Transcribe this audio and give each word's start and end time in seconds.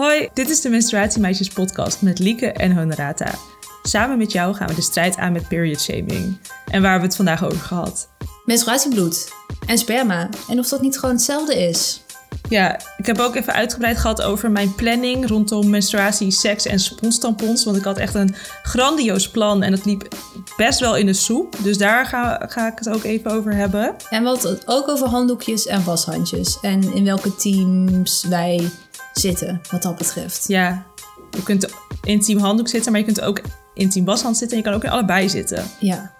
Hoi, 0.00 0.28
dit 0.34 0.50
is 0.50 0.60
de 0.60 0.68
Menstruatiemeisjes 0.68 1.48
podcast 1.48 2.02
met 2.02 2.18
Lieke 2.18 2.52
en 2.52 2.76
Honorata. 2.76 3.34
Samen 3.82 4.18
met 4.18 4.32
jou 4.32 4.54
gaan 4.54 4.68
we 4.68 4.74
de 4.74 4.82
strijd 4.82 5.16
aan 5.16 5.32
met 5.32 5.48
period 5.48 5.80
shaming. 5.80 6.38
En 6.66 6.82
waar 6.82 6.90
hebben 6.90 7.00
we 7.00 7.06
het 7.06 7.16
vandaag 7.16 7.44
over 7.44 7.58
gehad? 7.58 8.08
Menstruatiebloed 8.44 9.32
en 9.66 9.78
sperma. 9.78 10.28
En 10.48 10.58
of 10.58 10.68
dat 10.68 10.80
niet 10.80 10.98
gewoon 10.98 11.14
hetzelfde 11.14 11.68
is. 11.68 12.04
Ja, 12.48 12.80
ik 12.96 13.06
heb 13.06 13.18
ook 13.18 13.34
even 13.34 13.52
uitgebreid 13.52 13.98
gehad 13.98 14.22
over 14.22 14.50
mijn 14.50 14.74
planning 14.74 15.28
rondom 15.28 15.70
menstruatie, 15.70 16.30
seks 16.30 16.66
en 16.66 16.80
sponstampons. 16.80 17.64
Want 17.64 17.76
ik 17.76 17.84
had 17.84 17.98
echt 17.98 18.14
een 18.14 18.34
grandioos 18.62 19.30
plan 19.30 19.62
en 19.62 19.72
het 19.72 19.84
liep 19.84 20.08
best 20.56 20.80
wel 20.80 20.96
in 20.96 21.06
de 21.06 21.12
soep. 21.12 21.56
Dus 21.62 21.78
daar 21.78 22.06
ga, 22.06 22.46
ga 22.48 22.72
ik 22.72 22.78
het 22.78 22.88
ook 22.88 23.04
even 23.04 23.30
over 23.30 23.54
hebben. 23.54 23.94
En 24.10 24.22
we 24.22 24.28
hadden 24.28 24.50
het 24.50 24.62
ook 24.66 24.88
over 24.88 25.08
handdoekjes 25.08 25.66
en 25.66 25.84
washandjes. 25.84 26.58
En 26.60 26.94
in 26.94 27.04
welke 27.04 27.36
teams 27.36 28.24
wij 28.28 28.70
zitten, 29.20 29.60
wat 29.70 29.82
dat 29.82 29.96
betreft. 29.96 30.44
Ja, 30.48 30.86
je 31.30 31.42
kunt 31.42 31.68
in 32.02 32.20
team 32.20 32.38
handdoek 32.38 32.68
zitten, 32.68 32.92
maar 32.92 33.00
je 33.00 33.06
kunt 33.06 33.20
ook 33.20 33.40
in 33.74 33.90
team 33.90 34.04
washand 34.04 34.36
zitten. 34.36 34.56
En 34.56 34.62
je 34.62 34.68
kan 34.68 34.78
ook 34.78 34.84
in 34.84 34.90
allebei 34.90 35.28
zitten. 35.28 35.64
Ja. 35.80 36.14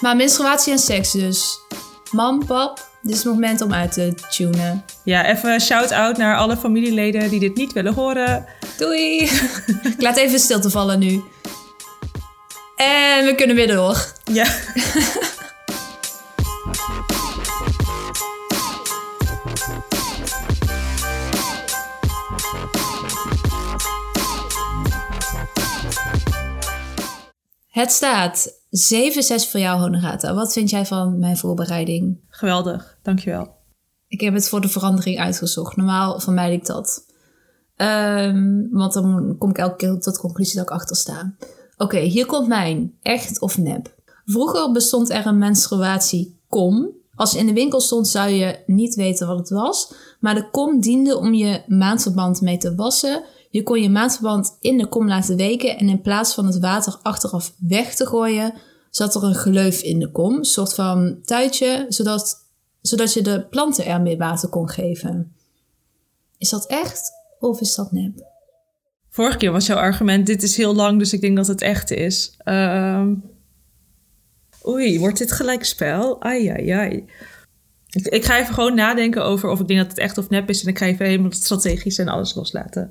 Maar 0.00 0.16
menstruatie 0.16 0.72
en 0.72 0.78
seks 0.78 1.10
dus. 1.10 1.60
Mam, 2.10 2.46
pap, 2.46 2.88
dit 3.02 3.12
is 3.12 3.24
het 3.24 3.32
moment 3.32 3.60
om 3.60 3.72
uit 3.72 3.92
te 3.92 4.14
tunen. 4.30 4.84
Ja, 5.04 5.26
even 5.26 5.60
shout-out 5.60 6.16
naar 6.16 6.36
alle 6.36 6.56
familieleden 6.56 7.30
die 7.30 7.40
dit 7.40 7.56
niet 7.56 7.72
willen 7.72 7.94
horen. 7.94 8.46
Doei! 8.78 9.18
ik 9.96 10.02
laat 10.02 10.16
even 10.16 10.38
stilte 10.38 10.70
vallen 10.70 10.98
nu. 10.98 11.22
En 12.76 13.24
we 13.24 13.34
kunnen 13.36 13.56
weer 13.56 13.66
door. 13.66 14.06
Ja. 14.24 14.46
Het 27.72 27.90
staat 27.90 28.60
7-6 28.70 29.50
voor 29.50 29.60
jou, 29.60 29.80
Honorata. 29.80 30.34
Wat 30.34 30.52
vind 30.52 30.70
jij 30.70 30.86
van 30.86 31.18
mijn 31.18 31.36
voorbereiding? 31.36 32.20
Geweldig, 32.28 32.98
dankjewel. 33.02 33.54
Ik 34.08 34.20
heb 34.20 34.34
het 34.34 34.48
voor 34.48 34.60
de 34.60 34.68
verandering 34.68 35.18
uitgezocht. 35.18 35.76
Normaal 35.76 36.20
vermijd 36.20 36.52
ik 36.52 36.66
dat. 36.66 37.06
Ehm, 37.76 38.68
want 38.70 38.92
dan 38.92 39.36
kom 39.38 39.50
ik 39.50 39.58
elke 39.58 39.76
keer 39.76 40.00
tot 40.00 40.14
de 40.14 40.20
conclusie 40.20 40.56
dat 40.56 40.64
ik 40.64 40.70
achter 40.70 40.96
sta. 40.96 41.34
Oké, 41.76 41.98
hier 41.98 42.26
komt 42.26 42.48
mijn. 42.48 42.94
Echt 43.02 43.40
of 43.40 43.58
nep. 43.58 43.94
Vroeger 44.24 44.72
bestond 44.72 45.10
er 45.10 45.26
een 45.26 45.38
menstruatiekom. 45.38 46.90
Als 47.14 47.32
je 47.32 47.38
in 47.38 47.46
de 47.46 47.52
winkel 47.52 47.80
stond 47.80 48.08
zou 48.08 48.30
je 48.30 48.58
niet 48.66 48.94
weten 48.94 49.26
wat 49.26 49.38
het 49.38 49.50
was. 49.50 49.92
Maar 50.20 50.34
de 50.34 50.50
kom 50.50 50.80
diende 50.80 51.18
om 51.18 51.34
je 51.34 51.62
maandverband 51.66 52.40
mee 52.40 52.58
te 52.58 52.74
wassen. 52.74 53.24
Je 53.52 53.62
kon 53.62 53.82
je 53.82 53.88
maandverband 53.88 54.56
in 54.60 54.78
de 54.78 54.86
kom 54.86 55.08
laten 55.08 55.36
weken. 55.36 55.78
En 55.78 55.88
in 55.88 56.00
plaats 56.00 56.34
van 56.34 56.46
het 56.46 56.58
water 56.58 56.98
achteraf 57.02 57.54
weg 57.58 57.94
te 57.94 58.06
gooien, 58.06 58.54
zat 58.90 59.14
er 59.14 59.24
een 59.24 59.34
gleuf 59.34 59.82
in 59.82 59.98
de 59.98 60.10
kom. 60.10 60.36
Een 60.36 60.44
soort 60.44 60.74
van 60.74 61.18
tuitje, 61.22 61.86
zodat, 61.88 62.36
zodat 62.80 63.12
je 63.12 63.22
de 63.22 63.46
planten 63.50 63.86
er 63.86 64.00
meer 64.00 64.16
water 64.16 64.48
kon 64.48 64.68
geven. 64.68 65.36
Is 66.38 66.50
dat 66.50 66.66
echt 66.66 67.10
of 67.38 67.60
is 67.60 67.74
dat 67.74 67.92
nep? 67.92 68.30
Vorige 69.10 69.36
keer 69.36 69.52
was 69.52 69.66
jouw 69.66 69.78
argument: 69.78 70.26
dit 70.26 70.42
is 70.42 70.56
heel 70.56 70.74
lang, 70.74 70.98
dus 70.98 71.12
ik 71.12 71.20
denk 71.20 71.36
dat 71.36 71.46
het 71.46 71.60
echt 71.60 71.90
is. 71.90 72.34
Ehm, 72.38 73.14
Oei, 74.66 74.98
wordt 74.98 75.18
dit 75.18 75.32
gelijk 75.32 75.64
spel? 75.64 76.22
Ai, 76.22 76.48
ai, 76.48 76.70
ai. 76.70 77.04
Ik, 77.90 78.06
ik, 78.06 78.24
ga 78.24 78.38
even 78.38 78.54
gewoon 78.54 78.74
nadenken 78.74 79.24
over 79.24 79.48
of 79.48 79.60
ik 79.60 79.66
denk 79.66 79.80
dat 79.80 79.88
het 79.88 79.98
echt 79.98 80.18
of 80.18 80.28
nep 80.28 80.48
is. 80.48 80.62
En 80.62 80.68
ik 80.68 80.78
ga 80.78 80.86
even 80.86 81.06
helemaal 81.06 81.32
strategisch 81.32 81.98
en 81.98 82.08
alles 82.08 82.34
loslaten. 82.34 82.90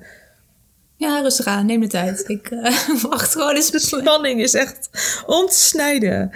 Ja, 1.01 1.21
rustig 1.21 1.45
aan. 1.45 1.65
Neem 1.65 1.79
de 1.79 1.87
tijd. 1.87 2.29
Ik 2.29 2.51
uh, 2.51 2.77
wacht 3.09 3.31
gewoon 3.31 3.55
eens. 3.55 3.71
De 3.71 3.79
spanning 3.79 4.41
is 4.41 4.53
echt 4.53 4.89
om 5.25 5.47
te 5.47 5.55
snijden. 5.55 6.31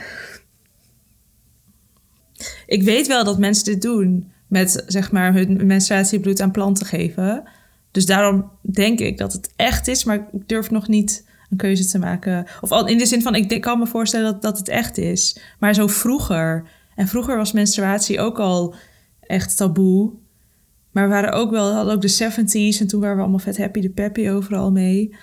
Ik 2.66 2.84
weet 2.84 3.08
wel 3.08 3.24
dat 3.24 3.40
mensen 3.40 3.66
dit 3.66 3.82
doen 3.82 4.32
met 4.48 4.84
zeg 4.88 5.12
maar 5.12 5.34
hun 5.34 5.66
menstruatiebloed 5.66 6.42
aan 6.42 6.52
planten 6.52 6.86
geven. 6.86 7.44
Dus 7.92 8.06
daarom 8.06 8.52
denk 8.62 9.00
ik 9.00 9.18
dat 9.18 9.34
het 9.34 9.54
echt 9.56 9.88
is, 9.88 10.04
maar 10.04 10.16
ik 10.16 10.48
durf 10.48 10.70
nog 10.70 10.88
niet 10.88 11.26
een 11.50 11.58
keuze 11.58 11.86
te 11.86 12.00
maken. 12.00 12.46
Of 12.62 12.72
al 12.72 12.88
in 12.88 12.98
de 12.98 13.06
zin 13.06 13.22
van, 13.22 13.36
ik 13.36 13.62
kan 13.62 13.80
me 13.80 13.88
voorstellen 13.88 14.32
dat, 14.32 14.42
dat 14.42 14.58
het 14.58 14.68
echt 14.68 14.98
is. 14.98 15.40
Maar 15.60 15.74
zo 15.74 15.88
vroeger. 15.88 16.68
En 16.96 17.08
vroeger 17.08 17.38
was 17.38 17.52
menstruatie 17.52 18.20
ook 18.20 18.40
al 18.40 18.76
echt 19.20 19.58
taboe. 19.58 20.14
Maar 20.96 21.04
we 21.04 21.10
waren 21.10 21.32
ook 21.32 21.52
wel, 21.52 21.74
hadden 21.74 21.94
ook 21.94 22.02
de 22.02 22.14
70s 22.14 22.80
en 22.80 22.88
toen 22.88 23.00
waren 23.00 23.16
we 23.16 23.22
allemaal 23.22 23.40
vet 23.40 23.58
happy 23.58 23.80
de 23.82 23.90
peppy 23.90 24.30
overal 24.30 24.72
mee. 24.72 25.16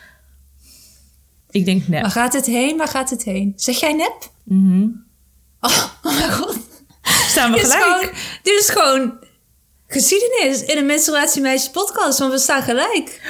Ik 1.50 1.64
denk 1.64 1.88
nep. 1.88 2.02
Waar 2.02 2.10
gaat 2.10 2.32
het 2.32 2.46
heen? 2.46 2.76
Waar 2.76 2.88
gaat 2.88 3.10
het 3.10 3.24
heen? 3.24 3.52
Zeg 3.56 3.80
jij 3.80 3.92
nep? 3.92 4.30
Mm 4.44 5.04
oh, 5.60 5.84
oh, 6.04 6.18
mijn 6.18 6.32
god. 6.32 6.58
Staan 7.02 7.52
we 7.52 7.58
dit 7.58 7.72
gelijk? 7.72 8.02
Is 8.02 8.10
gewoon, 8.10 8.14
dit 8.42 8.60
is 8.60 8.68
gewoon 8.70 9.18
geschiedenis 9.86 10.62
in 10.62 10.78
een 10.78 10.86
menstruatiemeisjes 10.86 11.70
podcast, 11.70 12.18
want 12.18 12.32
we 12.32 12.38
staan 12.38 12.62
gelijk. 12.62 13.20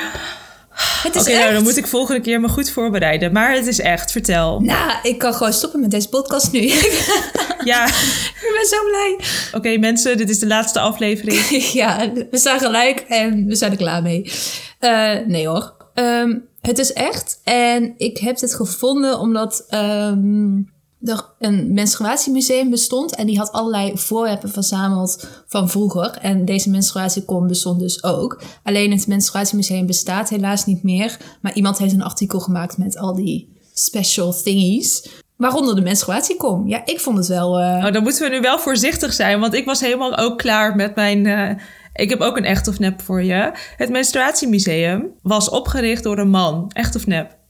Oké, 1.07 1.19
okay, 1.19 1.35
nou 1.35 1.53
dan 1.53 1.63
moet 1.63 1.77
ik 1.77 1.87
volgende 1.87 2.21
keer 2.21 2.41
me 2.41 2.49
goed 2.49 2.71
voorbereiden. 2.71 3.33
Maar 3.33 3.55
het 3.55 3.67
is 3.67 3.81
echt, 3.81 4.13
vertel. 4.13 4.61
Nou, 4.61 4.93
ik 5.03 5.19
kan 5.19 5.35
gewoon 5.35 5.53
stoppen 5.53 5.81
met 5.81 5.91
deze 5.91 6.09
podcast 6.09 6.53
nu. 6.53 6.61
ja. 7.73 7.87
ik 8.47 8.53
ben 8.55 8.67
zo 8.67 8.85
blij. 8.89 9.15
Oké 9.47 9.57
okay, 9.57 9.77
mensen, 9.77 10.17
dit 10.17 10.31
is 10.31 10.39
de 10.39 10.47
laatste 10.47 10.81
aflevering. 10.81 11.41
ja, 11.83 12.13
we 12.31 12.39
staan 12.39 12.59
gelijk 12.59 13.01
en 13.01 13.47
we 13.47 13.55
zijn 13.55 13.71
er 13.71 13.77
klaar 13.77 14.03
mee. 14.03 14.33
Uh, 14.81 15.19
nee 15.27 15.49
hoor. 15.49 15.75
Um, 15.95 16.49
het 16.61 16.79
is 16.79 16.93
echt. 16.93 17.41
En 17.45 17.95
ik 17.97 18.19
heb 18.19 18.39
dit 18.39 18.55
gevonden 18.55 19.19
omdat 19.19 19.67
um, 19.71 20.72
er 21.05 21.25
een 21.39 21.73
menstruatiemuseum 21.73 22.71
bestond. 22.71 23.15
En 23.15 23.27
die 23.27 23.39
had 23.39 23.53
allerlei 23.53 23.99
voorwerpen 23.99 24.51
verzameld 24.51 25.29
van 25.47 25.69
vroeger. 25.69 26.19
En 26.21 26.45
deze 26.45 26.71
menstruatiekom 26.71 27.47
bestond 27.47 27.81
dus 27.81 28.05
ook. 28.05 28.43
Alleen 28.63 28.91
het 28.91 29.07
menstruatiemuseum 29.07 29.87
bestaat 29.87 30.29
helaas 30.29 30.67
niet 30.67 30.83
meer. 30.83 31.17
Maar 31.41 31.55
iemand 31.55 31.79
heeft 31.79 31.93
een 31.93 32.03
artikel 32.03 32.41
gemaakt 32.41 32.79
met 32.79 32.99
al 32.99 33.15
die 33.15 33.61
special 33.73 34.33
thingies. 34.43 35.11
Waaronder 35.37 35.75
de 35.75 35.81
menstruatiekom. 35.81 36.69
Ja, 36.69 36.83
ik 36.85 37.01
vond 37.01 37.19
het 37.19 37.27
wel... 37.27 37.61
Uh... 37.61 37.85
Oh, 37.85 37.93
dan 37.93 38.03
moeten 38.03 38.23
we 38.31 38.35
nu 38.35 38.41
wel 38.41 38.59
voorzichtig 38.59 39.13
zijn. 39.13 39.41
Want 39.41 39.55
ik 39.55 39.65
was 39.65 39.81
helemaal 39.81 40.17
ook 40.17 40.39
klaar 40.39 40.77
met 40.77 40.95
mijn... 40.95 41.25
Uh... 41.25 41.51
Ik 41.95 42.11
heb 42.11 42.21
ook 42.21 42.37
een 42.37 42.45
echt 42.45 42.69
of 42.69 42.79
nep 42.79 43.03
voor 43.03 43.23
je. 43.23 43.53
Het 43.77 43.91
menstruatiemuseum 43.91 45.11
was 45.23 45.49
opgericht 45.49 46.03
door 46.03 46.19
een 46.19 46.31
man. 46.31 46.71
Echt 46.73 46.95
of 46.95 47.07
nep? 47.07 47.41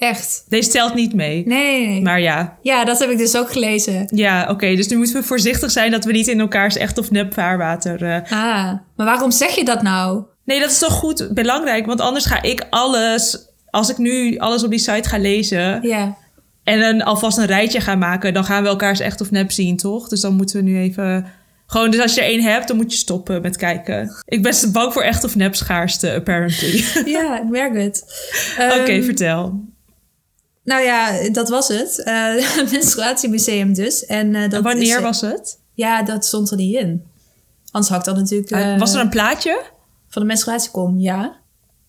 Echt. 0.00 0.44
Deze 0.48 0.70
telt 0.70 0.94
niet 0.94 1.14
mee. 1.14 1.46
Nee, 1.46 1.86
nee, 1.86 2.02
Maar 2.02 2.20
ja. 2.20 2.58
Ja, 2.62 2.84
dat 2.84 2.98
heb 2.98 3.10
ik 3.10 3.18
dus 3.18 3.36
ook 3.36 3.52
gelezen. 3.52 4.08
Ja, 4.14 4.46
oké. 4.50 4.76
dus 4.76 4.88
nu 4.88 4.96
moeten 4.96 5.14
we 5.14 5.22
voorzichtig 5.22 5.70
zijn 5.70 5.90
dat 5.90 6.04
we 6.04 6.12
niet 6.12 6.28
in 6.28 6.40
elkaars 6.40 6.76
echt 6.76 6.98
of 6.98 7.10
nep 7.10 7.34
vaarwater... 7.34 8.02
Uh... 8.02 8.14
Ah, 8.14 8.72
maar 8.96 9.06
waarom 9.06 9.30
zeg 9.30 9.50
je 9.50 9.64
dat 9.64 9.82
nou? 9.82 10.22
Nee, 10.44 10.60
dat 10.60 10.70
is 10.70 10.78
toch 10.78 10.92
goed 10.92 11.28
belangrijk. 11.34 11.86
Want 11.86 12.00
anders 12.00 12.24
ga 12.24 12.42
ik 12.42 12.66
alles... 12.70 13.48
Als 13.70 13.90
ik 13.90 13.98
nu 13.98 14.38
alles 14.38 14.64
op 14.64 14.70
die 14.70 14.78
site 14.78 15.08
ga 15.08 15.18
lezen... 15.18 15.82
Ja. 15.82 16.16
En 16.64 16.80
dan 16.80 17.02
alvast 17.02 17.38
een 17.38 17.46
rijtje 17.46 17.80
gaan 17.80 17.98
maken... 17.98 18.34
dan 18.34 18.44
gaan 18.44 18.62
we 18.62 18.68
elkaars 18.68 19.00
echt 19.00 19.20
of 19.20 19.30
nep 19.30 19.50
zien, 19.50 19.76
toch? 19.76 20.08
Dus 20.08 20.20
dan 20.20 20.34
moeten 20.34 20.56
we 20.56 20.62
nu 20.62 20.78
even... 20.78 21.26
Gewoon, 21.66 21.90
dus 21.90 22.00
als 22.00 22.14
je 22.14 22.20
er 22.20 22.26
één 22.26 22.42
hebt, 22.42 22.68
dan 22.68 22.76
moet 22.76 22.92
je 22.92 22.98
stoppen 22.98 23.42
met 23.42 23.56
kijken. 23.56 24.10
Ik 24.24 24.42
ben 24.42 24.72
bang 24.72 24.92
voor 24.92 25.02
echt 25.02 25.24
of 25.24 25.36
nep 25.36 25.54
schaarste, 25.54 26.14
apparently. 26.14 26.84
Ja, 27.04 27.40
ik 27.42 27.48
merk 27.48 27.74
het. 27.74 28.04
Oké, 28.70 28.80
okay, 28.80 28.96
um, 28.96 29.04
vertel. 29.04 29.68
Nou 30.64 30.82
ja, 30.82 31.30
dat 31.30 31.48
was 31.48 31.68
het. 31.68 31.98
Uh, 32.06 32.70
menstruatiemuseum 32.70 33.74
dus. 33.74 34.06
En, 34.06 34.34
uh, 34.34 34.42
dat 34.42 34.52
en 34.52 34.62
wanneer 34.62 34.96
is, 34.96 35.02
was 35.02 35.20
het? 35.20 35.60
Ja, 35.74 36.02
dat 36.02 36.24
stond 36.24 36.50
er 36.50 36.56
niet 36.56 36.74
in. 36.74 37.04
Anders 37.70 37.92
had 37.92 38.00
ik 38.00 38.06
dat 38.06 38.16
natuurlijk... 38.16 38.50
Uh, 38.50 38.78
was 38.78 38.94
er 38.94 39.00
een 39.00 39.08
plaatje? 39.08 39.62
Van 40.08 40.22
de 40.22 40.28
menstruatiekom, 40.28 40.98
ja. 40.98 41.24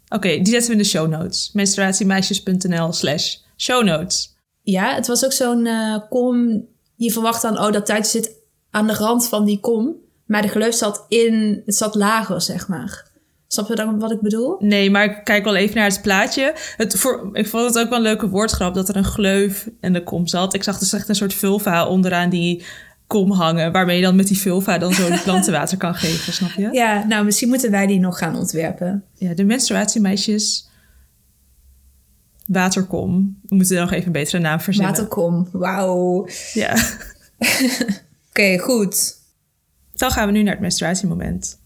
Oké, 0.05 0.15
okay, 0.15 0.41
die 0.41 0.53
zetten 0.53 0.69
we 0.69 0.75
in 0.75 0.81
de 0.81 0.89
show 0.89 1.09
notes. 1.09 1.51
menstruatiemeisjes.nl 1.53 2.93
slash 2.93 3.35
show 3.57 3.83
notes. 3.83 4.35
Ja, 4.61 4.95
het 4.95 5.07
was 5.07 5.25
ook 5.25 5.33
zo'n 5.33 5.67
kom... 6.09 6.65
Je 6.95 7.11
verwacht 7.11 7.41
dan, 7.41 7.59
oh, 7.59 7.71
dat 7.71 7.85
tijdje 7.85 8.11
zit 8.11 8.31
aan 8.71 8.87
de 8.87 8.93
rand 8.93 9.27
van 9.27 9.45
die 9.45 9.59
kom. 9.59 9.95
Maar 10.25 10.41
de 10.41 10.47
gleuf 10.47 10.75
zat 10.75 11.05
in... 11.07 11.61
Het 11.65 11.75
zat 11.75 11.95
lager, 11.95 12.41
zeg 12.41 12.67
maar. 12.67 13.10
Snap 13.51 13.67
je 13.67 13.75
dan 13.75 13.99
wat 13.99 14.11
ik 14.11 14.21
bedoel? 14.21 14.55
Nee, 14.59 14.91
maar 14.91 15.03
ik 15.03 15.23
kijk 15.23 15.43
wel 15.43 15.55
even 15.55 15.75
naar 15.75 15.89
het 15.89 16.01
plaatje. 16.01 16.53
Het, 16.77 16.95
voor, 16.95 17.29
ik 17.33 17.47
vond 17.47 17.65
het 17.65 17.83
ook 17.83 17.89
wel 17.89 17.97
een 17.97 18.03
leuke 18.03 18.29
woordgrap 18.29 18.73
dat 18.73 18.89
er 18.89 18.95
een 18.95 19.03
gleuf 19.03 19.69
in 19.81 19.93
de 19.93 20.03
kom 20.03 20.27
zat. 20.27 20.53
Ik 20.53 20.63
zag 20.63 20.77
dus 20.77 20.93
echt 20.93 21.09
een 21.09 21.15
soort 21.15 21.33
vulva 21.33 21.87
onderaan 21.87 22.29
die 22.29 22.63
kom 23.07 23.31
hangen. 23.31 23.71
Waarmee 23.71 23.97
je 23.97 24.03
dan 24.03 24.15
met 24.15 24.27
die 24.27 24.37
vulva 24.37 24.77
dan 24.77 24.93
zo 24.93 25.09
de 25.09 25.21
plantenwater 25.23 25.77
kan 25.77 25.95
geven, 25.95 26.33
snap 26.33 26.51
je? 26.51 26.69
Ja, 26.71 27.05
nou 27.07 27.25
misschien 27.25 27.49
moeten 27.49 27.71
wij 27.71 27.87
die 27.87 27.99
nog 27.99 28.17
gaan 28.17 28.35
ontwerpen. 28.35 29.03
Ja, 29.13 29.33
de 29.33 29.43
menstruatiemeisjes. 29.43 30.69
Waterkom. 32.47 33.39
We 33.47 33.55
moeten 33.55 33.75
er 33.75 33.81
nog 33.81 33.91
even 33.91 34.05
een 34.05 34.11
betere 34.11 34.39
naam 34.39 34.59
verzinnen. 34.59 34.91
Waterkom, 34.91 35.47
wauw. 35.51 36.27
Ja. 36.53 36.73
Oké, 37.39 38.01
okay, 38.29 38.57
goed. 38.57 39.15
Dan 39.93 40.11
gaan 40.11 40.25
we 40.27 40.31
nu 40.33 40.43
naar 40.43 40.53
het 40.53 40.61
menstruatiemoment. 40.61 41.60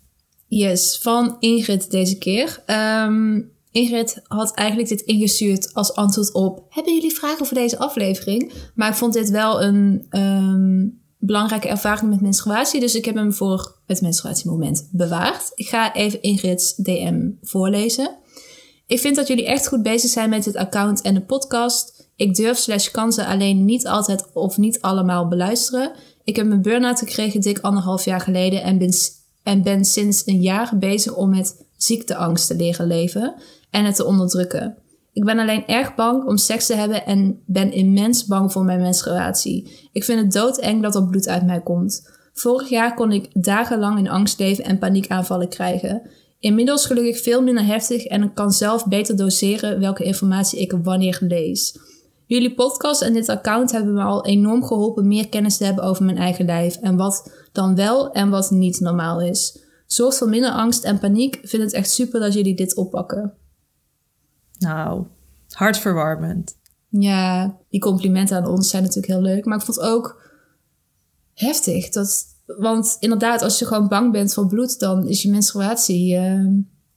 Yes, 0.47 0.97
van 1.01 1.35
Ingrid 1.39 1.91
deze 1.91 2.17
keer. 2.17 2.63
Um, 3.05 3.53
Ingrid 3.71 4.21
had 4.23 4.53
eigenlijk 4.53 4.89
dit 4.89 5.01
ingestuurd 5.01 5.73
als 5.73 5.93
antwoord 5.93 6.33
op... 6.33 6.65
Hebben 6.69 6.93
jullie 6.93 7.13
vragen 7.13 7.45
voor 7.45 7.57
deze 7.57 7.77
aflevering? 7.77 8.51
Maar 8.75 8.89
ik 8.89 8.95
vond 8.95 9.13
dit 9.13 9.29
wel 9.29 9.61
een 9.61 10.05
ehm, 10.09 10.87
belangrijke 11.19 11.67
ervaring 11.67 12.09
met 12.09 12.21
menstruatie. 12.21 12.79
Dus 12.79 12.95
ik 12.95 13.05
heb 13.05 13.15
hem 13.15 13.33
voor 13.33 13.75
het 13.85 14.01
menstruatiemoment 14.01 14.89
bewaard. 14.91 15.51
Ik 15.55 15.67
ga 15.67 15.93
even 15.93 16.21
Ingrid's 16.21 16.75
DM 16.75 17.29
voorlezen. 17.41 18.17
Ik 18.87 18.99
vind 18.99 19.15
dat 19.15 19.27
jullie 19.27 19.45
echt 19.45 19.67
goed 19.67 19.83
bezig 19.83 20.09
zijn 20.09 20.29
met 20.29 20.45
het 20.45 20.55
account 20.55 21.01
en 21.01 21.13
de 21.13 21.21
podcast. 21.21 22.09
Ik 22.15 22.35
durf 22.35 22.57
slash 22.57 22.91
kan 22.91 23.13
ze 23.13 23.25
alleen 23.25 23.65
niet 23.65 23.87
altijd 23.87 24.33
of 24.33 24.57
niet 24.57 24.81
allemaal 24.81 25.27
beluisteren. 25.27 25.91
Ik 26.23 26.35
heb 26.35 26.47
mijn 26.47 26.61
burn-out 26.61 26.99
gekregen 26.99 27.41
dik 27.41 27.59
anderhalf 27.59 28.05
jaar 28.05 28.21
geleden 28.21 28.63
en 28.63 28.77
ben, 28.77 28.93
en 29.45 29.63
ben 29.63 29.85
sinds 29.85 30.27
een 30.27 30.41
jaar 30.41 30.77
bezig 30.79 31.15
om 31.15 31.29
met 31.29 31.65
ziekteangst 31.77 32.47
te 32.47 32.55
leren 32.55 32.87
leven 32.87 33.35
en 33.69 33.85
het 33.85 33.95
te 33.95 34.05
onderdrukken. 34.05 34.77
Ik 35.13 35.23
ben 35.23 35.39
alleen 35.39 35.67
erg 35.67 35.95
bang 35.95 36.25
om 36.25 36.37
seks 36.37 36.65
te 36.65 36.75
hebben 36.75 37.05
en 37.05 37.41
ben 37.45 37.71
immens 37.71 38.25
bang 38.25 38.51
voor 38.51 38.63
mijn 38.63 38.81
menstruatie. 38.81 39.89
Ik 39.91 40.03
vind 40.03 40.21
het 40.21 40.31
doodeng 40.31 40.81
dat 40.81 40.95
er 40.95 41.07
bloed 41.07 41.27
uit 41.27 41.45
mij 41.45 41.61
komt. 41.61 42.09
Vorig 42.33 42.69
jaar 42.69 42.93
kon 42.93 43.11
ik 43.11 43.29
dagenlang 43.33 43.97
in 43.97 44.09
angst 44.09 44.39
leven 44.39 44.63
en 44.63 44.77
paniekaanvallen 44.77 45.49
krijgen. 45.49 46.01
Inmiddels 46.39 46.85
gelukkig 46.85 47.21
veel 47.21 47.41
minder 47.41 47.65
heftig 47.65 48.05
en 48.05 48.23
ik 48.23 48.33
kan 48.33 48.51
zelf 48.51 48.87
beter 48.87 49.15
doseren 49.15 49.79
welke 49.79 50.03
informatie 50.03 50.59
ik 50.59 50.73
wanneer 50.83 51.17
lees. 51.21 51.77
Jullie 52.27 52.53
podcast 52.53 53.01
en 53.01 53.13
dit 53.13 53.29
account 53.29 53.71
hebben 53.71 53.93
me 53.93 54.03
al 54.03 54.25
enorm 54.25 54.63
geholpen 54.63 55.07
meer 55.07 55.29
kennis 55.29 55.57
te 55.57 55.63
hebben 55.63 55.83
over 55.83 56.05
mijn 56.05 56.17
eigen 56.17 56.45
lijf 56.45 56.75
en 56.75 56.95
wat 56.95 57.31
dan 57.51 57.75
wel 57.75 58.11
en 58.11 58.29
wat 58.29 58.51
niet 58.51 58.79
normaal 58.79 59.21
is. 59.21 59.59
Zorgt 59.85 60.17
voor 60.17 60.29
minder 60.29 60.51
angst 60.51 60.83
en 60.83 60.99
paniek. 60.99 61.39
Vind 61.43 61.63
het 61.63 61.73
echt 61.73 61.89
super 61.89 62.19
dat 62.19 62.33
jullie 62.33 62.55
dit 62.55 62.75
oppakken. 62.75 63.33
Nou, 64.59 65.05
hartverwarmend. 65.49 66.57
Ja, 66.89 67.57
die 67.69 67.79
complimenten 67.79 68.37
aan 68.37 68.47
ons 68.47 68.69
zijn 68.69 68.83
natuurlijk 68.83 69.13
heel 69.13 69.21
leuk. 69.21 69.45
Maar 69.45 69.57
ik 69.57 69.63
vond 69.63 69.77
het 69.77 69.87
ook 69.87 70.21
heftig. 71.33 71.89
Dat, 71.89 72.25
want 72.45 72.97
inderdaad, 72.99 73.41
als 73.41 73.59
je 73.59 73.65
gewoon 73.65 73.87
bang 73.87 74.11
bent 74.11 74.33
voor 74.33 74.47
bloed, 74.47 74.79
dan 74.79 75.07
is 75.07 75.21
je 75.21 75.29
menstruatie 75.29 76.15
uh, 76.15 76.47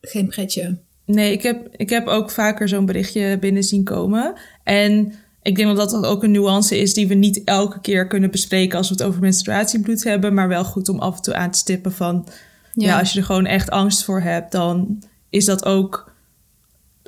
geen 0.00 0.26
pretje. 0.28 0.78
Nee, 1.14 1.32
ik 1.32 1.43
heb, 1.43 1.69
ik 1.76 1.90
heb 1.90 2.06
ook 2.06 2.31
vaker 2.31 2.69
zo'n 2.69 2.87
berichtje 2.87 3.38
binnen 3.38 3.62
zien 3.62 3.84
komen. 3.84 4.34
En 4.64 5.12
ik 5.43 5.56
denk 5.56 5.76
dat 5.76 5.90
dat 5.90 6.06
ook 6.06 6.22
een 6.22 6.31
nuance 6.31 6.78
is 6.78 6.94
die 6.94 7.08
we 7.08 7.14
niet 7.14 7.44
elke 7.44 7.81
keer 7.81 8.06
kunnen 8.06 8.31
bespreken 8.31 8.78
als 8.78 8.88
we 8.88 8.94
het 8.94 9.02
over 9.02 9.20
menstruatiebloed 9.20 10.05
hebben. 10.05 10.34
Maar 10.34 10.49
wel 10.49 10.64
goed 10.64 10.88
om 10.88 10.99
af 10.99 11.16
en 11.16 11.22
toe 11.22 11.34
aan 11.34 11.50
te 11.50 11.58
stippen 11.58 11.93
van... 11.93 12.26
Ja, 12.72 12.87
ja 12.87 12.99
als 12.99 13.12
je 13.12 13.19
er 13.19 13.25
gewoon 13.25 13.46
echt 13.46 13.70
angst 13.70 14.05
voor 14.05 14.20
hebt, 14.20 14.52
dan 14.52 15.02
is 15.31 15.44
dat 15.44 15.64
ook 15.64 16.12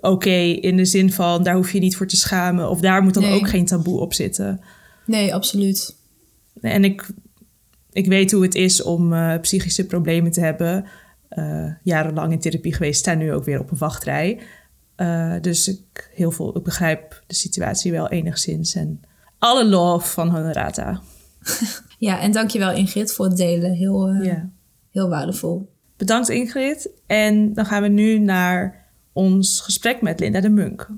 oké. 0.01 0.39
in 0.41 0.77
de 0.77 0.85
zin 0.85 1.13
van, 1.13 1.43
daar 1.43 1.55
hoef 1.55 1.73
je 1.73 1.79
niet 1.79 1.97
voor 1.97 2.07
te 2.07 2.17
schamen. 2.17 2.71
Of 2.71 2.81
daar 2.81 3.03
moet 3.03 3.15
dan 3.15 3.25
ook 3.25 3.49
geen 3.49 3.67
taboe 3.67 4.01
op 4.01 4.15
zitten. 4.15 4.61
Nee, 5.07 5.35
absoluut. 5.35 5.97
En 6.61 6.85
ik, 6.85 7.09
ik 7.93 8.07
weet 8.07 8.33
hoe 8.33 8.43
het 8.43 8.55
is 8.55 8.83
om 8.83 9.13
uh, 9.13 9.39
psychische 9.41 9.87
problemen 9.87 10.33
te 10.33 10.41
hebben. 10.41 10.85
Uh, 11.31 11.73
jarenlang 11.83 12.33
in 12.33 12.39
therapie 12.39 12.75
geweest, 12.75 12.99
sta 12.99 13.15
nu 13.15 13.33
ook 13.33 13.45
weer 13.45 13.61
op 13.61 13.71
een 13.71 13.79
wachtrij. 13.79 14.41
Uh, 14.97 15.35
dus 15.41 15.69
ik, 15.69 16.11
heel 16.15 16.31
veel, 16.31 16.57
ik 16.57 16.63
begrijp 16.63 17.23
de 17.27 17.35
situatie 17.35 17.93
wel 17.93 18.09
enigszins. 18.09 18.75
En 18.75 19.01
alle 19.39 19.65
love 19.65 20.09
van 20.09 20.29
Honorata. 20.29 21.01
ja, 21.99 22.21
en 22.21 22.33
dankjewel 22.33 22.73
Ingrid 22.73 23.13
voor 23.13 23.27
het 23.27 23.37
delen. 23.37 23.73
Heel, 23.73 24.13
ja. 24.13 24.51
heel 24.91 25.09
waardevol. 25.09 25.73
Bedankt 25.97 26.29
Ingrid. 26.29 26.91
En 27.07 27.55
dan 27.55 27.67
gaan 27.67 27.83
we 27.83 27.89
nu 27.89 28.19
naar 28.19 28.87
ons 29.13 29.61
gesprek 29.61 30.03
met 30.03 30.21
Linda 30.21 30.41
de 30.41 30.49
Munk. 30.49 30.91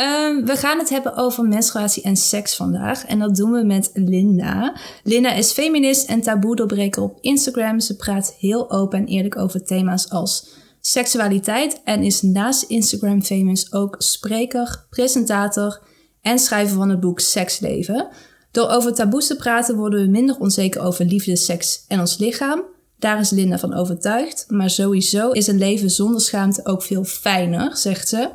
Um, 0.00 0.44
we 0.44 0.56
gaan 0.56 0.78
het 0.78 0.88
hebben 0.88 1.16
over 1.16 1.44
menstruatie 1.44 2.02
en 2.02 2.16
seks 2.16 2.56
vandaag. 2.56 3.04
En 3.04 3.18
dat 3.18 3.36
doen 3.36 3.50
we 3.50 3.64
met 3.64 3.90
Linda. 3.94 4.76
Linda 5.02 5.32
is 5.32 5.52
feminist 5.52 6.08
en 6.08 6.20
taboe-doorbreker 6.20 7.02
op 7.02 7.18
Instagram. 7.20 7.80
Ze 7.80 7.96
praat 7.96 8.34
heel 8.38 8.70
open 8.70 8.98
en 8.98 9.06
eerlijk 9.06 9.36
over 9.36 9.64
thema's 9.64 10.10
als 10.10 10.48
seksualiteit. 10.80 11.80
En 11.84 12.02
is 12.02 12.22
naast 12.22 12.62
Instagram 12.62 13.22
famous 13.22 13.72
ook 13.72 13.94
spreker, 13.98 14.86
presentator 14.90 15.80
en 16.22 16.38
schrijver 16.38 16.76
van 16.76 16.88
het 16.88 17.00
boek 17.00 17.20
Seksleven. 17.20 18.08
Door 18.50 18.68
over 18.68 18.94
taboes 18.94 19.26
te 19.26 19.36
praten 19.36 19.76
worden 19.76 20.00
we 20.00 20.10
minder 20.10 20.38
onzeker 20.38 20.80
over 20.80 21.04
liefde, 21.04 21.36
seks 21.36 21.84
en 21.88 22.00
ons 22.00 22.18
lichaam. 22.18 22.62
Daar 22.98 23.20
is 23.20 23.30
Linda 23.30 23.58
van 23.58 23.74
overtuigd. 23.74 24.44
Maar 24.48 24.70
sowieso 24.70 25.30
is 25.30 25.46
een 25.46 25.58
leven 25.58 25.90
zonder 25.90 26.20
schaamte 26.20 26.66
ook 26.66 26.82
veel 26.82 27.04
fijner, 27.04 27.76
zegt 27.76 28.08
ze. 28.08 28.30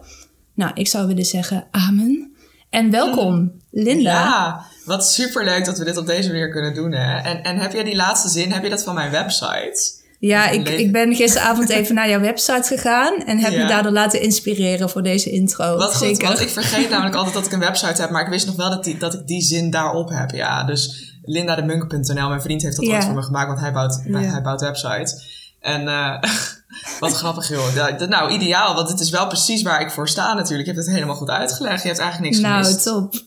Nou, 0.53 0.71
ik 0.73 0.87
zou 0.87 1.07
willen 1.07 1.25
zeggen 1.25 1.67
amen. 1.71 2.31
En 2.69 2.89
welkom, 2.91 3.51
Linda. 3.71 4.11
Ja, 4.11 4.65
wat 4.85 5.07
superleuk 5.07 5.65
dat 5.65 5.77
we 5.77 5.85
dit 5.85 5.97
op 5.97 6.05
deze 6.05 6.27
manier 6.27 6.49
kunnen 6.49 6.73
doen. 6.73 6.91
Hè? 6.91 7.17
En, 7.17 7.43
en 7.43 7.57
heb 7.57 7.73
jij 7.73 7.83
die 7.83 7.95
laatste 7.95 8.29
zin, 8.29 8.51
heb 8.51 8.63
je 8.63 8.69
dat 8.69 8.83
van 8.83 8.93
mijn 8.93 9.11
website? 9.11 10.01
Ja, 10.19 10.49
ik, 10.49 10.69
ik 10.69 10.91
ben 10.91 11.15
gisteravond 11.15 11.69
even 11.79 11.95
naar 11.95 12.09
jouw 12.09 12.19
website 12.19 12.67
gegaan 12.67 13.23
en 13.25 13.37
heb 13.37 13.55
me 13.55 13.65
daardoor 13.65 13.91
laten 13.91 14.21
inspireren 14.21 14.89
voor 14.89 15.03
deze 15.03 15.29
intro. 15.29 15.77
Wat 15.77 15.95
goed, 15.95 16.21
want 16.21 16.39
ik 16.39 16.49
vergeet 16.59 16.89
namelijk 16.89 17.15
altijd 17.15 17.33
dat 17.33 17.45
ik 17.45 17.51
een 17.51 17.59
website 17.59 18.01
heb, 18.01 18.09
maar 18.09 18.23
ik 18.23 18.29
wist 18.29 18.45
nog 18.45 18.55
wel 18.55 18.69
dat, 18.69 18.83
die, 18.83 18.97
dat 18.97 19.13
ik 19.13 19.27
die 19.27 19.41
zin 19.41 19.69
daarop 19.69 20.09
heb. 20.09 20.31
Ja, 20.31 20.63
dus 20.63 21.13
lindademunk.nl, 21.21 22.29
mijn 22.29 22.41
vriend 22.41 22.61
heeft 22.61 22.75
dat 22.75 22.85
ja. 22.85 22.93
ooit 22.93 23.03
voor 23.03 23.13
me 23.13 23.21
gemaakt, 23.21 23.47
want 23.47 23.59
hij 23.59 23.73
bouwt, 23.73 24.01
hij 24.03 24.41
bouwt 24.41 24.61
websites. 24.61 25.41
En 25.59 25.81
uh, 25.81 26.21
wat 26.99 27.13
grappig 27.13 27.49
joh. 27.49 27.97
nou, 28.07 28.31
ideaal, 28.31 28.75
want 28.75 28.89
het 28.89 28.99
is 28.99 29.09
wel 29.09 29.27
precies 29.27 29.61
waar 29.61 29.81
ik 29.81 29.91
voor 29.91 30.09
sta 30.09 30.33
natuurlijk. 30.33 30.67
Je 30.67 30.73
hebt 30.73 30.85
het 30.85 30.95
helemaal 30.95 31.15
goed 31.15 31.29
uitgelegd. 31.29 31.81
Je 31.81 31.87
hebt 31.87 31.99
eigenlijk 31.99 32.31
niks 32.31 32.43
nou, 32.43 32.63
gemist. 32.63 32.85
Nou, 32.85 33.09
top. 33.09 33.21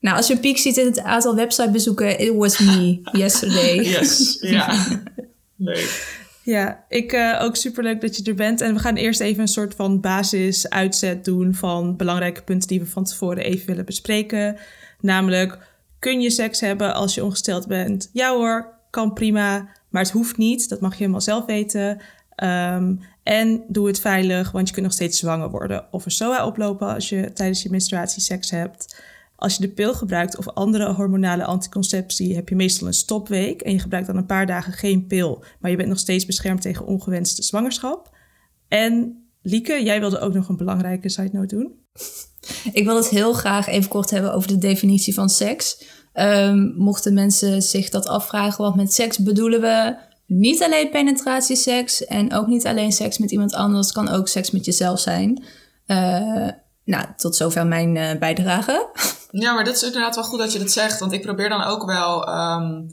Nou, 0.00 0.16
als 0.16 0.26
je 0.26 0.34
een 0.34 0.40
piek 0.40 0.58
ziet 0.58 0.76
in 0.76 0.86
het 0.86 1.00
aantal 1.00 1.34
websitebezoeken, 1.34 2.18
it 2.18 2.34
was 2.34 2.58
me 2.58 3.00
yesterday. 3.12 3.76
yes, 3.76 4.36
ja. 4.40 4.86
Leuk. 5.56 6.14
Ja, 6.42 6.84
ik 6.88 7.12
uh, 7.12 7.38
ook 7.42 7.56
superleuk 7.56 8.00
dat 8.00 8.16
je 8.16 8.22
er 8.22 8.34
bent. 8.34 8.60
En 8.60 8.74
we 8.74 8.80
gaan 8.80 8.94
eerst 8.94 9.20
even 9.20 9.40
een 9.40 9.48
soort 9.48 9.74
van 9.74 10.00
basis-uitzet 10.00 11.24
doen 11.24 11.54
van 11.54 11.96
belangrijke 11.96 12.42
punten 12.42 12.68
die 12.68 12.80
we 12.80 12.86
van 12.86 13.04
tevoren 13.04 13.42
even 13.42 13.66
willen 13.66 13.84
bespreken. 13.84 14.56
Namelijk, 15.00 15.58
kun 15.98 16.20
je 16.20 16.30
seks 16.30 16.60
hebben 16.60 16.94
als 16.94 17.14
je 17.14 17.24
ongesteld 17.24 17.66
bent? 17.66 18.10
Ja 18.12 18.34
hoor, 18.34 18.74
kan 18.90 19.12
prima, 19.12 19.68
maar 19.88 20.02
het 20.02 20.10
hoeft 20.10 20.36
niet. 20.36 20.68
Dat 20.68 20.80
mag 20.80 20.92
je 20.92 20.98
helemaal 20.98 21.20
zelf 21.20 21.44
weten. 21.44 22.00
Um, 22.44 23.00
en 23.22 23.64
doe 23.68 23.86
het 23.86 24.00
veilig, 24.00 24.50
want 24.50 24.66
je 24.66 24.74
kunt 24.74 24.86
nog 24.86 24.94
steeds 24.94 25.18
zwanger 25.18 25.50
worden 25.50 25.86
of 25.90 26.04
een 26.04 26.10
SOA 26.10 26.46
oplopen 26.46 26.94
als 26.94 27.08
je 27.08 27.32
tijdens 27.32 27.62
je 27.62 27.70
menstruatie 27.70 28.22
seks 28.22 28.50
hebt. 28.50 29.02
Als 29.36 29.56
je 29.56 29.60
de 29.60 29.72
pil 29.72 29.94
gebruikt 29.94 30.36
of 30.36 30.48
andere 30.48 30.92
hormonale 30.92 31.44
anticonceptie, 31.44 32.34
heb 32.34 32.48
je 32.48 32.54
meestal 32.54 32.86
een 32.86 32.94
stopweek 32.94 33.60
en 33.62 33.72
je 33.72 33.78
gebruikt 33.78 34.06
dan 34.06 34.16
een 34.16 34.26
paar 34.26 34.46
dagen 34.46 34.72
geen 34.72 35.06
pil, 35.06 35.44
maar 35.60 35.70
je 35.70 35.76
bent 35.76 35.88
nog 35.88 35.98
steeds 35.98 36.26
beschermd 36.26 36.62
tegen 36.62 36.86
ongewenste 36.86 37.42
zwangerschap. 37.42 38.16
En 38.68 39.20
Lieke, 39.48 39.82
jij 39.84 40.00
wilde 40.00 40.18
ook 40.18 40.34
nog 40.34 40.48
een 40.48 40.56
belangrijke 40.56 41.08
side 41.08 41.30
note 41.32 41.54
doen. 41.54 41.72
Ik 42.72 42.84
wil 42.84 42.96
het 42.96 43.08
heel 43.08 43.32
graag 43.32 43.66
even 43.66 43.90
kort 43.90 44.10
hebben 44.10 44.34
over 44.34 44.48
de 44.48 44.58
definitie 44.58 45.14
van 45.14 45.28
seks. 45.28 45.84
Um, 46.14 46.74
mochten 46.76 47.14
mensen 47.14 47.62
zich 47.62 47.88
dat 47.88 48.06
afvragen, 48.06 48.64
wat 48.64 48.76
met 48.76 48.92
seks 48.92 49.18
bedoelen 49.18 49.60
we 49.60 49.96
niet 50.26 50.62
alleen 50.62 50.90
penetratieseks 50.90 52.04
en 52.04 52.32
ook 52.32 52.46
niet 52.46 52.66
alleen 52.66 52.92
seks 52.92 53.18
met 53.18 53.30
iemand 53.30 53.54
anders, 53.54 53.92
kan 53.92 54.08
ook 54.08 54.28
seks 54.28 54.50
met 54.50 54.64
jezelf 54.64 55.00
zijn. 55.00 55.44
Uh, 55.86 56.48
nou, 56.84 57.06
tot 57.16 57.36
zover 57.36 57.66
mijn 57.66 57.96
uh, 57.96 58.18
bijdrage. 58.18 58.86
Ja, 59.30 59.52
maar 59.52 59.64
dat 59.64 59.74
is 59.74 59.82
inderdaad 59.82 60.14
wel 60.14 60.24
goed 60.24 60.38
dat 60.38 60.52
je 60.52 60.58
dat 60.58 60.70
zegt. 60.70 60.98
Want 61.00 61.12
ik 61.12 61.22
probeer 61.22 61.48
dan 61.48 61.62
ook 61.62 61.84
wel, 61.84 62.28
um, 62.28 62.90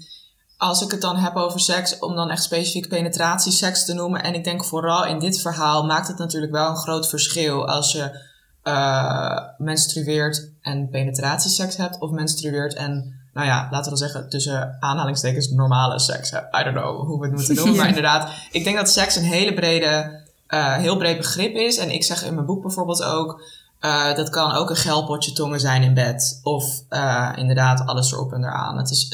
als 0.58 0.82
ik 0.82 0.92
het 0.92 1.02
dan 1.02 1.16
heb 1.16 1.36
over 1.36 1.60
seks, 1.60 2.00
om 2.00 2.16
dan 2.16 2.30
echt 2.30 2.44
specifiek 2.44 2.88
penetratieseks 2.88 3.86
te 3.86 3.94
noemen. 3.94 4.24
En 4.24 4.34
ik 4.34 4.44
denk 4.44 4.66
vooral 4.66 5.06
in 5.06 5.20
dit 5.20 5.42
verhaal 5.42 5.86
maakt 5.86 6.08
het 6.08 6.18
natuurlijk 6.18 6.52
wel 6.52 6.70
een 6.70 6.78
groot 6.78 7.10
verschil 7.10 7.68
als 7.68 7.92
je 7.92 8.20
uh, 8.64 9.40
menstrueert 9.58 10.52
en 10.62 10.90
penetratieseks 10.90 11.78
hebt, 11.78 12.00
of 12.00 12.12
menstrueert 12.12 12.74
en, 12.74 13.23
nou 13.34 13.48
ja, 13.48 13.68
laten 13.72 13.84
we 13.92 14.00
dan 14.00 14.10
zeggen, 14.10 14.30
tussen 14.30 14.78
aanhalingstekens 14.80 15.50
normale 15.50 16.00
seks. 16.00 16.32
I 16.32 16.64
don't 16.64 16.76
know 16.76 17.08
hoe 17.08 17.20
we 17.20 17.26
het 17.26 17.36
moeten 17.36 17.56
noemen. 17.56 17.76
Maar 17.80 17.88
inderdaad, 17.88 18.30
ik 18.52 18.64
denk 18.64 18.76
dat 18.76 18.90
seks 18.90 19.16
een 19.16 19.24
hele 19.24 19.54
brede, 19.54 20.22
uh, 20.48 20.76
heel 20.76 20.98
breed 20.98 21.18
begrip 21.18 21.56
is. 21.56 21.78
En 21.78 21.90
ik 21.90 22.04
zeg 22.04 22.24
in 22.24 22.34
mijn 22.34 22.46
boek 22.46 22.62
bijvoorbeeld 22.62 23.04
ook 23.04 23.42
uh, 23.86 24.16
dat 24.16 24.30
kan 24.30 24.52
ook 24.52 24.70
een 24.70 24.76
gelpotje 24.76 25.32
tongen 25.32 25.60
zijn 25.60 25.84
in 25.84 25.94
bed. 25.94 26.40
Of 26.44 26.82
uh, 26.90 27.32
inderdaad 27.36 27.86
alles 27.86 28.12
erop 28.12 28.34
en 28.34 28.44
eraan. 28.44 28.78
Het, 28.78 28.90
is, 28.90 29.08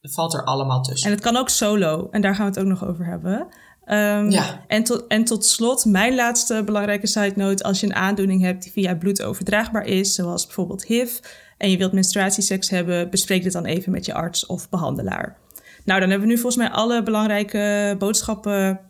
het 0.00 0.12
valt 0.12 0.34
er 0.34 0.44
allemaal 0.44 0.82
tussen. 0.82 1.08
En 1.08 1.14
het 1.14 1.24
kan 1.24 1.36
ook 1.36 1.48
solo. 1.48 2.08
En 2.10 2.20
daar 2.20 2.34
gaan 2.34 2.44
we 2.44 2.50
het 2.50 2.60
ook 2.60 2.78
nog 2.78 2.86
over 2.86 3.06
hebben. 3.06 3.46
Um, 3.86 4.30
ja. 4.30 4.64
en, 4.66 4.84
tot, 4.84 5.06
en 5.06 5.24
tot 5.24 5.44
slot, 5.44 5.84
mijn 5.84 6.14
laatste 6.14 6.62
belangrijke 6.64 7.06
side 7.06 7.32
note. 7.36 7.62
Als 7.64 7.80
je 7.80 7.86
een 7.86 7.94
aandoening 7.94 8.42
hebt 8.42 8.62
die 8.62 8.72
via 8.72 8.94
bloed 8.94 9.22
overdraagbaar 9.22 9.84
is, 9.84 10.14
zoals 10.14 10.46
bijvoorbeeld 10.46 10.84
HIV, 10.84 11.18
en 11.62 11.70
je 11.70 11.76
wilt 11.76 11.92
menstruatieseks 11.92 12.70
hebben, 12.70 13.10
bespreek 13.10 13.42
dit 13.42 13.52
dan 13.52 13.64
even 13.64 13.92
met 13.92 14.06
je 14.06 14.14
arts 14.14 14.46
of 14.46 14.68
behandelaar. 14.68 15.36
Nou, 15.84 16.00
dan 16.00 16.10
hebben 16.10 16.28
we 16.28 16.34
nu 16.34 16.40
volgens 16.40 16.62
mij 16.62 16.70
alle 16.70 17.02
belangrijke 17.02 17.96
boodschappen 17.98 18.80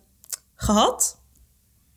gehad. 0.54 1.18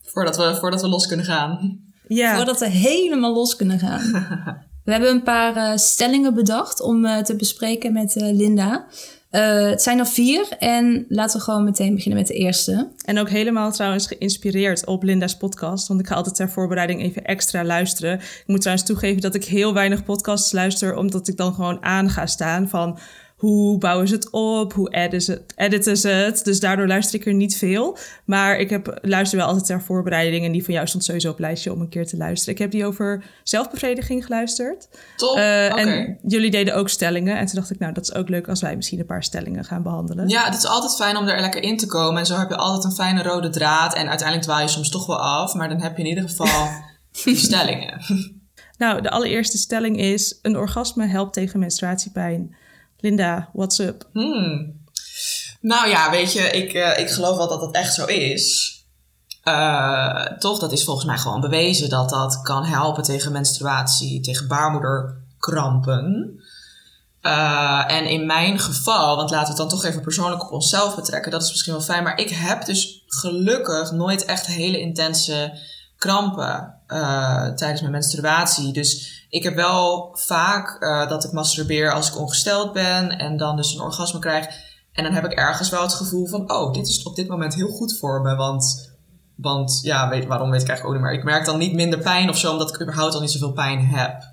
Voordat 0.01 0.38
we, 0.38 0.55
voordat 0.60 0.82
we 0.82 0.88
los 0.88 1.08
kunnen 1.08 1.25
gaan. 1.25 1.79
Ja, 2.08 2.36
Voordat 2.36 2.60
we 2.60 2.70
helemaal 2.70 3.34
los 3.34 3.55
kunnen 3.55 3.79
gaan. 3.79 4.01
We 4.86 4.91
hebben 4.91 5.10
een 5.10 5.24
paar 5.24 5.55
eh, 5.55 5.77
stellingen 5.77 6.34
bedacht 6.34 6.82
om 6.82 7.05
eh, 7.05 7.17
te 7.17 7.36
bespreken 7.36 7.94
met 7.94 8.15
eh, 8.15 8.34
Linda. 8.34 8.86
Eh, 9.36 9.70
het 9.70 9.82
zijn 9.82 10.00
er 10.00 10.08
vier 10.08 10.48
en 10.60 11.06
laten 11.10 11.38
we 11.38 11.44
gewoon 11.44 11.63
meteen 11.63 11.94
beginnen 11.94 12.20
met 12.20 12.27
de 12.27 12.34
eerste. 12.34 12.88
en 13.06 13.20
ook 13.20 13.30
helemaal 13.30 13.72
trouwens 13.72 14.08
geïnspireerd 14.08 14.86
op 14.86 15.04
Linda's 15.04 15.38
podcast. 15.38 15.88
Want 15.88 16.00
ik 16.00 16.08
ga 16.08 16.15
altijd 16.15 16.36
ter 16.36 16.50
voorbereiding 16.50 17.01
even 17.01 17.24
extra 17.24 17.63
luisteren. 17.63 18.13
Ik 18.13 18.44
moet 18.46 18.62
trouwens 18.62 18.88
toegeven 18.88 19.22
dat 19.22 19.36
ik 19.36 19.44
heel 19.44 19.74
weinig 19.74 20.04
podcasts 20.04 20.51
luister, 20.51 20.96
omdat 20.96 21.27
ik 21.27 21.38
dan 21.38 21.54
gewoon 21.54 21.84
aan 21.84 22.10
ga 22.10 22.25
staan 22.25 22.70
van 22.70 22.98
hoe 23.36 23.77
bouwen 23.77 24.08
ze 24.08 24.13
het 24.13 24.30
op, 24.32 24.74
hoe 24.74 24.94
editen 24.94 25.22
ze, 25.22 25.42
editen 25.56 25.98
ze 25.98 26.08
het. 26.08 26.44
Dus 26.44 26.60
daardoor 26.60 26.88
luister 26.88 27.20
ik 27.20 27.25
er 27.25 27.34
niet 27.34 27.58
veel. 27.58 27.98
Maar 28.25 28.60
ik 28.60 28.70
heb, 28.70 29.00
luister 29.01 29.38
wel 29.38 29.48
altijd 29.48 29.65
ter 29.65 29.82
voorbereiding. 29.82 30.46
En 30.46 30.51
die 30.51 30.63
van 30.63 30.74
jou 30.74 30.88
stond 30.88 31.04
sowieso 31.04 31.30
op 31.30 31.39
lijstje 31.39 31.74
om 31.74 31.82
een 31.82 31.89
keer 31.89 32.08
te 32.08 32.18
luisteren. 32.18 32.54
Ik 32.54 32.60
heb 32.60 32.72
die 32.72 32.86
over 32.86 33.24
zelfbevrediging 33.44 34.25
geluisterd. 34.25 34.88
Top. 35.15 35.38
Eh. 35.38 35.77
En 35.77 36.18
jullie 36.27 36.51
deden 36.51 36.75
ook 36.75 36.89
stellingen. 36.89 37.38
En 37.38 37.46
toen 37.46 37.56
dacht 37.56 37.72
ik, 37.72 37.80
nou, 37.80 37.94
dat 37.94 38.04
is 38.04 38.13
ook 38.13 38.30
leuk 38.30 38.48
als 38.48 38.62
wij 38.62 38.75
misschien 38.75 39.00
een 39.00 39.06
paar 39.06 39.24
stellingen 39.24 39.65
gaan 39.65 39.84
behandelen. 39.84 40.27
Ja, 40.27 40.46
het 40.46 40.56
is 40.56 40.65
altijd 40.65 40.96
fijn 40.96 41.18
om 41.18 41.27
er 41.27 41.42
lekker 41.42 41.63
in 41.63 41.77
te 41.77 41.88
komen. 41.88 42.20
En 42.20 42.25
zo 42.25 42.38
heb 42.38 42.50
je 42.50 42.56
altijd 42.56 42.84
een 42.84 42.92
fijne 42.92 43.24
rode 43.24 43.50
draad. 43.50 43.94
En 43.94 44.08
uiteindelijk 44.08 44.48
dwaal 44.48 44.62
je 44.62 44.68
soms 44.68 44.89
toch 44.89 45.06
wel 45.06 45.20
af. 45.20 45.54
Maar 45.54 45.70
dan 45.70 45.82
heb 45.82 45.98
je 45.98 46.04
in 46.04 46.10
ieder 46.10 46.30
geval 46.30 46.68
die 47.24 47.36
stellingen. 47.48 48.01
Nou, 48.77 49.01
de 49.01 49.10
allereerste 49.10 49.58
stelling 49.58 50.00
is: 50.00 50.39
een 50.42 50.58
orgasme 50.58 51.06
helpt 51.06 51.34
tegen 51.34 51.60
menstruatiepijn. 51.60 52.56
Linda, 53.00 53.50
what's 53.54 53.80
up? 53.80 54.10
Hmm. 54.14 54.84
Nou 55.62 55.88
ja, 55.88 56.12
weet 56.12 56.34
je, 56.34 56.42
ik, 56.42 56.74
eh, 56.74 57.00
ik 57.00 57.10
geloof 57.10 57.38
wel 57.38 57.48
dat 57.48 57.60
dat 57.60 57.75
echt 57.75 57.94
zo 57.94 58.06
is. 58.06 58.74
Eh, 59.44 60.25
toch, 60.40 60.60
dat 60.60 60.72
is 60.72 60.84
volgens 60.84 61.06
mij 61.06 61.18
gewoon 61.18 61.42
bewezen 61.42 61.90
dat 61.90 62.10
dat 62.10 62.42
kan 62.42 62.64
helpen 62.64 63.04
tegen 63.04 63.32
menstruatie, 63.32 64.22
tegen 64.22 64.48
baarmoederkrampen. 64.48 66.40
Eh, 67.22 67.84
en 67.88 68.06
in 68.06 68.25
mijn 68.25 68.60
geval, 68.60 69.16
want 69.16 69.30
laten 69.30 69.54
we 69.54 69.62
het 69.62 69.70
dan 69.70 69.80
toch 69.80 69.90
even 69.90 70.02
persoonlijk 70.02 70.44
op 70.44 70.52
onszelf 70.52 70.96
betrekken, 70.96 71.32
dat 71.32 71.44
is 71.44 71.50
misschien 71.50 71.74
wel 71.74 71.82
fijn, 71.82 72.04
maar 72.04 72.18
ik 72.18 72.30
heb 72.30 72.66
dus 72.66 73.04
gelukkig 73.08 73.92
nooit 73.92 74.25
echt 74.25 74.46
hele 74.46 74.80
intense 74.80 75.60
krampen 76.05 76.74
eh, 76.88 77.47
tijdens 77.47 77.79
mijn 77.81 77.91
menstruatie. 77.91 78.74
Dus 78.74 79.24
ik 79.29 79.43
heb 79.43 79.55
wel 79.55 80.09
vaak 80.13 80.81
eh, 80.81 81.09
dat 81.09 81.24
ik 81.24 81.31
masturbeer 81.31 81.93
als 81.93 82.07
ik 82.07 82.19
ongesteld 82.19 82.74
ben 82.74 83.17
en 83.17 83.38
dan 83.38 83.55
dus 83.55 83.74
een 83.74 83.81
orgasme 83.81 84.19
krijg. 84.19 84.47
En 84.93 85.03
dan 85.03 85.13
heb 85.13 85.25
ik 85.25 85.31
ergens 85.31 85.69
wel 85.69 85.81
het 85.81 85.93
gevoel 85.93 86.27
van, 86.27 86.51
oh, 86.51 86.74
dit 86.74 86.88
is 86.88 87.03
op 87.03 87.15
dit 87.15 87.27
moment 87.27 87.55
heel 87.55 87.69
goed 87.69 87.97
voor 87.97 88.21
me, 88.21 88.35
want... 88.35 88.93
Want 89.35 89.79
ja, 89.83 90.09
weet, 90.09 90.25
waarom 90.25 90.50
weet 90.50 90.62
ik 90.62 90.67
eigenlijk 90.67 90.97
ook 90.97 91.03
niet 91.03 91.12
meer. 91.12 91.19
Ik 91.19 91.31
merk 91.31 91.45
dan 91.45 91.57
niet 91.57 91.74
minder 91.74 92.00
pijn 92.00 92.29
of 92.29 92.38
zo, 92.38 92.51
omdat 92.51 92.69
ik 92.69 92.81
überhaupt 92.81 93.13
al 93.13 93.21
niet 93.21 93.31
zoveel 93.31 93.51
pijn 93.51 93.88
heb. 93.88 94.24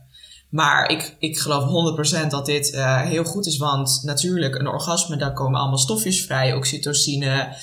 Maar 0.49 0.91
ik, 0.91 1.17
ik 1.19 1.39
geloof 1.39 1.95
100% 2.25 2.27
dat 2.27 2.47
dit 2.47 2.71
eh, 2.71 3.01
heel 3.01 3.25
goed 3.25 3.47
is. 3.47 3.57
Want 3.57 4.01
natuurlijk, 4.03 4.55
een 4.55 4.69
orgasme, 4.69 5.17
daar 5.17 5.33
komen 5.33 5.61
allemaal 5.61 5.79
stofjes 5.79 6.25
vrij. 6.25 6.55
Oxytocine, 6.55 7.57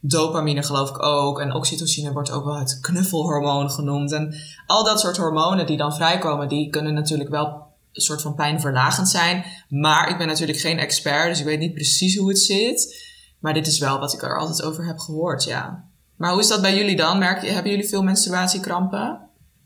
dopamine 0.00 0.62
geloof 0.62 0.88
ik 0.88 1.02
ook. 1.02 1.40
En 1.40 1.54
oxytocine 1.54 2.12
wordt 2.12 2.30
ook 2.30 2.44
wel 2.44 2.58
het 2.58 2.80
knuffelhormoon 2.80 3.70
genoemd. 3.70 4.12
En 4.12 4.34
al 4.66 4.84
dat 4.84 5.00
soort 5.00 5.16
hormonen 5.16 5.66
die 5.66 5.76
dan 5.76 5.94
vrijkomen, 5.94 6.48
die 6.48 6.70
kunnen 6.70 6.94
natuurlijk 6.94 7.30
wel 7.30 7.68
een 7.92 8.02
soort 8.02 8.22
van 8.22 8.34
pijnverlagend 8.34 9.08
zijn. 9.08 9.44
Maar 9.68 10.08
ik 10.08 10.18
ben 10.18 10.26
natuurlijk 10.26 10.58
geen 10.58 10.78
expert, 10.78 11.28
dus 11.28 11.38
ik 11.38 11.44
weet 11.44 11.58
niet 11.58 11.74
precies 11.74 12.16
hoe 12.16 12.28
het 12.28 12.38
zit. 12.38 13.08
Maar 13.38 13.54
dit 13.54 13.66
is 13.66 13.78
wel 13.78 13.98
wat 13.98 14.12
ik 14.12 14.22
er 14.22 14.38
altijd 14.38 14.62
over 14.62 14.86
heb 14.86 14.98
gehoord, 14.98 15.44
ja. 15.44 15.84
Maar 16.16 16.30
hoe 16.30 16.40
is 16.40 16.48
dat 16.48 16.60
bij 16.60 16.76
jullie 16.76 16.96
dan? 16.96 17.18
Merk 17.18 17.42
je, 17.42 17.50
hebben 17.50 17.70
jullie 17.70 17.88
veel 17.88 18.02
menstruatiekrampen? 18.02 19.20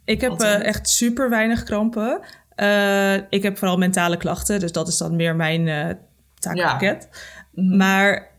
Ik 0.04 0.20
heb 0.20 0.40
eh, 0.40 0.64
echt 0.64 0.88
super 0.88 1.30
weinig 1.30 1.62
krampen. 1.62 2.20
Eh, 2.54 3.14
ik 3.14 3.42
heb 3.42 3.58
vooral 3.58 3.76
mentale 3.76 4.16
klachten, 4.16 4.60
dus 4.60 4.72
dat 4.72 4.88
is 4.88 4.96
dan 4.96 5.16
meer 5.16 5.36
mijn 5.36 5.68
eh 5.68 5.94
taakpakket. 6.38 7.08
Mhm. 7.52 7.76
Maar, 7.76 8.30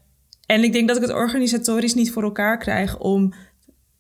en 0.46 0.64
ik 0.64 0.74
denk 0.74 0.88
dat 0.88 0.98
ik 0.98 1.02
het 1.04 1.12
organisatorisch 1.14 1.94
niet 1.94 2.12
voor 2.12 2.24
elkaar 2.24 2.58
krijg 2.58 2.98
om 2.98 3.34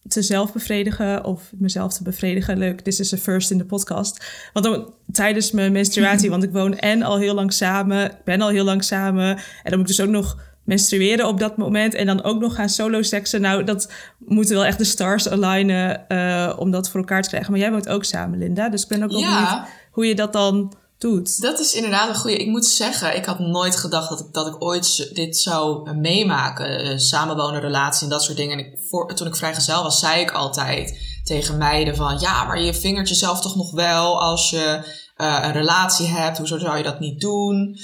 te 0.07 0.21
zelf 0.21 0.53
bevredigen 0.53 1.23
of 1.23 1.51
mezelf 1.57 1.93
te 1.93 2.03
bevredigen. 2.03 2.57
Leuk, 2.57 2.85
dit 2.85 2.99
is 2.99 3.09
de 3.09 3.17
first 3.17 3.51
in 3.51 3.57
de 3.57 3.65
podcast. 3.65 4.25
Want 4.53 4.65
dan, 4.65 4.93
tijdens 5.11 5.51
mijn 5.51 5.71
menstruatie, 5.71 6.29
want 6.35 6.43
ik 6.43 6.51
woon 6.51 6.77
en 6.77 7.01
al 7.03 7.17
heel 7.17 7.33
lang 7.33 7.53
samen, 7.53 8.05
ik 8.05 8.23
ben 8.23 8.41
al 8.41 8.49
heel 8.49 8.63
lang 8.63 8.83
samen. 8.83 9.27
En 9.37 9.41
dan 9.63 9.79
moet 9.79 9.89
ik 9.89 9.95
dus 9.95 10.05
ook 10.05 10.11
nog 10.11 10.37
menstrueren 10.63 11.27
op 11.27 11.39
dat 11.39 11.57
moment 11.57 11.93
en 11.93 12.05
dan 12.05 12.23
ook 12.23 12.39
nog 12.39 12.55
gaan 12.55 12.69
solo 12.69 13.01
seksen. 13.01 13.41
Nou, 13.41 13.63
dat 13.63 13.91
moeten 14.17 14.55
wel 14.55 14.65
echt 14.65 14.77
de 14.77 14.83
stars 14.83 15.29
alignen 15.29 16.07
eh, 16.07 16.55
om 16.59 16.71
dat 16.71 16.89
voor 16.89 16.99
elkaar 16.99 17.21
te 17.21 17.29
krijgen. 17.29 17.51
Maar 17.51 17.59
jij 17.59 17.71
woont 17.71 17.89
ook 17.89 18.03
samen, 18.03 18.39
Linda, 18.39 18.69
dus 18.69 18.81
ik 18.83 18.87
ben 18.87 19.03
ook 19.03 19.11
wel 19.11 19.19
Ja. 19.19 19.43
benieuwd 19.49 19.67
hoe 19.91 20.05
je 20.05 20.15
dat 20.15 20.33
dan 20.33 20.73
doet. 20.97 21.41
Dat 21.41 21.59
is 21.59 21.73
inderdaad 21.73 22.09
een 22.09 22.15
goede. 22.15 22.37
Ik 22.37 22.47
moet 22.47 22.65
zeggen, 22.65 23.15
ik 23.15 23.25
had 23.25 23.39
nooit 23.39 23.75
gedacht 23.75 24.09
dat 24.09 24.19
ik, 24.19 24.33
dat 24.33 24.47
ik 24.47 24.63
ooit 24.63 25.15
dit 25.15 25.37
zou 25.37 25.89
eh, 25.89 25.95
meemaken. 25.95 26.79
Eh, 26.79 26.97
samenwonen, 26.97 27.61
relatie 27.61 28.03
en 28.03 28.09
dat 28.09 28.23
soort 28.23 28.37
dingen. 28.37 28.57
En 28.59 28.65
ik, 28.65 28.79
voor, 28.89 29.15
toen 29.15 29.27
ik 29.27 29.35
vrijgezel 29.35 29.83
was, 29.83 29.99
zei 29.99 30.21
ik 30.21 30.31
altijd 30.31 30.99
tegen 31.23 31.57
meiden 31.57 31.95
van... 31.95 32.19
Ja, 32.19 32.43
maar 32.43 32.61
je 32.61 32.73
vingert 32.73 33.09
jezelf 33.09 33.41
toch 33.41 33.55
nog 33.55 33.71
wel 33.71 34.21
als 34.21 34.49
je 34.49 34.93
eh, 35.15 35.39
een 35.41 35.51
relatie 35.51 36.07
hebt. 36.07 36.37
Hoezo 36.37 36.57
zou 36.57 36.77
je 36.77 36.83
dat 36.83 36.99
niet 36.99 37.21
doen? 37.21 37.77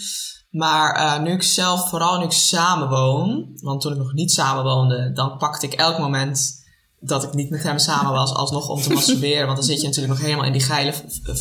Maar 0.49 1.21
nu 1.21 1.31
ik 1.31 1.43
zelf, 1.43 1.89
vooral 1.89 2.17
nu 2.17 2.25
ik 2.25 2.31
samenwoon... 2.31 3.51
Want 3.61 3.81
toen 3.81 3.91
ik 3.91 3.97
nog 3.97 4.13
niet 4.13 4.31
samenwoonde, 4.31 5.11
dan 5.13 5.37
pakte 5.37 5.65
ik 5.65 5.73
elk 5.73 5.97
moment 5.97 6.60
dat 7.03 7.23
ik 7.23 7.33
niet 7.33 7.49
met 7.49 7.63
hem 7.63 7.77
samen 7.77 8.11
was, 8.11 8.33
alsnog 8.33 8.69
om 8.69 8.81
te 8.81 8.93
masturberen. 8.93 9.45
Want 9.45 9.57
dan 9.57 9.65
zit 9.65 9.81
je 9.81 9.87
natuurlijk 9.87 10.13
nog 10.13 10.23
helemaal 10.23 10.45
in 10.45 10.51
die 10.51 10.61
geile 10.61 10.93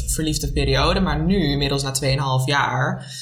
verliefde 0.07 0.53
periode. 0.53 1.01
Maar 1.01 1.25
nu, 1.25 1.51
inmiddels 1.51 1.83
na 1.83 1.95
2,5 2.41 2.45
jaar. 2.45 3.15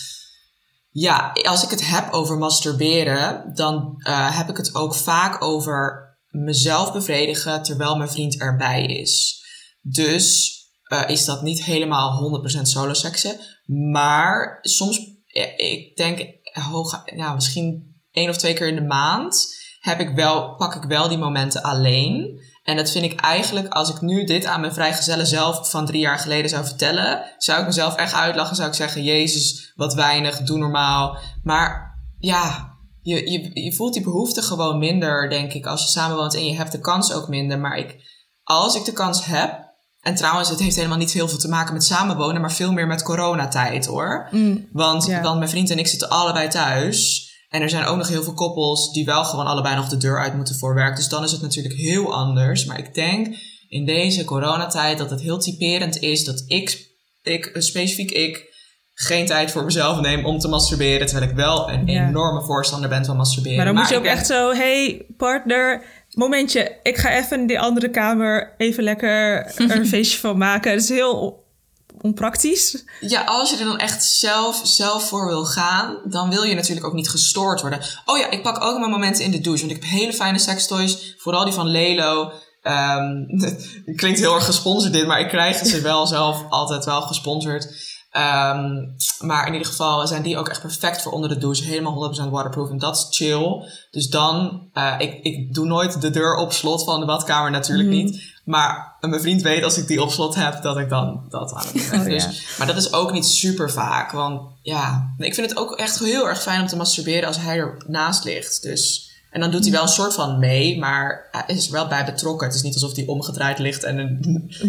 Ja, 0.90 1.32
als 1.42 1.64
ik 1.64 1.70
het 1.70 1.88
heb 1.88 2.12
over 2.12 2.38
masturberen, 2.38 3.54
dan 3.54 3.94
eh, 3.98 4.36
heb 4.36 4.48
ik 4.48 4.56
het 4.56 4.74
ook 4.74 4.94
vaak 4.94 5.42
over 5.42 6.06
mezelf 6.28 6.92
bevredigen 6.92 7.62
terwijl 7.62 7.96
mijn 7.96 8.10
vriend 8.10 8.40
erbij 8.40 8.84
is. 8.86 9.42
Dus 9.80 10.56
eh, 10.82 11.08
is 11.08 11.24
dat 11.24 11.42
niet 11.42 11.64
helemaal 11.64 12.40
100% 12.58 12.60
solo 12.62 12.92
seksen. 12.92 13.38
Maar 13.92 14.58
soms, 14.60 14.98
eh, 15.26 15.58
ik 15.58 15.96
denk, 15.96 16.26
hoog, 16.52 17.02
ja, 17.04 17.34
misschien 17.34 17.96
één 18.10 18.28
of 18.28 18.36
twee 18.36 18.54
keer 18.54 18.68
in 18.68 18.74
de 18.74 18.86
maand 18.86 19.56
heb 19.80 20.00
ik 20.00 20.14
wel, 20.14 20.54
pak 20.56 20.74
ik 20.74 20.82
wel 20.82 21.08
die 21.08 21.18
momenten 21.18 21.62
alleen. 21.62 22.40
En 22.62 22.76
dat 22.76 22.90
vind 22.90 23.04
ik 23.04 23.20
eigenlijk, 23.20 23.68
als 23.74 23.90
ik 23.90 24.00
nu 24.00 24.24
dit 24.24 24.44
aan 24.44 24.60
mijn 24.60 24.72
vrijgezellen 24.72 25.26
zelf 25.26 25.70
van 25.70 25.86
drie 25.86 26.00
jaar 26.00 26.18
geleden 26.18 26.50
zou 26.50 26.64
vertellen, 26.64 27.22
zou 27.38 27.60
ik 27.60 27.66
mezelf 27.66 27.94
echt 27.94 28.14
uitlachen. 28.14 28.56
Zou 28.56 28.68
ik 28.68 28.74
zeggen, 28.74 29.02
Jezus, 29.04 29.72
wat 29.76 29.94
weinig, 29.94 30.38
doe 30.38 30.58
normaal. 30.58 31.18
Maar 31.42 31.98
ja, 32.18 32.74
je, 33.02 33.30
je, 33.30 33.62
je 33.62 33.72
voelt 33.72 33.92
die 33.92 34.02
behoefte 34.02 34.42
gewoon 34.42 34.78
minder, 34.78 35.30
denk 35.30 35.52
ik, 35.52 35.66
als 35.66 35.82
je 35.82 35.88
samenwoont. 35.88 36.34
En 36.34 36.44
je 36.44 36.56
hebt 36.56 36.72
de 36.72 36.80
kans 36.80 37.12
ook 37.12 37.28
minder. 37.28 37.58
Maar 37.58 37.76
ik, 37.78 37.96
als 38.42 38.74
ik 38.74 38.84
de 38.84 38.92
kans 38.92 39.24
heb, 39.24 39.66
en 40.00 40.14
trouwens, 40.14 40.48
het 40.48 40.60
heeft 40.60 40.76
helemaal 40.76 40.98
niet 40.98 41.12
heel 41.12 41.28
veel 41.28 41.38
te 41.38 41.48
maken 41.48 41.72
met 41.72 41.84
samenwonen, 41.84 42.40
maar 42.40 42.52
veel 42.52 42.72
meer 42.72 42.86
met 42.86 43.02
coronatijd 43.02 43.86
hoor. 43.86 44.28
Want, 44.72 45.06
Ja. 45.06 45.22
want 45.22 45.38
mijn 45.38 45.50
vriend 45.50 45.70
en 45.70 45.78
ik 45.78 45.86
zitten 45.86 46.08
allebei 46.08 46.48
thuis. 46.48 47.26
En 47.48 47.62
er 47.62 47.68
zijn 47.70 47.84
ook 47.84 47.96
nog 47.96 48.08
heel 48.08 48.22
veel 48.22 48.34
koppels 48.34 48.92
die 48.92 49.04
wel 49.04 49.24
gewoon 49.24 49.46
allebei 49.46 49.76
nog 49.76 49.88
de 49.88 49.96
deur 49.96 50.20
uit 50.20 50.34
moeten 50.34 50.54
voor 50.54 50.74
werk. 50.74 50.96
Dus 50.96 51.08
dan 51.08 51.24
is 51.24 51.32
het 51.32 51.42
natuurlijk 51.42 51.74
heel 51.74 52.14
anders. 52.14 52.64
Maar 52.64 52.78
ik 52.78 52.94
denk 52.94 53.36
in 53.68 53.84
deze 53.84 54.24
coronatijd 54.24 54.98
dat 54.98 55.10
het 55.10 55.20
heel 55.20 55.38
typerend 55.38 56.00
is 56.00 56.24
dat 56.24 56.44
ik, 56.46 56.86
ik 57.22 57.50
specifiek 57.54 58.10
ik, 58.10 58.46
geen 58.94 59.26
tijd 59.26 59.50
voor 59.50 59.64
mezelf 59.64 60.00
neem 60.00 60.24
om 60.26 60.38
te 60.38 60.48
masturberen. 60.48 61.06
Terwijl 61.06 61.30
ik 61.30 61.36
wel 61.36 61.70
een 61.70 61.86
Ja. 61.86 62.08
enorme 62.08 62.42
voorstander 62.42 62.88
ben 62.88 63.04
van 63.04 63.16
masturberen. 63.16 63.56
Maar 63.56 63.66
dan 63.66 63.74
moet 63.74 63.88
je 63.88 63.96
ook 63.96 64.04
echt 64.04 64.26
zo, 64.26 64.52
hey 64.52 65.06
partner, 65.16 65.82
momentje, 66.10 66.76
ik 66.82 66.96
ga 66.96 67.10
even 67.16 67.40
in 67.40 67.46
die 67.46 67.60
andere 67.60 67.90
kamer 67.90 68.54
even 68.56 68.82
lekker 68.82 69.10
er 69.56 69.70
een 69.76 69.86
feestje 69.96 70.18
van 70.18 70.38
maken. 70.38 70.72
Dat 70.72 70.82
is 70.82 70.88
heel 70.88 71.46
onpraktisch. 72.02 72.84
Ja, 73.00 73.24
als 73.24 73.50
je 73.50 73.56
er 73.56 73.64
dan 73.64 73.78
echt 73.78 74.04
zelf, 74.04 74.60
zelf 74.62 75.08
voor 75.08 75.26
wil 75.26 75.44
gaan, 75.44 75.98
dan 76.04 76.30
wil 76.30 76.42
je 76.42 76.54
natuurlijk 76.54 76.86
ook 76.86 76.92
niet 76.92 77.10
gestoord 77.10 77.60
worden. 77.60 77.80
Oh 78.04 78.18
ja, 78.18 78.30
ik 78.30 78.42
pak 78.42 78.62
ook 78.62 78.78
mijn 78.78 78.90
momenten 78.90 79.24
in 79.24 79.30
de 79.30 79.40
douche. 79.40 79.66
Want 79.66 79.76
ik 79.76 79.82
heb 79.82 79.90
hele 79.90 80.12
fijne 80.12 80.38
sextoys, 80.38 81.14
vooral 81.18 81.44
die 81.44 81.54
van 81.54 81.66
Lelo. 81.66 82.32
Ehm, 82.62 83.24
klinkt 83.96 84.18
heel 84.18 84.34
erg 84.34 84.44
gesponsord 84.44 84.92
dit, 84.92 85.06
maar 85.06 85.20
ik 85.20 85.28
krijg 85.28 85.66
ze 85.66 85.80
wel 85.80 86.06
zelf 86.06 86.44
altijd 86.48 86.84
wel 86.84 87.00
gesponsord. 87.00 87.87
Ehm, 88.18 88.86
maar 89.20 89.46
in 89.46 89.52
ieder 89.52 89.68
geval 89.68 90.06
zijn 90.06 90.22
die 90.22 90.38
ook 90.38 90.48
echt 90.48 90.60
perfect 90.60 91.02
voor 91.02 91.12
onder 91.12 91.28
de 91.28 91.38
douche. 91.38 91.64
Helemaal 91.64 91.92
100% 91.92 92.30
waterproof 92.30 92.70
en 92.70 92.78
dat 92.78 92.96
is 92.96 93.06
chill. 93.10 93.70
Dus 93.90 94.08
dan, 94.08 94.62
eh, 94.72 94.94
ik, 94.98 95.22
ik 95.22 95.54
doe 95.54 95.66
nooit 95.66 96.00
de 96.00 96.10
deur 96.10 96.36
op 96.36 96.52
slot 96.52 96.84
van 96.84 97.00
de 97.00 97.06
badkamer, 97.06 97.50
natuurlijk 97.50 97.88
niet. 97.88 98.36
Maar 98.44 98.96
mijn 99.00 99.20
vriend 99.20 99.42
weet 99.42 99.62
als 99.62 99.78
ik 99.78 99.86
die 99.86 100.02
op 100.02 100.10
slot 100.10 100.34
heb, 100.34 100.62
dat 100.62 100.78
ik 100.78 100.88
dan 100.88 101.24
dat 101.28 101.52
aan 101.52 101.66
het 101.66 101.90
doen. 101.90 102.00
Oh, 102.00 102.06
dus. 102.06 102.56
Maar 102.58 102.66
dat 102.66 102.76
is 102.76 102.92
ook 102.92 103.12
niet 103.12 103.26
super 103.26 103.70
vaak. 103.70 104.12
Want 104.12 104.40
ja, 104.62 105.14
ik 105.18 105.34
vind 105.34 105.48
het 105.48 105.58
ook 105.58 105.76
echt 105.76 105.98
heel 105.98 106.28
erg 106.28 106.42
fijn 106.42 106.60
om 106.60 106.66
te 106.66 106.76
masturberen 106.76 107.26
als 107.26 107.38
hij 107.38 107.58
ernaast 107.58 108.24
ligt. 108.24 108.62
Dus 108.62 109.07
En 109.30 109.40
dan 109.40 109.50
doet 109.50 109.62
hij 109.62 109.72
wel 109.72 109.82
een 109.82 109.88
soort 109.88 110.14
van 110.14 110.38
mee, 110.38 110.78
maar 110.78 111.28
hij 111.30 111.56
is 111.56 111.66
er 111.66 111.72
wel 111.72 111.86
bij 111.86 112.04
betrokken. 112.04 112.46
Het 112.46 112.56
is 112.56 112.62
niet 112.62 112.74
alsof 112.74 112.94
hij 112.96 113.06
omgedraaid 113.06 113.58
ligt 113.58 113.84
en 113.84 113.98
een, 113.98 114.18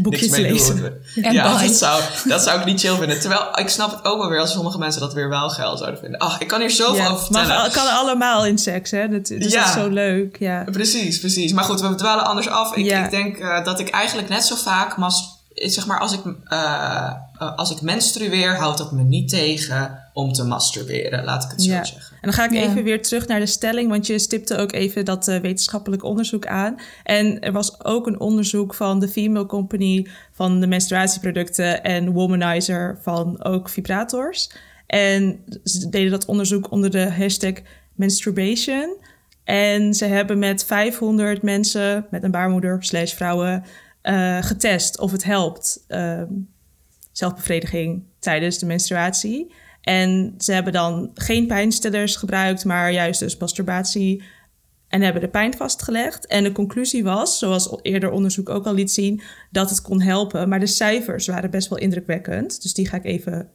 niks 0.03 0.27
mee 0.29 0.41
lezen. 0.41 0.75
doet. 0.75 0.91
En 1.25 1.33
ja, 1.33 1.57
bye. 1.57 1.67
dat 1.67 1.75
zou, 1.75 2.01
dat 2.27 2.43
zou 2.43 2.59
ik 2.59 2.65
niet 2.65 2.79
chill 2.79 2.95
vinden. 2.95 3.19
Terwijl 3.19 3.59
ik 3.59 3.69
snap 3.69 3.91
het 3.91 4.05
ook 4.05 4.17
wel 4.19 4.29
weer 4.29 4.39
als 4.39 4.51
sommige 4.51 4.77
mensen 4.77 5.01
dat 5.01 5.13
weer 5.13 5.29
wel 5.29 5.49
geil 5.49 5.77
zouden 5.77 5.99
vinden. 5.99 6.19
Ach, 6.19 6.39
ik 6.39 6.47
kan 6.47 6.59
hier 6.59 6.71
zoveel 6.71 6.95
Ja, 6.95 7.09
over 7.09 7.23
vertellen. 7.25 7.47
maar 7.47 7.63
het 7.63 7.73
kan 7.73 7.87
allemaal 7.87 8.45
in 8.45 8.57
seks, 8.57 8.91
hè? 8.91 9.09
Dat, 9.09 9.29
is 9.29 9.71
zo 9.73 9.87
leuk, 9.89 10.37
ja. 10.39 10.63
Precies, 10.71 11.19
precies. 11.19 11.53
Maar 11.53 11.63
goed, 11.63 11.81
we 11.81 11.95
dwalen 11.95 12.25
anders 12.25 12.47
af. 12.49 12.75
Ik, 12.75 12.85
Ja. 12.85 13.03
ik 13.05 13.09
denk 13.11 13.37
eh, 13.37 13.63
dat 13.63 13.79
ik 13.79 13.89
eigenlijk 13.89 14.29
net 14.29 14.45
zo 14.45 14.55
vaak, 14.55 14.97
mas, 14.97 15.23
zeg 15.53 15.85
maar, 15.85 15.99
als 15.99 16.13
ik, 16.13 16.21
eh, 16.45 17.11
eh, 17.39 17.55
als 17.55 17.71
ik 17.71 17.81
menstrueer, 17.81 18.55
houdt 18.55 18.77
dat 18.77 18.91
me 18.91 19.03
niet 19.03 19.29
tegen 19.29 19.98
om 20.13 20.31
te 20.33 20.43
masturberen. 20.43 21.23
Laat 21.23 21.43
ik 21.43 21.49
het 21.51 21.61
zo 21.61 21.71
Ja. 21.71 21.83
zeggen. 21.83 22.11
En 22.13 22.17
dan 22.21 22.33
ga 22.33 22.45
ik 22.45 22.51
Ja. 22.51 22.61
even 22.61 22.83
weer 22.83 23.01
terug 23.01 23.27
naar 23.27 23.39
de 23.39 23.45
stelling, 23.45 23.89
want 23.89 24.07
je 24.07 24.19
stipte 24.19 24.57
ook 24.57 24.71
even 24.71 25.05
dat 25.05 25.27
eh, 25.27 25.39
wetenschappelijk 25.39 26.03
onderzoek 26.03 26.45
aan. 26.47 26.75
En 27.03 27.39
er 27.39 27.51
was 27.51 27.83
ook 27.83 28.07
een 28.07 28.19
onderzoek 28.19 28.73
van 28.73 28.99
de 28.99 29.07
Female 29.07 29.45
Company 29.45 30.07
van 30.31 30.59
de 30.59 30.67
menstruatieproducten 30.67 31.83
en 31.83 32.11
Womanizer 32.11 32.97
van 33.01 33.43
ook 33.43 33.69
vibrators. 33.69 34.51
En 34.87 35.43
ze 35.63 35.89
deden 35.89 36.11
dat 36.11 36.25
onderzoek 36.25 36.71
onder 36.71 36.89
de 36.91 37.11
hashtag 37.11 37.53
menstruation. 37.95 38.97
En 39.43 39.93
ze 39.93 40.05
hebben 40.05 40.39
met 40.39 40.65
500 40.65 41.41
mensen 41.41 42.05
met 42.11 42.23
een 42.23 42.31
baarmoeder 42.31 42.83
slash 42.83 43.13
vrouwen 43.13 43.63
eh, 44.01 44.37
getest 44.41 44.99
of 44.99 45.11
het 45.11 45.23
helpt. 45.23 45.83
ehm, 45.87 46.25
zelfbevrediging 47.11 48.03
tijdens 48.19 48.57
de 48.57 48.65
menstruatie. 48.65 49.53
En 49.81 50.33
ze 50.37 50.51
hebben 50.51 50.73
dan 50.73 51.11
geen 51.13 51.47
pijnstillers 51.47 52.15
gebruikt, 52.15 52.65
maar 52.65 52.91
juist 52.91 53.19
dus 53.19 53.37
masturbatie. 53.37 54.23
En 54.87 55.01
hebben 55.01 55.21
de 55.21 55.29
pijn 55.29 55.53
vastgelegd. 55.57 56.27
En 56.27 56.43
de 56.43 56.51
conclusie 56.51 57.03
was, 57.03 57.39
zoals 57.39 57.77
eerder 57.81 58.11
onderzoek 58.11 58.49
ook 58.49 58.65
al 58.65 58.73
liet 58.73 58.91
zien, 58.91 59.21
dat 59.51 59.69
het 59.69 59.81
kon 59.81 60.01
helpen. 60.01 60.49
Maar 60.49 60.59
de 60.59 60.65
cijfers 60.65 61.27
waren 61.27 61.51
best 61.51 61.69
wel 61.69 61.77
indrukwekkend. 61.77 62.61
Dus 62.61 62.73
die 62.73 62.87
ga 62.87 62.97
ik 62.97 63.05
even 63.05 63.49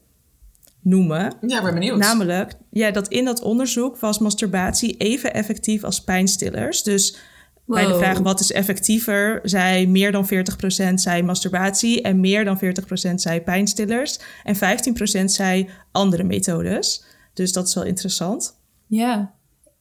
noemen. 0.81 1.33
Ja, 1.47 1.57
ik 1.57 1.62
ben 1.62 1.75
benieuwd. 1.75 1.99
Namelijk, 1.99 2.52
ja, 2.71 2.90
dat 2.90 3.09
in 3.09 3.25
dat 3.25 3.43
onderzoek 3.43 3.99
was 3.99 4.19
masturbatie 4.19 4.97
even 4.97 5.35
effectief 5.35 5.85
als 5.85 6.04
pijnstillers. 6.04 6.83
Dus 6.83 7.16
bij 7.66 7.87
de 7.87 7.94
vraag 7.94 8.18
wat 8.18 8.40
is 8.40 8.52
effectiever, 8.52 9.40
zei 9.42 9.87
meer 9.87 10.12
dan 10.12 10.28
40% 10.90 10.94
zei 10.94 11.23
masturbatie 11.23 12.02
en 12.02 12.21
meer 12.21 12.44
dan 12.44 12.59
40% 13.11 13.14
zei 13.14 13.40
pijnstillers 13.40 14.18
en 14.44 14.56
15% 14.56 15.25
zei 15.25 15.68
andere 15.92 16.25
methodes. 16.25 17.04
Dus 17.35 17.52
dat 17.52 17.68
is 17.68 17.75
wel 17.75 17.85
interessant. 17.85 18.59
Ja. 18.87 19.35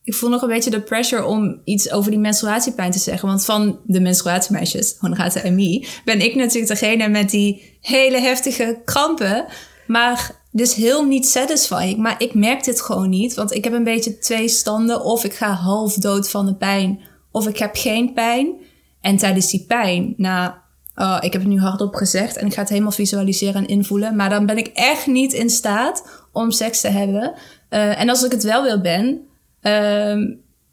Ik 0.03 0.13
voel 0.13 0.29
nog 0.29 0.41
een 0.41 0.47
beetje 0.47 0.69
de 0.69 0.81
pressure 0.81 1.25
om 1.25 1.61
iets 1.63 1.91
over 1.91 2.11
die 2.11 2.19
menstruatiepijn 2.19 2.91
te 2.91 2.99
zeggen. 2.99 3.27
Want 3.27 3.45
van 3.45 3.79
de 3.85 3.99
menstruatiemeisjes, 3.99 4.95
Honorata 4.99 5.41
en 5.41 5.55
me, 5.55 5.87
ben 6.05 6.21
ik 6.21 6.35
natuurlijk 6.35 6.79
degene 6.79 7.07
met 7.07 7.29
die 7.29 7.77
hele 7.81 8.19
heftige 8.19 8.81
krampen. 8.85 9.45
Maar 9.87 10.41
dus 10.51 10.73
heel 10.73 11.05
niet 11.05 11.27
satisfying. 11.27 11.97
Maar 11.97 12.21
ik 12.21 12.33
merk 12.33 12.63
dit 12.63 12.81
gewoon 12.81 13.09
niet. 13.09 13.33
Want 13.33 13.53
ik 13.53 13.63
heb 13.63 13.73
een 13.73 13.83
beetje 13.83 14.17
twee 14.17 14.47
standen. 14.47 15.03
Of 15.03 15.23
ik 15.23 15.33
ga 15.33 15.53
half 15.53 15.93
dood 15.93 16.29
van 16.29 16.45
de 16.45 16.55
pijn. 16.55 16.99
Of 17.33 17.47
ik 17.47 17.57
heb 17.57 17.75
geen 17.75 18.13
pijn. 18.13 18.55
En 19.01 19.17
tijdens 19.17 19.49
die 19.51 19.65
pijn, 19.67 20.13
nou, 20.17 20.51
oh, 20.95 21.17
ik 21.19 21.33
heb 21.33 21.41
het 21.41 21.51
nu 21.51 21.59
hardop 21.59 21.95
gezegd. 21.95 22.37
En 22.37 22.45
ik 22.45 22.53
ga 22.53 22.61
het 22.61 22.69
helemaal 22.69 22.91
visualiseren 22.91 23.61
en 23.61 23.67
invoelen. 23.67 24.15
Maar 24.15 24.29
dan 24.29 24.45
ben 24.45 24.57
ik 24.57 24.67
echt 24.73 25.07
niet 25.07 25.33
in 25.33 25.49
staat 25.49 26.25
om 26.31 26.51
seks 26.51 26.81
te 26.81 26.87
hebben. 26.87 27.33
Eh, 27.69 27.99
en 28.01 28.09
als 28.09 28.23
ik 28.23 28.31
het 28.31 28.43
wel 28.43 28.63
wil 28.63 28.81
ben, 28.81 29.21
ehm, 29.61 30.19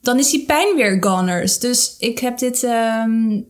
dan 0.00 0.18
is 0.18 0.30
die 0.30 0.44
pijn 0.44 0.76
weer 0.76 1.02
goners. 1.04 1.58
Dus 1.58 1.96
ik 1.98 2.18
heb 2.18 2.38
dit 2.38 2.62
ehm, 2.62 3.40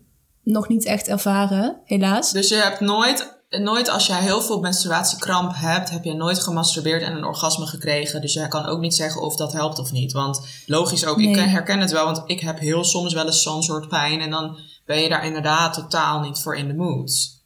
nog 0.43 0.69
niet 0.69 0.85
echt 0.85 1.09
ervaren, 1.09 1.77
helaas. 1.85 2.33
Dus 2.33 2.49
je 2.49 2.55
hebt 2.55 2.81
nooit, 2.81 3.40
nooit 3.59 3.89
als 3.89 4.07
jij 4.07 4.21
heel 4.21 4.43
veel 4.43 4.61
menstruatiekramp 4.61 5.53
hebt, 5.55 5.91
heb 5.91 6.05
je 6.05 6.15
nooit 6.15 6.39
gemasturbeerd 6.39 7.03
en 7.03 7.17
een 7.17 7.25
orgasme 7.25 7.67
gekregen. 7.67 8.21
Dus 8.21 8.33
jij 8.33 8.49
kan 8.49 8.67
ook 8.67 8.81
niet 8.81 8.95
zeggen 8.95 9.23
of 9.23 9.37
dat 9.37 9.53
helpt 9.53 9.79
of 9.79 9.93
niet. 9.93 10.13
Want 10.13 10.47
logisch 10.67 11.07
ook, 11.07 11.19
ik 11.19 11.37
herken 11.37 11.81
het 11.81 11.91
wel, 11.91 12.05
want 12.05 12.23
ik 12.27 12.41
heb 12.41 12.59
heel 12.59 12.85
soms 12.85 13.15
wel 13.15 13.27
eens 13.27 13.43
zo'n 13.43 13.63
soort 13.63 13.89
pijn. 13.89 14.21
En 14.21 14.31
dan 14.31 14.59
ben 14.87 15.01
je 15.01 15.09
daar 15.09 15.25
inderdaad 15.25 15.75
totaal 15.75 16.21
niet 16.21 16.39
voor 16.39 16.57
in 16.57 16.69
de 16.69 16.75
mood. 16.75 17.39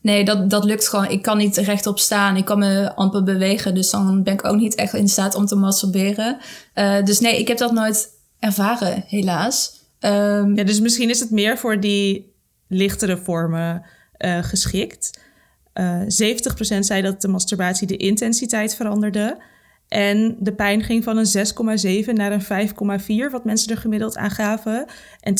Nee, 0.00 0.24
dat, 0.24 0.50
dat 0.50 0.64
lukt 0.64 0.88
gewoon. 0.88 1.08
Ik 1.10 1.22
kan 1.22 1.38
niet 1.38 1.56
rechtop 1.56 1.98
staan. 1.98 2.36
Ik 2.36 2.44
kan 2.44 2.58
me 2.58 2.94
amper 2.94 3.22
bewegen. 3.22 3.74
Dus 3.74 3.90
dan 3.90 4.22
ben 4.22 4.32
ik 4.32 4.44
ook 4.44 4.56
niet 4.56 4.74
echt 4.74 4.94
in 4.94 5.08
staat 5.08 5.34
om 5.34 5.46
te 5.46 5.56
masturberen. 5.56 6.38
Eh, 6.74 7.04
dus 7.04 7.20
nee, 7.20 7.38
ik 7.38 7.48
heb 7.48 7.58
dat 7.58 7.72
nooit 7.72 8.08
ervaren, 8.38 9.04
helaas. 9.06 9.72
Ehm, 9.98 10.54
Ja, 10.54 10.64
dus 10.64 10.80
misschien 10.80 11.10
is 11.10 11.20
het 11.20 11.30
meer 11.30 11.58
voor 11.58 11.80
die 11.80 12.34
lichtere 12.68 13.16
vormen 13.16 13.82
eh, 14.12 14.38
geschikt. 14.42 15.18
Eh 15.78 16.00
70% 16.00 16.78
zei 16.78 17.02
dat 17.02 17.20
de 17.20 17.28
masturbatie 17.28 17.86
de 17.86 17.96
intensiteit 17.96 18.74
veranderde. 18.74 19.38
En 19.88 20.36
de 20.40 20.52
pijn 20.52 20.82
ging 20.82 21.04
van 21.04 21.16
een 21.16 21.46
6,7 22.06 22.12
naar 22.12 22.32
een 22.32 22.68
5,4, 23.28 23.30
wat 23.30 23.44
mensen 23.44 23.70
er 23.70 23.80
gemiddeld 23.80 24.16
aan 24.16 24.30
gaven. 24.30 24.86
En 25.20 25.34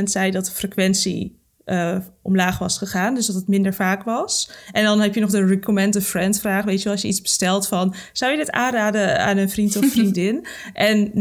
42% 0.00 0.02
zei 0.02 0.30
dat 0.30 0.44
de 0.44 0.50
frequentie 0.50 1.40
eh, 1.64 1.96
omlaag 2.22 2.58
was 2.58 2.78
gegaan, 2.78 3.14
dus 3.14 3.26
dat 3.26 3.36
het 3.36 3.48
minder 3.48 3.74
vaak 3.74 4.02
was. 4.02 4.50
En 4.72 4.84
dan 4.84 5.00
heb 5.00 5.14
je 5.14 5.20
nog 5.20 5.30
de 5.30 5.46
recommend 5.46 5.96
a 5.96 6.00
friend 6.00 6.40
vraag, 6.40 6.64
weet 6.64 6.78
je 6.78 6.84
wel, 6.84 6.92
als 6.92 7.02
je 7.02 7.08
iets 7.08 7.22
bestelt 7.22 7.68
van... 7.68 7.94
zou 8.12 8.32
je 8.32 8.38
dit 8.38 8.50
aanraden 8.50 9.20
aan 9.20 9.36
een 9.36 9.50
vriend 9.50 9.76
of 9.76 9.90
vriendin? 9.90 10.46
en 10.72 11.08
90% 11.08 11.12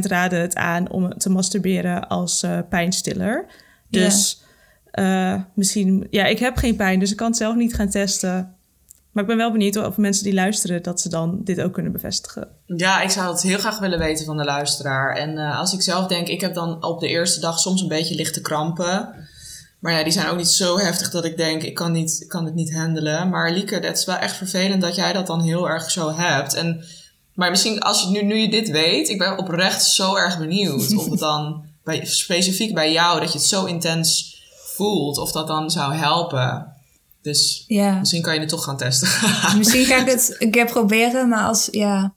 raden 0.00 0.40
het 0.40 0.56
aan 0.56 0.90
om 0.90 1.18
te 1.18 1.30
masturberen 1.30 2.08
als 2.08 2.42
eh, 2.42 2.58
pijnstiller. 2.68 3.46
Dus 3.88 4.42
eh, 4.98 5.40
misschien... 5.54 6.06
Ja, 6.10 6.24
ik 6.24 6.38
heb 6.38 6.56
geen 6.56 6.76
pijn, 6.76 6.98
dus 6.98 7.10
ik 7.10 7.16
kan 7.16 7.26
het 7.26 7.36
zelf 7.36 7.54
niet 7.54 7.74
gaan 7.74 7.90
testen. 7.90 8.54
Maar 9.12 9.22
ik 9.22 9.28
ben 9.28 9.38
wel 9.38 9.52
benieuwd 9.52 9.76
of 9.76 9.96
mensen 9.96 10.24
die 10.24 10.34
luisteren... 10.34 10.82
dat 10.82 11.00
ze 11.00 11.08
dan 11.08 11.40
dit 11.44 11.60
ook 11.60 11.72
kunnen 11.72 11.92
bevestigen. 11.92 12.48
Ja, 12.66 13.00
ik 13.00 13.10
zou 13.10 13.32
het 13.32 13.42
heel 13.42 13.58
graag 13.58 13.78
willen 13.78 13.98
weten 13.98 14.24
van 14.24 14.36
de 14.36 14.44
luisteraar. 14.44 15.16
En 15.16 15.38
eh, 15.38 15.58
als 15.58 15.72
ik 15.72 15.82
zelf 15.82 16.06
denk, 16.06 16.28
ik 16.28 16.40
heb 16.40 16.54
dan 16.54 16.84
op 16.84 17.00
de 17.00 17.08
eerste 17.08 17.40
dag 17.40 17.58
soms 17.58 17.82
een 17.82 17.88
beetje 17.88 18.14
lichte 18.14 18.40
krampen. 18.40 19.14
Maar 19.78 19.92
ja, 19.92 20.02
die 20.02 20.12
zijn 20.12 20.28
ook 20.28 20.36
niet 20.36 20.48
zo 20.48 20.78
heftig 20.78 21.10
dat 21.10 21.24
ik 21.24 21.36
denk, 21.36 21.62
ik 21.62 21.74
kan, 21.74 21.92
niet, 21.92 22.20
ik 22.20 22.28
kan 22.28 22.44
het 22.44 22.54
niet 22.54 22.74
handelen. 22.74 23.28
Maar 23.28 23.52
Lieke, 23.52 23.74
het 23.74 23.98
is 23.98 24.04
wel 24.04 24.16
echt 24.16 24.36
vervelend 24.36 24.82
dat 24.82 24.94
jij 24.94 25.12
dat 25.12 25.26
dan 25.26 25.42
heel 25.42 25.68
erg 25.68 25.90
zo 25.90 26.12
hebt. 26.14 26.54
En, 26.54 26.84
maar 27.34 27.50
misschien 27.50 27.80
als 27.80 28.02
je 28.02 28.10
nu, 28.10 28.22
nu 28.22 28.36
je 28.36 28.50
dit 28.50 28.70
weet, 28.70 29.08
ik 29.08 29.18
ben 29.18 29.38
oprecht 29.38 29.84
zo 29.84 30.16
erg 30.16 30.38
benieuwd 30.38 30.96
of 30.96 31.10
het 31.10 31.18
dan 31.18 31.64
bij, 31.84 32.04
specifiek 32.04 32.74
bij 32.74 32.92
jou, 32.92 33.20
dat 33.20 33.32
je 33.32 33.38
het 33.38 33.46
zo 33.46 33.64
intens 33.64 34.37
voelt, 34.78 35.18
of 35.18 35.32
dat 35.32 35.46
dan 35.46 35.70
zou 35.70 35.94
helpen. 35.94 36.76
Dus 37.22 37.64
ja, 37.66 37.98
misschien 37.98 38.22
kan 38.22 38.34
je 38.34 38.40
het 38.40 38.48
toch 38.48 38.64
gaan 38.64 38.76
testen. 38.76 39.08
misschien 39.58 39.84
ga 39.84 39.96
ik 40.00 40.10
het 40.10 40.36
een 40.38 40.50
keer 40.50 40.66
proberen. 40.66 41.28
Maar 41.28 41.44
als, 41.44 41.68
ja... 41.70 42.14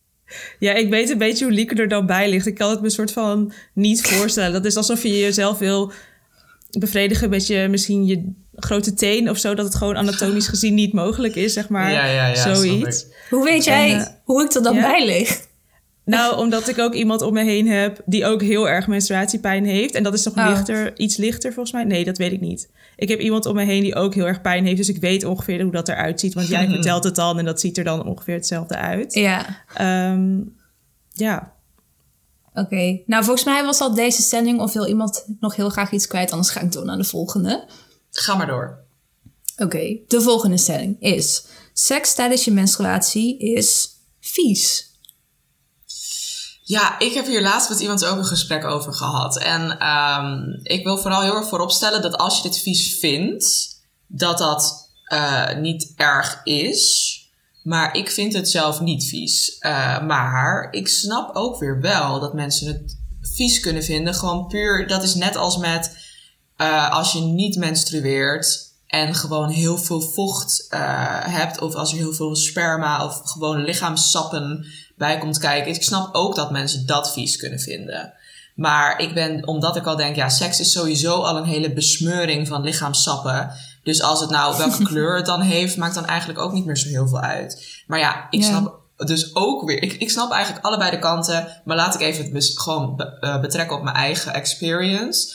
Ja, 0.60 0.74
ik 0.74 0.90
weet 0.90 1.10
een 1.10 1.18
beetje 1.18 1.46
hoe 1.46 1.54
Lieke 1.54 1.76
er 1.76 1.88
dan 1.88 2.06
bij 2.06 2.30
ligt. 2.30 2.46
Ik 2.46 2.56
kan 2.56 2.70
het 2.70 2.80
me 2.80 2.86
een 2.86 2.92
soort 2.92 3.12
van 3.12 3.52
niet 3.74 4.02
voorstellen. 4.12 4.54
Dat 4.54 4.66
is 4.66 4.78
alsof 4.78 5.04
je 5.04 5.20
jezelf 5.20 5.58
wil 5.58 5.92
bevredigen 6.70 7.30
met 7.30 7.48
je, 7.48 7.68
misschien 7.70 8.06
je 8.06 8.34
grote 8.56 8.94
teen 8.94 9.30
of 9.30 9.38
zo. 9.38 9.54
Dat 9.54 9.66
het 9.66 9.76
gewoon 9.76 9.98
anatomisch 9.98 10.48
gezien 10.48 10.74
niet 10.74 10.94
mogelijk 10.94 11.36
is, 11.36 11.54
zeg 11.54 11.70
maar. 11.70 11.92
Ja, 11.92 12.06
ja, 12.06 12.28
ja, 12.28 12.56
zoiets. 12.56 13.06
Hoe 13.30 13.44
weet 13.44 13.64
jij 13.64 13.96
eh, 13.96 14.06
hoe 14.24 14.44
ik 14.44 14.54
er 14.54 14.64
dan 14.64 14.76
ja? 14.76 14.82
bij 14.82 15.06
lig? 15.06 15.50
Nou, 16.12 16.38
omdat 16.38 16.68
ik 16.68 16.80
ook 16.80 16.94
iemand 16.94 17.22
om 17.22 17.34
me 17.34 17.44
heen 17.44 17.68
heb 17.68 18.02
die 18.06 18.26
ook 18.26 18.42
heel 18.42 18.70
erg 18.70 18.88
menstruatiepijn 18.88 19.66
heeft. 19.66 19.96
En 19.96 20.04
dat 20.04 20.14
is 20.14 20.24
toch 20.24 20.38
Oh. 20.38 20.48
lichter, 20.50 21.00
iets 21.00 21.18
lichter 21.18 21.54
volgens 21.54 21.74
mij? 21.76 21.84
Nee, 21.84 22.06
dat 22.06 22.18
weet 22.18 22.32
ik 22.32 22.42
niet. 22.42 22.70
Ik 22.96 23.10
heb 23.10 23.20
iemand 23.20 23.46
om 23.46 23.56
me 23.56 23.64
heen 23.64 23.82
die 23.82 23.96
ook 23.96 24.14
heel 24.14 24.26
erg 24.28 24.42
pijn 24.42 24.66
heeft. 24.66 24.78
Dus 24.78 24.90
ik 24.90 24.98
weet 25.02 25.24
ongeveer 25.24 25.62
hoe 25.62 25.72
dat 25.72 25.88
eruit 25.90 26.20
ziet. 26.20 26.34
Want 26.34 26.48
jij 26.48 26.68
vertelt 26.74 27.04
het 27.04 27.16
dan 27.16 27.40
en 27.40 27.46
dat 27.46 27.60
ziet 27.60 27.78
er 27.78 27.84
dan 27.84 28.06
ongeveer 28.06 28.34
hetzelfde 28.36 28.76
uit. 28.78 29.14
Ja, 29.14 29.64
Ehm, 29.74 30.40
ja. 31.12 31.54
oké. 32.54 33.00
Nou, 33.06 33.24
volgens 33.24 33.46
mij 33.46 33.64
was 33.66 33.78
dat 33.78 33.96
deze 33.96 34.22
stelling. 34.22 34.60
Of 34.60 34.74
wil 34.74 34.88
iemand 34.88 35.26
nog 35.40 35.56
heel 35.56 35.70
graag 35.70 35.92
iets 35.92 36.08
kwijt? 36.08 36.32
Anders 36.32 36.50
ga 36.50 36.62
ik 36.62 36.72
door 36.72 36.86
naar 36.86 36.98
de 36.98 37.04
volgende. 37.04 37.66
Ga 38.12 38.36
maar 38.36 38.48
door. 38.48 38.78
Oké, 39.58 39.98
de 40.08 40.22
volgende 40.22 40.58
stelling 40.58 40.96
is... 41.00 41.46
Seks 41.74 42.14
tijdens 42.16 42.46
je 42.46 42.52
menstruatie 42.52 43.38
is 43.40 43.90
vies. 44.20 44.91
Ja, 46.72 47.00
ik 47.00 47.14
heb 47.14 47.26
hier 47.26 47.42
laatst 47.42 47.70
met 47.70 47.80
iemand 47.80 48.06
ook 48.06 48.18
een 48.18 48.26
gesprek 48.26 48.66
over 48.66 48.94
gehad. 48.94 49.38
En 49.38 49.80
ehm, 49.80 50.60
ik 50.64 50.84
wil 50.84 50.98
vooral 50.98 51.22
heel 51.22 51.36
erg 51.36 51.48
vooropstellen 51.48 52.02
dat 52.02 52.18
als 52.18 52.38
je 52.38 52.44
dit 52.44 52.60
vies 52.60 52.98
vindt, 53.00 53.76
dat 54.08 54.38
dat 54.38 54.90
eh, 55.04 55.56
niet 55.56 55.94
erg 55.96 56.42
is. 56.44 57.16
Maar 57.64 57.96
ik 57.96 58.12
vind 58.12 58.34
het 58.34 58.50
zelf 58.50 58.80
niet 58.80 59.04
vies. 59.04 59.58
Eh, 59.58 60.02
maar 60.02 60.68
ik 60.72 60.88
snap 60.88 61.36
ook 61.36 61.60
weer 61.60 61.82
wel 61.82 62.20
dat 62.20 62.34
mensen 62.34 62.68
het 62.68 62.98
vies 63.22 63.60
kunnen 63.60 63.84
vinden. 63.84 64.14
Gewoon 64.14 64.48
puur, 64.48 64.88
dat 64.88 65.04
is 65.04 65.16
net 65.16 65.36
als 65.36 65.58
met 65.58 65.98
eh, 66.58 66.92
als 66.92 67.12
je 67.12 67.20
niet 67.20 67.58
menstrueert 67.58 68.70
en 68.88 69.16
gewoon 69.16 69.50
heel 69.50 69.78
veel 69.78 70.02
vocht 70.02 70.68
hebt, 70.70 71.62
of 71.62 71.76
als 71.76 71.92
er 71.92 71.98
heel 71.98 72.14
veel 72.14 72.36
sperma 72.36 73.06
of 73.06 73.22
gewoon 73.24 73.64
lichaamssappen 73.64 74.66
bij 75.02 75.18
komt 75.18 75.38
kijken. 75.38 75.74
Ik 75.74 75.84
snap 75.84 76.16
ook 76.16 76.36
dat 76.36 76.52
mensen 76.52 76.86
dat 76.86 77.14
vies 77.14 77.38
kunnen 77.38 77.60
vinden. 77.60 78.14
Maar 78.56 79.00
ik 79.00 79.14
ben, 79.14 79.48
omdat 79.48 79.76
ik 79.76 79.86
al 79.86 79.96
denk, 79.96 80.16
ja, 80.16 80.30
seks 80.30 80.60
is 80.60 80.72
sowieso 80.72 81.22
al 81.22 81.38
een 81.38 81.44
hele 81.46 81.74
besmeuring 81.74 82.48
van 82.48 82.62
lichaamsappen. 82.62 83.52
Dus 83.84 84.02
als 84.02 84.20
het 84.20 84.30
nou 84.30 84.58
welke 84.58 84.84
kleur 84.92 85.16
het 85.16 85.26
dan 85.26 85.42
heeft, 85.42 85.78
maakt 85.78 85.96
dan 85.96 86.06
eigenlijk 86.06 86.40
ook 86.40 86.52
niet 86.52 86.66
meer 86.66 86.78
zo 86.78 86.88
heel 86.88 87.08
veel 87.08 87.20
uit. 87.20 87.82
Maar 87.88 88.00
ja, 88.00 88.28
ik 88.30 88.44
snap 88.44 88.80
dus 88.98 89.36
ook 89.36 89.68
weer, 89.68 89.84
ik, 89.84 89.94
ik 89.94 90.10
snap 90.10 90.32
eigenlijk 90.32 90.66
allebei 90.66 90.92
de 90.92 91.00
kanten, 91.00 91.62
maar 91.66 91.76
laat 91.76 91.96
ik 91.96 92.02
even 92.02 92.24
het 92.24 92.34
bes- 92.34 92.58
gewoon 92.58 92.96
be- 92.96 93.18
eh, 93.20 93.40
betrekken 93.42 93.78
op 93.78 93.84
mijn 93.84 93.96
eigen 93.96 94.34
experience. 94.34 95.34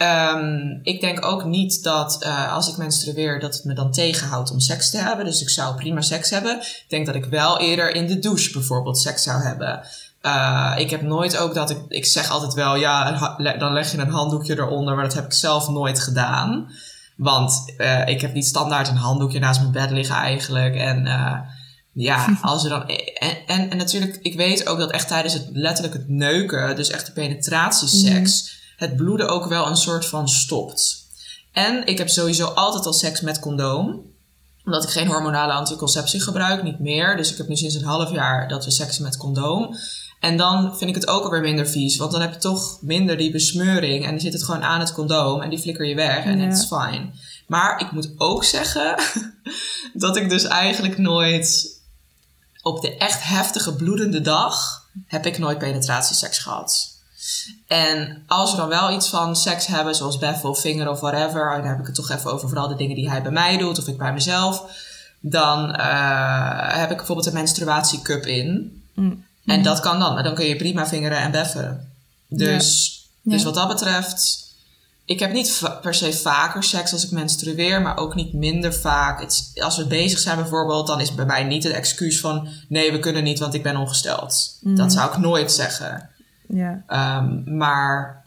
Ehm, 0.00 0.78
ik 0.82 1.00
denk 1.00 1.24
ook 1.24 1.44
niet 1.44 1.82
dat 1.82 2.22
eh, 2.22 2.52
als 2.52 2.68
ik 2.68 2.76
menstrueer, 2.76 3.40
dat 3.40 3.54
het 3.54 3.64
me 3.64 3.74
dan 3.74 3.92
tegenhoudt 3.92 4.50
om 4.50 4.60
seks 4.60 4.90
te 4.90 4.98
hebben. 4.98 5.24
Dus 5.24 5.40
ik 5.42 5.48
zou 5.48 5.74
prima 5.74 6.00
seks 6.00 6.30
hebben. 6.30 6.60
Ik 6.60 6.84
denk 6.88 7.06
dat 7.06 7.14
ik 7.14 7.24
wel 7.24 7.58
eerder 7.58 7.94
in 7.94 8.06
de 8.06 8.18
douche 8.18 8.52
bijvoorbeeld 8.52 8.98
seks 8.98 9.22
zou 9.22 9.42
hebben. 9.42 9.82
Eh, 10.20 10.72
ik 10.76 10.90
heb 10.90 11.02
nooit 11.02 11.36
ook 11.36 11.54
dat 11.54 11.70
ik, 11.70 11.78
ik 11.88 12.04
zeg 12.04 12.30
altijd 12.30 12.54
wel, 12.54 12.76
ja, 12.76 13.36
dan 13.58 13.72
leg 13.72 13.92
je 13.92 13.98
een 13.98 14.10
handdoekje 14.10 14.54
eronder, 14.54 14.94
maar 14.94 15.04
dat 15.04 15.14
heb 15.14 15.24
ik 15.24 15.32
zelf 15.32 15.68
nooit 15.68 16.00
gedaan. 16.00 16.70
Want 17.16 17.74
eh, 17.76 18.06
ik 18.06 18.20
heb 18.20 18.32
niet 18.32 18.46
standaard 18.46 18.88
een 18.88 18.96
handdoekje 18.96 19.38
naast 19.38 19.60
mijn 19.60 19.72
bed 19.72 19.90
liggen 19.90 20.16
eigenlijk. 20.16 20.74
En 20.74 21.06
eh, 21.06 21.38
ja, 21.92 22.28
als 22.42 22.64
er 22.64 22.70
dan. 22.70 22.88
En, 22.88 23.36
en, 23.46 23.70
en 23.70 23.76
natuurlijk, 23.76 24.18
ik 24.22 24.36
weet 24.36 24.68
ook 24.68 24.78
dat 24.78 24.90
echt 24.90 25.08
tijdens 25.08 25.34
het 25.34 25.48
letterlijk 25.52 25.94
het 25.94 26.08
neuken, 26.08 26.76
dus 26.76 26.90
echt 26.90 27.06
de 27.06 27.12
penetratieseks, 27.12 28.59
het 28.80 28.96
bloeden 28.96 29.28
ook 29.28 29.46
wel 29.46 29.66
een 29.66 29.76
soort 29.76 30.06
van 30.06 30.28
stopt. 30.28 31.06
En 31.52 31.86
ik 31.86 31.98
heb 31.98 32.08
sowieso 32.08 32.46
altijd 32.46 32.86
al 32.86 32.92
seks 32.92 33.20
met 33.20 33.38
condoom. 33.38 34.02
Omdat 34.64 34.84
ik 34.84 34.90
geen 34.90 35.06
hormonale 35.06 35.52
anticonceptie 35.52 36.20
gebruik, 36.20 36.62
niet 36.62 36.78
meer. 36.78 37.16
Dus 37.16 37.30
ik 37.30 37.36
heb 37.36 37.48
nu 37.48 37.56
sinds 37.56 37.74
een 37.74 37.84
half 37.84 38.10
jaar 38.12 38.48
dat 38.48 38.64
we 38.64 38.70
seksen 38.70 39.02
met 39.02 39.16
condoom. 39.16 39.76
En 40.20 40.36
dan 40.36 40.76
vind 40.78 40.90
ik 40.90 40.94
het 40.96 41.08
ook 41.08 41.24
alweer 41.24 41.40
minder 41.40 41.66
vies. 41.68 41.96
Want 41.96 42.12
dan 42.12 42.20
heb 42.20 42.32
je 42.32 42.38
toch 42.38 42.82
minder 42.82 43.16
die 43.16 43.30
besmeuring. 43.30 44.04
En 44.04 44.10
dan 44.10 44.20
zit 44.20 44.32
het 44.32 44.42
gewoon 44.44 44.62
aan 44.62 44.80
het 44.80 44.92
condoom. 44.92 45.40
En 45.40 45.50
die 45.50 45.58
flikker 45.58 45.86
je 45.86 45.94
weg. 45.94 46.24
En 46.24 46.38
Ja. 46.38 46.44
het 46.44 46.58
is 46.58 46.64
fijn. 46.64 47.14
Maar 47.46 47.80
ik 47.80 47.92
moet 47.92 48.10
ook 48.16 48.44
zeggen 48.44 48.98
dat 50.04 50.16
ik 50.16 50.28
dus 50.28 50.44
eigenlijk 50.44 50.98
nooit 50.98 51.78
op 52.62 52.80
de 52.80 52.96
echt 52.96 53.22
heftige 53.22 53.74
bloedende 53.74 54.20
dag 54.20 54.84
heb 55.06 55.26
ik 55.26 55.38
nooit 55.38 55.58
penetratieseks 55.58 56.38
gehad. 56.38 56.89
En 57.66 58.22
als 58.26 58.50
we 58.50 58.56
dan 58.56 58.68
wel 58.68 58.92
iets 58.92 59.08
van 59.08 59.36
seks 59.36 59.66
hebben, 59.66 59.94
zoals 59.94 60.18
beffen 60.18 60.48
of 60.48 60.60
vinger 60.60 60.88
of 60.88 61.00
whatever, 61.00 61.52
en 61.52 61.60
dan 61.60 61.70
heb 61.70 61.80
ik 61.80 61.86
het 61.86 61.94
toch 61.94 62.10
even 62.10 62.32
over 62.32 62.48
vooral 62.48 62.68
de 62.68 62.76
dingen 62.76 62.96
die 62.96 63.10
hij 63.10 63.22
bij 63.22 63.32
mij 63.32 63.56
doet 63.56 63.78
of 63.78 63.88
ik 63.88 63.98
bij 63.98 64.12
mezelf, 64.12 64.64
dan 65.20 65.74
eh, 65.74 66.78
heb 66.78 66.90
ik 66.90 66.96
bijvoorbeeld 66.96 67.26
een 67.26 67.32
menstruatiecup 67.32 68.26
in. 68.26 68.82
Mm. 68.94 69.24
En 69.44 69.62
dat 69.62 69.80
kan 69.80 69.98
dan. 69.98 70.18
En 70.18 70.24
dan 70.24 70.34
kun 70.34 70.46
je 70.46 70.56
prima 70.56 70.86
vingeren 70.86 71.18
en 71.18 71.30
beffen. 71.30 71.92
Dus, 72.28 72.98
Ja. 73.22 73.32
dus 73.32 73.42
wat 73.42 73.54
dat 73.54 73.68
betreft, 73.68 74.48
ik 75.04 75.20
heb 75.20 75.32
niet 75.32 75.60
per 75.82 75.94
se 75.94 76.12
vaker 76.12 76.62
seks 76.62 76.92
als 76.92 77.04
ik 77.04 77.10
menstrueer, 77.10 77.82
maar 77.82 77.96
ook 77.96 78.14
niet 78.14 78.32
minder 78.32 78.74
vaak. 78.74 79.20
Het, 79.20 79.50
als 79.54 79.76
we 79.76 79.86
bezig 79.86 80.18
zijn 80.18 80.36
bijvoorbeeld, 80.36 80.86
dan 80.86 81.00
is 81.00 81.14
bij 81.14 81.24
mij 81.24 81.44
niet 81.44 81.64
het 81.64 81.72
excuus 81.72 82.20
van 82.20 82.48
nee, 82.68 82.92
we 82.92 82.98
kunnen 82.98 83.24
niet, 83.24 83.38
want 83.38 83.54
ik 83.54 83.62
ben 83.62 83.76
ongesteld. 83.76 84.58
Dat 84.60 84.92
zou 84.92 85.10
ik 85.10 85.18
nooit 85.18 85.52
zeggen. 85.52 86.10
Ja. 86.52 86.84
Ehm, 86.86 87.56
maar 87.56 88.24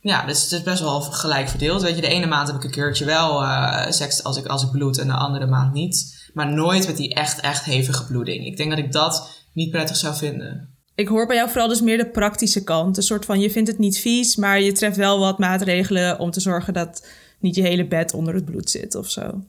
ja, 0.00 0.26
dus 0.26 0.42
het 0.42 0.52
is 0.52 0.62
best 0.62 0.80
wel 0.80 1.00
gelijk 1.00 1.48
verdeeld. 1.48 1.82
Weet 1.82 1.94
je, 1.94 2.00
de 2.00 2.08
ene 2.08 2.26
maand 2.26 2.46
heb 2.46 2.56
ik 2.56 2.64
een 2.64 2.70
keertje 2.70 3.04
wel 3.04 3.42
eh, 3.42 3.90
seks 3.90 4.24
als 4.24 4.36
ik, 4.36 4.46
als 4.46 4.62
ik 4.62 4.70
bloed 4.70 4.98
en 4.98 5.06
de 5.06 5.12
andere 5.12 5.46
maand 5.46 5.72
niet. 5.72 6.28
Maar 6.34 6.52
nooit 6.52 6.86
met 6.86 6.96
die 6.96 7.14
echt, 7.14 7.40
echt 7.40 7.64
hevige 7.64 8.06
bloeding. 8.06 8.46
Ik 8.46 8.56
denk 8.56 8.70
dat 8.70 8.78
ik 8.78 8.92
dat 8.92 9.42
niet 9.52 9.70
prettig 9.70 9.96
zou 9.96 10.16
vinden. 10.16 10.68
Ik 10.94 11.08
hoor 11.08 11.26
bij 11.26 11.36
jou 11.36 11.48
vooral 11.48 11.68
dus 11.68 11.80
meer 11.80 11.98
de 11.98 12.10
praktische 12.10 12.64
kant. 12.64 12.96
Een 12.96 13.02
soort 13.02 13.24
van, 13.24 13.40
je 13.40 13.50
vindt 13.50 13.68
het 13.68 13.78
niet 13.78 13.98
vies, 13.98 14.36
maar 14.36 14.60
je 14.60 14.72
treft 14.72 14.96
wel 14.96 15.18
wat 15.18 15.38
maatregelen 15.38 16.18
om 16.18 16.30
te 16.30 16.40
zorgen 16.40 16.72
dat 16.72 17.06
niet 17.38 17.54
je 17.54 17.62
hele 17.62 17.86
bed 17.86 18.14
onder 18.14 18.34
het 18.34 18.44
bloed 18.44 18.70
zit 18.70 18.94
of 18.94 19.10
zo. 19.10 19.44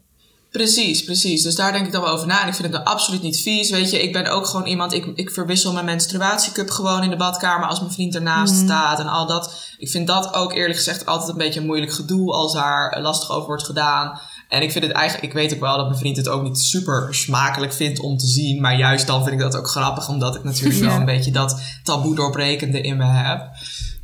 Precies, 0.56 1.04
precies. 1.04 1.42
Dus 1.42 1.56
daar 1.56 1.72
denk 1.72 1.86
ik 1.86 1.92
dan 1.92 2.02
wel 2.02 2.12
over 2.12 2.28
na. 2.28 2.42
En 2.42 2.48
ik 2.48 2.54
vind 2.54 2.74
het 2.74 2.84
dan 2.84 2.94
absoluut 2.94 3.22
niet 3.22 3.42
vies. 3.42 3.70
Weet 3.70 3.90
je, 3.90 4.04
ik 4.04 4.14
ben 4.14 4.28
ook 4.28 4.46
gewoon 4.46 4.66
iemand, 4.66 4.94
ik, 4.94 5.06
ik 5.16 5.32
verwissel 5.32 5.74
mijn 5.74 5.86
menstruatiecup 5.86 6.70
gewoon 6.70 7.04
in 7.04 7.10
de 7.10 7.16
badkamer 7.16 7.68
als 7.68 7.80
mijn 7.80 7.92
vriend 7.92 8.16
ernaast 8.16 8.56
staat 8.56 9.00
en 9.00 9.08
al 9.08 9.28
dat. 9.28 9.74
Ik 9.78 9.90
vind 9.90 10.08
dat 10.08 10.34
ook 10.34 10.54
eerlijk 10.54 10.78
gezegd 10.78 11.06
altijd 11.06 11.30
een 11.30 11.38
beetje 11.38 11.60
een 11.60 11.66
moeilijk 11.66 11.92
gedoe 11.92 12.34
als 12.34 12.54
daar 12.54 13.02
lastig 13.02 13.32
over 13.32 13.48
wordt 13.48 13.64
gedaan. 13.64 14.20
En 14.50 14.62
ik 14.62 14.72
vind 14.72 14.84
het 14.84 14.94
eigenlijk, 14.94 15.34
ik 15.34 15.40
weet 15.40 15.54
ook 15.54 15.60
wel 15.60 15.78
dat 15.78 15.86
mijn 15.86 16.00
vriend 16.00 16.18
het 16.18 16.28
ook 16.28 16.44
niet 16.44 16.60
super 16.60 17.08
smakelijk 17.12 17.74
vindt 17.74 18.00
om 18.00 18.18
te 18.18 18.28
zien. 18.28 18.62
Maar 18.62 18.78
juist 18.78 19.08
dan 19.08 19.24
vind 19.24 19.36
ik 19.36 19.42
dat 19.42 19.56
ook 19.56 19.68
grappig, 19.68 20.10
omdat 20.10 20.36
ik 20.36 20.44
natuurlijk 20.44 20.84
wel 20.86 20.96
een 20.96 21.06
beetje 21.06 21.32
dat 21.32 21.62
taboe 21.84 22.16
doorbrekende 22.16 22.82
in 22.82 22.98
me 22.98 23.06
heb. 23.06 23.50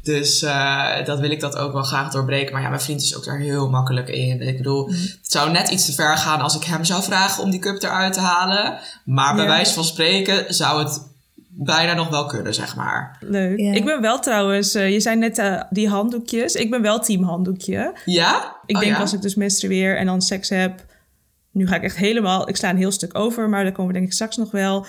Dus 0.03 0.41
eh, 0.41 1.05
dat 1.05 1.19
wil 1.19 1.31
ik 1.31 1.39
dat 1.39 1.57
ook 1.57 1.73
wel 1.73 1.83
graag 1.83 2.11
doorbreken. 2.11 2.53
Maar 2.53 2.61
ja, 2.61 2.69
mijn 2.69 2.81
vriend 2.81 3.01
is 3.01 3.15
ook 3.17 3.25
daar 3.25 3.39
heel 3.39 3.69
makkelijk 3.69 4.09
in. 4.09 4.41
Ik 4.41 4.57
bedoel, 4.57 4.87
het 4.89 5.19
zou 5.31 5.51
net 5.51 5.69
iets 5.69 5.85
te 5.85 5.93
ver 5.93 6.17
gaan 6.17 6.41
als 6.41 6.55
ik 6.55 6.63
hem 6.63 6.83
zou 6.83 7.03
vragen 7.03 7.43
om 7.43 7.49
die 7.51 7.59
cup 7.59 7.83
eruit 7.83 8.13
te 8.13 8.19
halen. 8.19 8.77
Maar 9.05 9.35
bij 9.35 9.43
Ja. 9.43 9.49
wijze 9.49 9.73
van 9.73 9.83
spreken 9.83 10.53
zou 10.53 10.83
het 10.83 11.09
bijna 11.53 11.93
nog 11.93 12.09
wel 12.09 12.25
kunnen, 12.25 12.53
zeg 12.53 12.75
maar. 12.75 13.17
Leuk. 13.19 13.59
Ja. 13.59 13.73
Ik 13.73 13.85
ben 13.85 14.01
wel 14.01 14.19
trouwens, 14.19 14.73
eh, 14.75 14.91
je 14.91 14.99
zei 14.99 15.15
net 15.17 15.37
eh, 15.37 15.61
die 15.69 15.89
handdoekjes. 15.89 16.53
Ik 16.53 16.69
ben 16.69 16.81
wel 16.81 16.99
team 16.99 17.23
handdoekje. 17.23 17.93
Ja? 18.05 18.55
Ik 18.65 18.75
Oh, 18.75 18.81
denk 18.81 18.93
ja? 18.95 18.99
als 19.01 19.13
ik 19.13 19.21
dus 19.21 19.35
menstrueer 19.35 19.97
en 19.97 20.05
dan 20.05 20.21
seks 20.21 20.49
heb. 20.49 20.85
Nu 21.51 21.67
ga 21.67 21.75
ik 21.75 21.83
echt 21.83 21.97
helemaal, 21.97 22.49
ik 22.49 22.55
sla 22.55 22.69
een 22.69 22.77
heel 22.77 22.91
stuk 22.91 23.17
over, 23.17 23.49
maar 23.49 23.63
daar 23.63 23.71
komen 23.71 23.87
we 23.87 23.93
denk 23.97 24.05
ik 24.05 24.13
straks 24.13 24.37
nog 24.37 24.51
wel. 24.51 24.85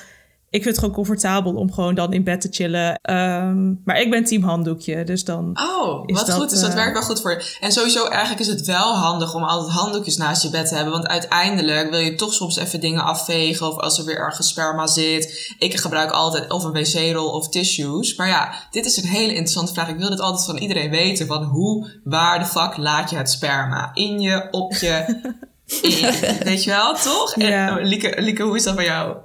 Ik 0.53 0.63
vind 0.63 0.65
het 0.65 0.79
gewoon 0.79 0.95
comfortabel 0.95 1.55
om 1.55 1.73
gewoon 1.73 1.95
dan 1.95 2.13
in 2.13 2.25
bed 2.25 2.41
te 2.41 2.49
chillen. 2.51 2.99
Ehm, 3.03 3.75
maar 3.85 4.01
ik 4.01 4.11
ben 4.11 4.25
team 4.25 4.43
handdoekje, 4.43 5.05
dus 5.05 5.25
dan... 5.25 5.61
Oh, 5.61 6.03
Is 6.07 6.17
wat 6.17 6.27
dat, 6.27 6.37
goed. 6.37 6.51
Dus 6.51 6.61
dat 6.61 6.71
eh, 6.71 6.75
werkt 6.75 6.93
wel 6.93 7.03
goed 7.03 7.21
voor 7.21 7.31
je. 7.31 7.57
En 7.61 7.73
sowieso, 7.73 8.07
eigenlijk 8.07 8.41
is 8.41 8.47
het 8.47 8.67
wel 8.67 8.97
handig 8.97 9.35
om 9.35 9.43
altijd 9.43 9.73
handdoekjes 9.73 10.17
naast 10.17 10.43
je 10.43 10.51
bed 10.51 10.69
te 10.69 10.75
hebben. 10.75 10.93
Want 10.93 11.07
uiteindelijk 11.07 11.91
wil 11.91 11.99
je 11.99 12.15
toch 12.15 12.35
soms 12.35 12.57
even 12.57 12.81
dingen 12.81 13.05
afvegen. 13.05 13.69
Of 13.69 13.77
als 13.77 13.99
er 13.99 14.05
weer 14.05 14.19
ergens 14.19 14.49
sperma 14.49 14.87
zit. 14.87 15.55
Ik 15.59 15.77
gebruik 15.77 16.11
altijd 16.11 16.53
of 16.53 16.65
een 16.65 16.73
wc-rol 16.73 17.29
of 17.29 17.49
tissues. 17.49 18.17
Maar 18.17 18.29
ja, 18.29 18.53
dit 18.71 18.87
is 18.87 18.97
een 18.97 19.09
hele 19.09 19.33
interessante 19.33 19.73
vraag. 19.73 19.89
Ik 19.89 19.99
wil 19.99 20.11
dit 20.11 20.21
altijd 20.21 20.47
van 20.47 20.57
iedereen 20.57 20.91
weten. 20.91 21.27
Van 21.27 21.43
hoe, 21.43 22.01
waar 22.05 22.39
de 22.39 22.47
fuck 22.47 22.77
laat 22.77 23.11
je 23.11 23.17
het 23.17 23.31
sperma? 23.31 23.91
In 23.95 24.21
je, 24.21 24.49
op 24.51 24.75
je, 24.75 25.05
in. 25.83 26.15
Weet 26.45 26.65
je 26.65 26.71
wel, 26.71 26.95
toch? 26.95 27.35
Ja. 27.35 27.79
En, 27.79 27.87
Lieke, 27.87 28.15
Lieke, 28.17 28.43
hoe 28.43 28.57
is 28.57 28.63
dat 28.63 28.77
bij 28.77 28.85
jou? 28.85 29.17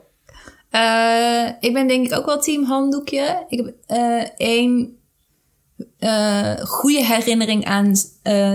Eh, 0.69 1.47
ik 1.59 1.73
ben 1.73 1.87
denk 1.87 2.05
ik 2.05 2.17
ook 2.17 2.25
wel 2.25 2.39
team 2.39 2.63
handdoekje. 2.63 3.45
Ik 3.47 3.57
heb 3.57 3.73
eh, 3.85 4.29
één 4.37 4.97
eh, 5.99 6.53
goede 6.57 7.05
herinnering 7.05 7.65
aan 7.65 7.95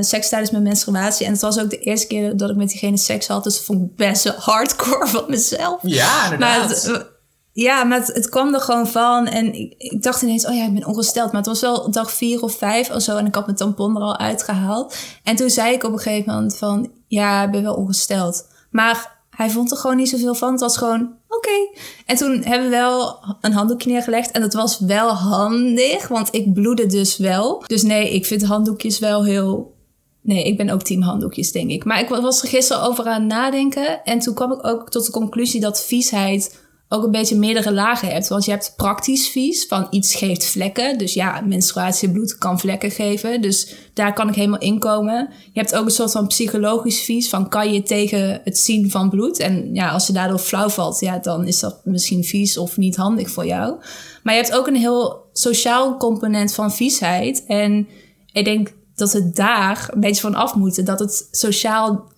seks 0.04 0.28
tijdens 0.28 0.50
mijn 0.50 0.62
menstruatie. 0.62 1.26
En 1.26 1.32
het 1.32 1.40
was 1.40 1.58
ook 1.58 1.70
de 1.70 1.78
eerste 1.78 2.06
keer 2.06 2.36
dat 2.36 2.50
ik 2.50 2.56
met 2.56 2.68
diegene 2.68 2.96
seks 2.96 3.26
had. 3.26 3.44
Dus 3.44 3.56
dat 3.56 3.64
vond 3.64 3.82
ik 3.82 3.96
best 3.96 4.26
hardcore 4.28 5.06
van 5.06 5.24
mezelf. 5.28 5.80
Ja, 5.82 6.28
Maar 6.28 6.32
inderdaad. 6.32 6.82
het, 6.82 7.10
ja, 7.52 7.84
maar 7.84 7.98
het, 7.98 8.06
het 8.14 8.28
kwam 8.28 8.54
er 8.54 8.60
gewoon 8.60 8.86
van. 8.86 9.26
En 9.26 9.54
ik, 9.54 9.74
ik 9.78 10.02
dacht 10.02 10.22
ineens, 10.22 10.46
oh 10.46 10.54
ja, 10.54 10.64
ik 10.64 10.74
ben 10.74 10.86
ongesteld. 10.86 11.26
Maar 11.26 11.40
het 11.40 11.50
was 11.50 11.60
wel 11.60 11.90
dag 11.90 12.12
vier 12.12 12.42
of 12.42 12.56
vijf 12.56 12.90
of 12.90 13.02
zo. 13.02 13.16
En 13.16 13.26
ik 13.26 13.34
had 13.34 13.46
mijn 13.46 13.56
tampon 13.56 13.96
er 13.96 14.02
al 14.02 14.18
uitgehaald. 14.18 14.96
En 15.22 15.36
toen 15.36 15.50
zei 15.50 15.74
ik 15.74 15.84
op 15.84 15.92
een 15.92 15.98
gegeven 15.98 16.32
moment 16.32 16.56
van... 16.56 16.90
Ja, 17.06 17.44
ik 17.44 17.50
ben 17.50 17.62
wel 17.62 17.74
ongesteld. 17.74 18.46
Maar 18.70 19.21
hij 19.36 19.50
vond 19.50 19.70
er 19.70 19.76
gewoon 19.76 19.96
niet 19.96 20.08
zoveel 20.08 20.34
van. 20.34 20.50
Het 20.50 20.60
was 20.60 20.76
gewoon, 20.76 21.14
oké. 21.28 21.80
En 22.06 22.16
toen 22.16 22.42
hebben 22.44 22.70
we 22.70 22.76
wel 22.76 23.18
een 23.40 23.52
handdoekje 23.52 23.90
neergelegd. 23.90 24.30
En 24.30 24.40
dat 24.40 24.54
was 24.54 24.78
wel 24.78 25.08
handig, 25.08 26.08
want 26.08 26.34
ik 26.34 26.52
bloedde 26.52 26.86
dus 26.86 27.16
wel. 27.16 27.64
Dus 27.66 27.82
nee, 27.82 28.14
ik 28.14 28.26
vind 28.26 28.44
handdoekjes 28.44 28.98
wel 28.98 29.24
heel... 29.24 29.74
Nee, 30.20 30.44
ik 30.44 30.56
ben 30.56 30.70
ook 30.70 30.82
team 30.82 31.02
handdoekjes, 31.02 31.52
denk 31.52 31.70
ik. 31.70 31.84
Maar 31.84 32.00
ik 32.00 32.08
was 32.08 32.42
er 32.42 32.48
gisteren 32.48 32.82
over 32.82 33.04
aan 33.04 33.26
nadenken. 33.26 34.04
En 34.04 34.18
toen 34.18 34.34
kwam 34.34 34.52
ik 34.52 34.66
ook 34.66 34.90
tot 34.90 35.06
de 35.06 35.12
conclusie 35.12 35.60
dat 35.60 35.84
viesheid 35.84 36.60
ook 36.92 37.04
een 37.04 37.10
beetje 37.10 37.38
meerdere 37.38 37.72
lagen 37.72 38.08
hebt. 38.08 38.28
Want 38.28 38.44
je 38.44 38.50
hebt 38.50 38.72
praktisch 38.76 39.28
vies, 39.28 39.66
van 39.66 39.86
iets 39.90 40.14
geeft 40.14 40.44
vlekken. 40.44 40.98
Dus 40.98 41.14
ja, 41.14 41.40
menstruatiebloed 41.40 42.38
kan 42.38 42.60
vlekken 42.60 42.90
geven. 42.90 43.40
Dus 43.40 43.74
daar 43.94 44.12
kan 44.12 44.28
ik 44.28 44.34
helemaal 44.34 44.58
in 44.58 44.78
komen. 44.78 45.28
Je 45.52 45.60
hebt 45.60 45.74
ook 45.74 45.84
een 45.84 45.90
soort 45.90 46.12
van 46.12 46.26
psychologisch 46.26 47.00
vies, 47.00 47.28
van 47.28 47.48
kan 47.48 47.72
je 47.72 47.82
tegen 47.82 48.40
het 48.44 48.58
zien 48.58 48.90
van 48.90 49.10
bloed. 49.10 49.38
En 49.38 49.74
ja, 49.74 49.90
als 49.90 50.06
je 50.06 50.12
daardoor 50.12 50.38
flauw 50.38 50.68
valt, 50.68 51.00
ja, 51.00 51.18
dan 51.18 51.46
is 51.46 51.60
dat 51.60 51.80
misschien 51.84 52.24
vies 52.24 52.58
of 52.58 52.76
niet 52.76 52.96
handig 52.96 53.30
voor 53.30 53.46
jou. 53.46 53.76
Maar 54.22 54.34
je 54.34 54.40
hebt 54.40 54.54
ook 54.54 54.66
een 54.66 54.76
heel 54.76 55.28
sociaal 55.32 55.96
component 55.96 56.54
van 56.54 56.72
viesheid. 56.72 57.44
En 57.46 57.88
ik 58.32 58.44
denk 58.44 58.72
dat 58.94 59.12
we 59.12 59.30
daar 59.30 59.88
een 59.92 60.00
beetje 60.00 60.20
van 60.20 60.34
af 60.34 60.54
moeten. 60.54 60.84
Dat 60.84 60.98
het 60.98 61.28
sociaal 61.30 62.10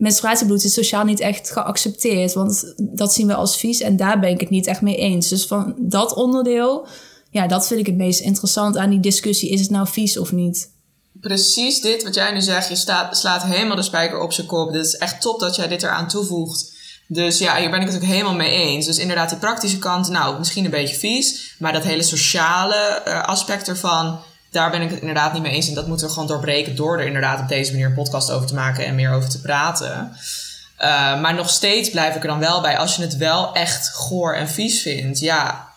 menstruatiebloed 0.00 0.64
is 0.64 0.72
sociaal 0.72 1.04
niet 1.04 1.20
echt 1.20 1.50
geaccepteerd. 1.50 2.32
Want 2.32 2.74
dat 2.76 3.12
zien 3.12 3.26
we 3.26 3.34
als 3.34 3.56
vies 3.56 3.80
en 3.80 3.96
daar 3.96 4.20
ben 4.20 4.30
ik 4.30 4.40
het 4.40 4.50
niet 4.50 4.66
echt 4.66 4.80
mee 4.80 4.96
eens. 4.96 5.28
Dus 5.28 5.46
van 5.46 5.74
dat 5.78 6.14
onderdeel, 6.14 6.86
ja, 7.30 7.46
dat 7.46 7.66
vind 7.66 7.80
ik 7.80 7.86
het 7.86 7.96
meest 7.96 8.20
interessant 8.20 8.76
aan 8.76 8.90
die 8.90 9.00
discussie. 9.00 9.50
Is 9.50 9.60
het 9.60 9.70
nou 9.70 9.88
vies 9.88 10.18
of 10.18 10.32
niet? 10.32 10.70
Precies 11.20 11.80
dit 11.80 12.02
wat 12.02 12.14
jij 12.14 12.32
nu 12.32 12.40
zegt. 12.40 12.68
Je 12.68 13.06
slaat 13.10 13.42
helemaal 13.42 13.76
de 13.76 13.82
spijker 13.82 14.20
op 14.20 14.32
zijn 14.32 14.46
kop. 14.46 14.72
Dit 14.72 14.86
is 14.86 14.96
echt 14.96 15.20
top 15.20 15.40
dat 15.40 15.56
jij 15.56 15.68
dit 15.68 15.82
eraan 15.82 16.08
toevoegt. 16.08 16.78
Dus 17.08 17.38
ja, 17.38 17.56
hier 17.56 17.70
ben 17.70 17.80
ik 17.80 17.86
het 17.86 17.96
ook 17.96 18.08
helemaal 18.08 18.34
mee 18.34 18.50
eens. 18.50 18.86
Dus 18.86 18.98
inderdaad, 18.98 19.28
die 19.28 19.38
praktische 19.38 19.78
kant, 19.78 20.08
nou, 20.08 20.38
misschien 20.38 20.64
een 20.64 20.70
beetje 20.70 20.96
vies. 20.96 21.54
Maar 21.58 21.72
dat 21.72 21.84
hele 21.84 22.02
sociale 22.02 22.74
eh, 22.76 23.22
aspect 23.22 23.68
ervan, 23.68 24.20
daar 24.50 24.70
ben 24.70 24.82
ik 24.82 24.90
het 24.90 25.00
inderdaad 25.00 25.32
niet 25.32 25.42
mee 25.42 25.52
eens. 25.52 25.68
En 25.68 25.74
dat 25.74 25.86
moeten 25.86 26.06
we 26.06 26.12
gewoon 26.12 26.28
doorbreken 26.28 26.76
door 26.76 26.98
er 26.98 27.06
inderdaad 27.06 27.40
op 27.40 27.48
deze 27.48 27.70
manier 27.70 27.86
een 27.86 27.94
podcast 27.94 28.30
over 28.30 28.46
te 28.46 28.54
maken 28.54 28.86
en 28.86 28.94
meer 28.94 29.12
over 29.12 29.28
te 29.28 29.40
praten. 29.40 30.12
Uh, 30.80 31.20
maar 31.20 31.34
nog 31.34 31.50
steeds 31.50 31.90
blijf 31.90 32.14
ik 32.14 32.22
er 32.22 32.28
dan 32.28 32.38
wel 32.38 32.60
bij. 32.60 32.78
Als 32.78 32.96
je 32.96 33.02
het 33.02 33.16
wel 33.16 33.54
echt 33.54 33.88
goor 33.88 34.34
en 34.34 34.48
vies 34.48 34.82
vindt, 34.82 35.18
ja, 35.18 35.68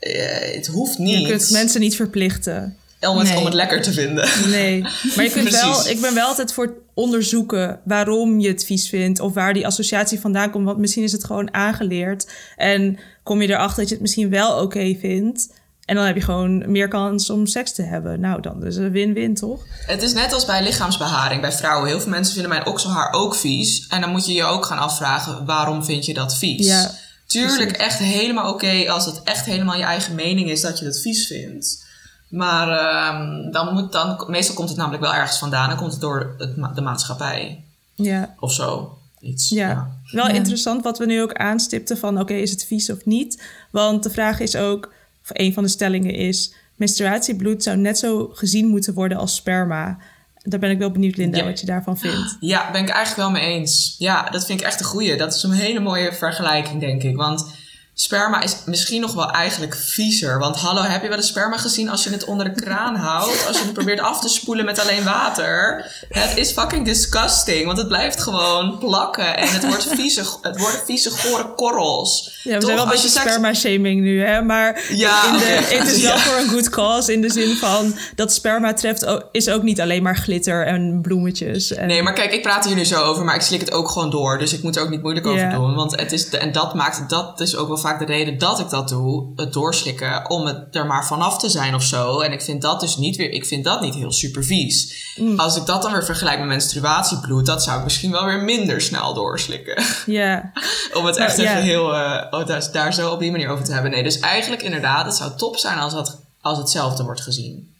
uh, 0.00 0.54
het 0.54 0.66
hoeft 0.66 0.98
niet. 0.98 1.20
Je 1.20 1.28
kunt 1.28 1.50
mensen 1.50 1.80
niet 1.80 1.96
verplichten. 1.96 2.76
Om 3.00 3.18
het, 3.18 3.28
nee. 3.28 3.38
om 3.38 3.44
het 3.44 3.54
lekker 3.54 3.82
te 3.82 3.92
vinden. 3.92 4.28
Nee, 4.48 4.80
maar 4.82 5.24
je 5.24 5.30
kunt 5.30 5.50
wel, 5.50 5.86
ik 5.86 6.00
ben 6.00 6.14
wel 6.14 6.26
altijd 6.26 6.52
voor 6.52 6.64
het 6.64 6.74
onderzoeken 6.94 7.80
waarom 7.84 8.40
je 8.40 8.48
het 8.48 8.64
vies 8.64 8.88
vindt 8.88 9.20
of 9.20 9.34
waar 9.34 9.52
die 9.52 9.66
associatie 9.66 10.20
vandaan 10.20 10.50
komt. 10.50 10.64
Want 10.64 10.78
misschien 10.78 11.02
is 11.02 11.12
het 11.12 11.24
gewoon 11.24 11.54
aangeleerd 11.54 12.26
en 12.56 12.98
kom 13.22 13.42
je 13.42 13.48
erachter 13.48 13.78
dat 13.78 13.88
je 13.88 13.94
het 13.94 14.02
misschien 14.02 14.30
wel 14.30 14.52
oké 14.52 14.62
okay 14.62 14.98
vindt. 15.00 15.48
En 15.86 15.94
dan 15.94 16.04
heb 16.04 16.14
je 16.14 16.22
gewoon 16.22 16.70
meer 16.70 16.88
kans 16.88 17.30
om 17.30 17.46
seks 17.46 17.72
te 17.72 17.82
hebben. 17.82 18.20
Nou, 18.20 18.40
dan 18.40 18.64
is 18.64 18.76
het 18.76 18.92
win-win, 18.92 19.34
toch? 19.34 19.62
Het 19.86 20.02
is 20.02 20.12
net 20.12 20.32
als 20.32 20.44
bij 20.44 20.62
lichaamsbeharing 20.62 21.40
bij 21.40 21.52
vrouwen. 21.52 21.88
Heel 21.88 22.00
veel 22.00 22.10
mensen 22.10 22.32
vinden 22.32 22.52
mijn 22.52 22.66
okselhaar 22.66 23.12
ook 23.12 23.34
vies. 23.34 23.86
En 23.86 24.00
dan 24.00 24.10
moet 24.10 24.26
je 24.26 24.32
je 24.32 24.44
ook 24.44 24.64
gaan 24.64 24.78
afvragen, 24.78 25.44
waarom 25.44 25.84
vind 25.84 26.06
je 26.06 26.14
dat 26.14 26.36
vies? 26.36 26.66
Ja, 26.66 26.90
Tuurlijk, 27.26 27.72
echt 27.72 27.98
helemaal 27.98 28.52
oké 28.52 28.90
als 28.90 29.06
het 29.06 29.22
echt 29.22 29.44
helemaal 29.44 29.76
je 29.76 29.82
eigen 29.82 30.14
mening 30.14 30.50
is 30.50 30.60
dat 30.60 30.78
je 30.78 30.84
het 30.84 31.00
vies 31.00 31.26
vindt. 31.26 31.84
Maar 32.28 32.68
uh, 32.68 33.52
dan 33.52 33.74
moet 33.74 33.92
dan, 33.92 34.24
meestal 34.26 34.54
komt 34.54 34.68
het 34.68 34.78
namelijk 34.78 35.02
wel 35.02 35.14
ergens 35.14 35.38
vandaan. 35.38 35.68
Dan 35.68 35.78
komt 35.78 35.92
het 35.92 36.00
door 36.00 36.34
het, 36.38 36.74
de 36.74 36.80
maatschappij. 36.80 37.64
Ja. 37.94 38.34
Of 38.40 38.52
zo. 38.52 38.98
Iets. 39.20 39.48
Ja. 39.48 39.68
ja. 39.68 39.90
Wel 40.10 40.28
interessant 40.28 40.82
wat 40.82 40.98
we 40.98 41.06
nu 41.06 41.22
ook 41.22 41.32
aanstipten 41.32 41.98
van 41.98 42.20
oké, 42.20 42.34
is 42.34 42.50
het 42.50 42.64
vies 42.64 42.90
of 42.90 43.04
niet? 43.04 43.42
Want 43.70 44.02
de 44.02 44.10
vraag 44.10 44.40
is 44.40 44.56
ook 44.56 44.92
of 45.24 45.30
een 45.32 45.52
van 45.52 45.62
de 45.62 45.68
stellingen 45.68 46.14
is: 46.14 46.54
menstruatiebloed 46.76 47.62
zou 47.62 47.76
net 47.76 47.98
zo 47.98 48.30
gezien 48.32 48.66
moeten 48.66 48.94
worden 48.94 49.18
als 49.18 49.34
sperma. 49.34 49.98
Daar 50.42 50.60
ben 50.60 50.70
ik 50.70 50.78
wel 50.78 50.90
benieuwd, 50.90 51.16
Linda, 51.16 51.44
wat 51.44 51.60
je 51.60 51.66
daarvan 51.66 51.98
vindt. 51.98 52.36
Ja, 52.40 52.70
ben 52.70 52.82
ik 52.82 52.88
eigenlijk 52.88 53.16
wel 53.16 53.30
mee 53.30 53.52
eens. 53.54 53.94
Ja, 53.98 54.30
dat 54.30 54.46
vind 54.46 54.60
ik 54.60 54.66
echt 54.66 54.80
een 54.80 54.86
goeie. 54.86 55.16
Dat 55.16 55.34
is 55.34 55.42
een 55.42 55.52
hele 55.52 55.80
mooie 55.80 56.12
vergelijking, 56.12 56.80
denk 56.80 57.02
ik. 57.02 57.16
Want 57.16 57.54
Sperma 57.96 58.42
is 58.42 58.56
misschien 58.66 59.00
nog 59.00 59.14
wel 59.14 59.30
eigenlijk 59.30 59.76
viezer. 59.76 60.38
Want 60.38 60.56
hallo, 60.56 60.82
heb 60.82 61.02
je 61.02 61.08
wel 61.08 61.16
eens 61.16 61.26
sperma 61.26 61.56
gezien 61.56 61.88
als 61.88 62.04
je 62.04 62.10
het 62.10 62.24
onder 62.24 62.54
de 62.54 62.62
kraan 62.62 62.96
houdt? 62.96 63.46
Als 63.46 63.58
je 63.58 63.64
het 63.64 63.72
probeert 63.72 64.00
af 64.00 64.20
te 64.20 64.28
spoelen 64.28 64.64
met 64.64 64.78
alleen 64.78 65.04
water. 65.04 65.86
Het 66.08 66.36
is 66.36 66.52
fucking 66.52 66.84
disgusting. 66.84 67.66
Want 67.66 67.78
het 67.78 67.88
blijft 67.88 68.22
gewoon 68.22 68.78
plakken. 68.78 69.36
En 69.36 69.48
het 69.48 69.66
wordt 69.66 69.86
vieze, 69.86 70.20
het 70.42 70.58
worden 70.58 70.80
vieze, 70.84 71.10
gore 71.10 71.54
korrels. 71.54 72.40
Ja, 72.42 72.54
we 72.58 72.64
zijn 72.64 72.76
wel 72.76 72.84
een 72.84 72.90
beetje 72.90 73.08
sperma-shaming 73.08 74.00
nu, 74.00 74.24
hè? 74.24 74.42
Maar 74.42 74.82
ja, 74.88 75.26
in 75.26 75.32
de, 75.32 75.76
het 75.78 75.88
is 75.88 76.02
wel 76.02 76.18
voor 76.18 76.38
een 76.38 76.48
good 76.48 76.68
cause. 76.68 77.12
In 77.12 77.20
de 77.20 77.30
zin 77.30 77.56
van 77.56 77.94
dat 78.14 78.32
sperma 78.32 78.72
treft 78.72 79.06
is 79.32 79.48
ook 79.48 79.62
niet 79.62 79.80
alleen 79.80 80.02
maar 80.02 80.16
glitter 80.16 80.66
en 80.66 81.00
bloemetjes. 81.02 81.72
En... 81.72 81.86
Nee, 81.86 82.02
maar 82.02 82.12
kijk, 82.12 82.32
ik 82.32 82.42
praat 82.42 82.64
hier 82.64 82.76
nu 82.76 82.84
zo 82.84 83.02
over. 83.02 83.24
Maar 83.24 83.34
ik 83.34 83.42
slik 83.42 83.60
het 83.60 83.72
ook 83.72 83.90
gewoon 83.90 84.10
door. 84.10 84.38
Dus 84.38 84.52
ik 84.52 84.62
moet 84.62 84.76
er 84.76 84.82
ook 84.82 84.90
niet 84.90 85.02
moeilijk 85.02 85.26
over 85.26 85.50
doen. 85.50 85.74
Want 85.74 85.96
het 86.00 86.12
is, 86.12 86.28
en 86.28 86.52
dat 86.52 86.74
maakt, 86.74 87.08
dat 87.08 87.40
is 87.40 87.56
ook 87.56 87.68
wel 87.68 87.82
vaak 87.84 87.98
de 87.98 88.04
reden 88.04 88.38
dat 88.38 88.60
ik 88.60 88.70
dat 88.70 88.88
doe, 88.88 89.32
het 89.36 89.52
doorslikken, 89.52 90.30
om 90.30 90.46
het 90.46 90.76
er 90.76 90.86
maar 90.86 91.06
vanaf 91.06 91.38
te 91.38 91.48
zijn 91.48 91.74
of 91.74 91.82
zo. 91.82 92.20
En 92.20 92.32
ik 92.32 92.42
vind 92.42 92.62
dat 92.62 92.80
dus 92.80 92.96
niet 92.96 93.16
weer, 93.16 93.30
ik 93.30 93.44
vind 93.44 93.64
dat 93.64 93.80
niet 93.80 93.94
heel 93.94 94.12
super 94.12 94.44
vies. 94.44 94.94
Mm. 95.16 95.38
Als 95.38 95.56
ik 95.56 95.66
dat 95.66 95.82
dan 95.82 95.92
weer 95.92 96.04
vergelijk 96.04 96.38
met 96.38 96.48
menstruatiebloed, 96.48 97.46
dat 97.46 97.62
zou 97.62 97.78
ik 97.78 97.84
misschien 97.84 98.10
wel 98.10 98.24
weer 98.24 98.42
minder 98.42 98.80
snel 98.80 99.14
doorslikken. 99.14 99.82
Ja. 100.06 100.52
om 100.98 101.04
het 101.04 101.16
echt 101.16 101.38
even 101.38 101.62
heel, 101.62 101.94
uh, 101.94 102.24
oh, 102.30 102.46
daar, 102.46 102.68
daar 102.72 102.94
zo 102.94 103.10
op 103.10 103.20
die 103.20 103.30
manier 103.30 103.48
over 103.48 103.64
te 103.64 103.72
hebben. 103.72 103.90
Nee, 103.90 104.02
dus 104.02 104.18
eigenlijk 104.18 104.62
inderdaad, 104.62 105.06
het 105.06 105.16
zou 105.16 105.36
top 105.36 105.56
zijn 105.56 105.78
als, 105.78 105.92
dat, 105.92 106.18
als 106.40 106.58
hetzelfde 106.58 107.02
wordt 107.02 107.20
gezien. 107.20 107.74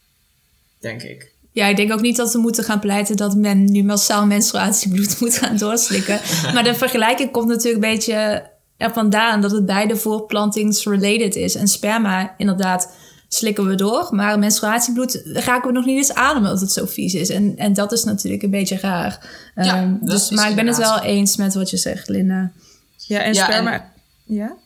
Denk 0.81 1.03
ik. 1.03 1.33
Ja, 1.53 1.67
ik 1.67 1.77
denk 1.77 1.93
ook 1.93 2.01
niet 2.01 2.17
dat 2.17 2.33
we 2.33 2.39
moeten 2.39 2.65
gaan 2.65 2.81
pleiten 2.81 3.17
dat 3.17 3.35
men 3.35 3.65
nu 3.65 3.83
massaal 3.83 4.27
menstruatiebloed 4.27 5.17
moet 5.21 5.39
gaan 5.39 5.57
doorslikken. 5.57 6.21
maar 6.55 6.65
de 6.65 6.75
vergelijking 6.75 7.31
komt 7.31 7.49
natuurlijk 7.49 7.85
een 7.85 7.91
beetje 7.91 8.53
er 8.85 8.93
vandaan 8.93 9.41
dat 9.41 9.51
het 9.51 9.67
beide 9.67 9.97
voortplantingsrelated 9.97 11.37
is. 11.37 11.55
En 11.55 11.69
sperma, 11.69 12.35
inderdaad, 12.37 12.95
slikken 13.29 13.67
we 13.67 13.75
door. 13.75 14.09
Maar 14.11 14.39
menstruatiebloed 14.39 15.23
raken 15.25 15.67
we 15.67 15.73
nog 15.73 15.85
niet 15.85 15.97
eens 15.97 16.15
aan 16.15 16.37
omdat 16.37 16.61
het 16.61 16.73
zo 16.73 16.87
vies 16.87 17.15
is. 17.15 17.29
En, 17.29 17.57
en 17.57 17.73
dat 17.73 17.93
is 17.93 18.05
natuurlijk 18.05 18.43
een 18.43 18.51
beetje 18.51 18.79
raar. 18.79 19.29
Ja, 19.55 19.83
um, 19.83 19.99
dus, 20.01 20.31
maar 20.31 20.51
ik 20.51 20.57
ben 20.57 20.67
het 20.67 20.77
wel 20.77 21.01
eens 21.01 21.37
met 21.37 21.55
wat 21.55 21.71
je 21.71 21.77
zegt, 21.77 22.09
Linda. 22.09 22.53
Ja, 22.97 23.21
en 23.21 23.35
sperma... 23.35 23.93
Ja? 24.25 24.57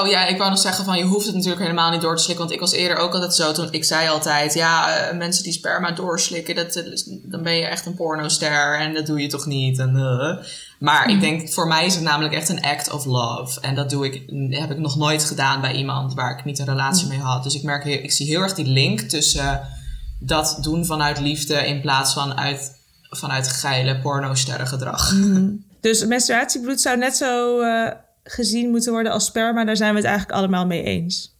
Oh 0.00 0.08
ja, 0.08 0.26
ik 0.26 0.38
wou 0.38 0.50
nog 0.50 0.58
zeggen 0.58 0.84
van 0.84 0.98
je 0.98 1.04
hoeft 1.04 1.26
het 1.26 1.34
natuurlijk 1.34 1.62
helemaal 1.62 1.90
niet 1.90 2.00
door 2.00 2.16
te 2.16 2.22
slikken. 2.22 2.44
Want 2.44 2.56
ik 2.56 2.60
was 2.60 2.72
eerder 2.72 2.96
ook 2.96 3.12
altijd 3.12 3.34
zo. 3.34 3.52
Toen 3.52 3.68
ik 3.70 3.84
zei 3.84 4.08
altijd, 4.08 4.54
ja, 4.54 5.08
uh, 5.10 5.18
mensen 5.18 5.42
die 5.42 5.52
sperma 5.52 5.90
doorslikken, 5.90 6.54
dat, 6.54 6.82
dan 7.22 7.42
ben 7.42 7.56
je 7.56 7.64
echt 7.64 7.86
een 7.86 7.94
pornoster 7.94 8.78
en 8.78 8.94
dat 8.94 9.06
doe 9.06 9.20
je 9.20 9.28
toch 9.28 9.46
niet. 9.46 9.78
En, 9.78 9.96
uh. 9.96 10.44
Maar 10.78 11.08
ik 11.08 11.16
mhm. 11.16 11.20
denk, 11.20 11.50
voor 11.50 11.66
mij 11.66 11.86
is 11.86 11.94
het 11.94 12.02
namelijk 12.02 12.34
echt 12.34 12.48
een 12.48 12.62
act 12.62 12.92
of 12.92 13.04
love. 13.04 13.60
En 13.60 13.74
dat 13.74 13.90
doe 13.90 14.06
ik, 14.06 14.14
heb 14.50 14.70
ik 14.70 14.78
nog 14.78 14.96
nooit 14.96 15.24
gedaan 15.24 15.60
bij 15.60 15.74
iemand 15.74 16.14
waar 16.14 16.38
ik 16.38 16.44
niet 16.44 16.58
een 16.58 16.66
relatie 16.66 17.06
mhm. 17.06 17.16
mee 17.16 17.24
had. 17.24 17.42
Dus 17.42 17.54
ik 17.54 17.62
merk, 17.62 17.84
ik 17.84 18.12
zie 18.12 18.26
heel 18.26 18.40
erg 18.40 18.54
die 18.54 18.66
link 18.66 19.00
tussen 19.00 19.60
dat 20.18 20.58
doen 20.62 20.86
vanuit 20.86 21.20
liefde 21.20 21.54
in 21.54 21.80
plaats 21.80 22.12
van 22.12 22.38
uit, 22.38 22.72
vanuit 23.02 23.48
geile 23.48 23.98
pornosterrengedrag. 23.98 25.12
Mm. 25.12 25.64
Dus 25.80 26.04
menstruatiebloed 26.04 26.80
zou 26.80 26.98
net 26.98 27.16
zo 27.16 27.60
uh, 27.60 27.90
gezien 28.26 28.70
moeten 28.70 28.92
worden 28.92 29.12
als 29.12 29.24
sperma. 29.24 29.64
Daar 29.64 29.76
zijn 29.76 29.90
we 29.90 29.96
het 29.96 30.06
eigenlijk 30.06 30.38
allemaal 30.38 30.66
mee 30.66 30.82
eens. 30.82 31.34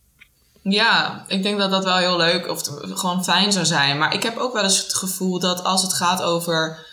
Ja, 0.62 1.24
ik 1.28 1.42
denk 1.42 1.58
dat 1.58 1.70
dat 1.70 1.84
wel 1.84 1.96
heel 1.96 2.16
leuk 2.16 2.48
of 2.48 2.62
gewoon 2.80 3.24
fijn 3.24 3.52
zou 3.52 3.64
zijn. 3.64 3.98
Maar 3.98 4.14
ik 4.14 4.22
heb 4.22 4.36
ook 4.36 4.52
wel 4.52 4.62
eens 4.62 4.82
het 4.82 4.94
gevoel 4.94 5.40
dat 5.40 5.64
als 5.64 5.82
het 5.82 5.92
gaat 5.92 6.22
over 6.22 6.86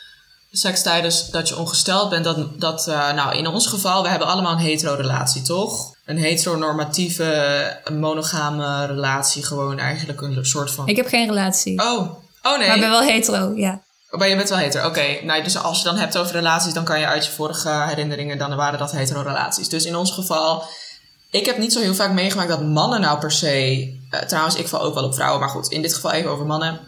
seks 0.51 0.82
tijdens 0.82 1.29
dat 1.29 1.49
je 1.49 1.58
ongesteld 1.58 2.10
bent, 2.10 2.23
dat, 2.23 2.60
dat 2.60 2.88
uh, 2.88 3.13
nou 3.13 3.38
in 3.38 3.47
ons 3.47 3.67
geval, 3.67 4.03
we 4.03 4.10
hebben 4.10 4.27
allemaal 4.27 4.51
een 4.51 4.58
hetero-relatie, 4.58 5.41
toch? 5.41 5.95
Een 6.06 6.17
heteronormatieve, 6.17 7.79
monogame 7.91 8.86
relatie, 8.86 9.45
gewoon 9.45 9.79
eigenlijk 9.79 10.21
een 10.21 10.45
soort 10.45 10.71
van. 10.71 10.88
Ik 10.88 10.95
heb 10.95 11.08
geen 11.08 11.27
relatie. 11.27 11.82
Oh, 11.82 11.99
oh 12.41 12.58
nee. 12.58 12.67
Maar 12.67 12.75
ik 12.75 12.82
ben 12.82 12.89
wel 12.89 13.01
hetero, 13.01 13.53
ja. 13.56 13.82
Oh, 14.13 14.19
maar 14.19 14.30
je 14.30 14.36
bent 14.36 14.49
wel 14.49 14.58
hetero, 14.58 14.88
oké. 14.88 15.19
Nou, 15.23 15.43
dus 15.43 15.58
als 15.58 15.78
je 15.78 15.84
dan 15.84 15.97
hebt 15.97 16.17
over 16.17 16.34
relaties, 16.34 16.73
dan 16.73 16.84
kan 16.84 16.99
je 16.99 17.06
uit 17.06 17.26
je 17.26 17.32
vorige 17.32 17.69
herinneringen, 17.69 18.38
dan 18.38 18.56
waren 18.56 18.80
dat 18.80 18.91
hetero-relaties. 18.91 19.69
Dus 19.69 19.86
in 19.86 19.95
ons 19.95 20.12
geval, 20.12 20.63
ik 21.32 21.45
heb 21.45 21.58
niet 21.58 21.73
zo 21.73 21.80
heel 21.80 21.95
vaak 21.95 22.12
meegemaakt 22.12 22.49
dat 22.49 22.63
mannen 22.63 23.02
nou 23.02 23.19
per 23.19 23.32
se. 23.32 23.84
Uh, 24.12 24.19
trouwens, 24.19 24.56
ik 24.56 24.67
val 24.67 24.82
ook 24.82 24.93
wel 24.93 25.04
op 25.04 25.13
vrouwen, 25.13 25.39
maar 25.39 25.49
goed, 25.49 25.67
in 25.67 25.82
dit 25.82 25.93
geval 25.93 26.12
even 26.12 26.30
over 26.30 26.45
mannen 26.45 26.80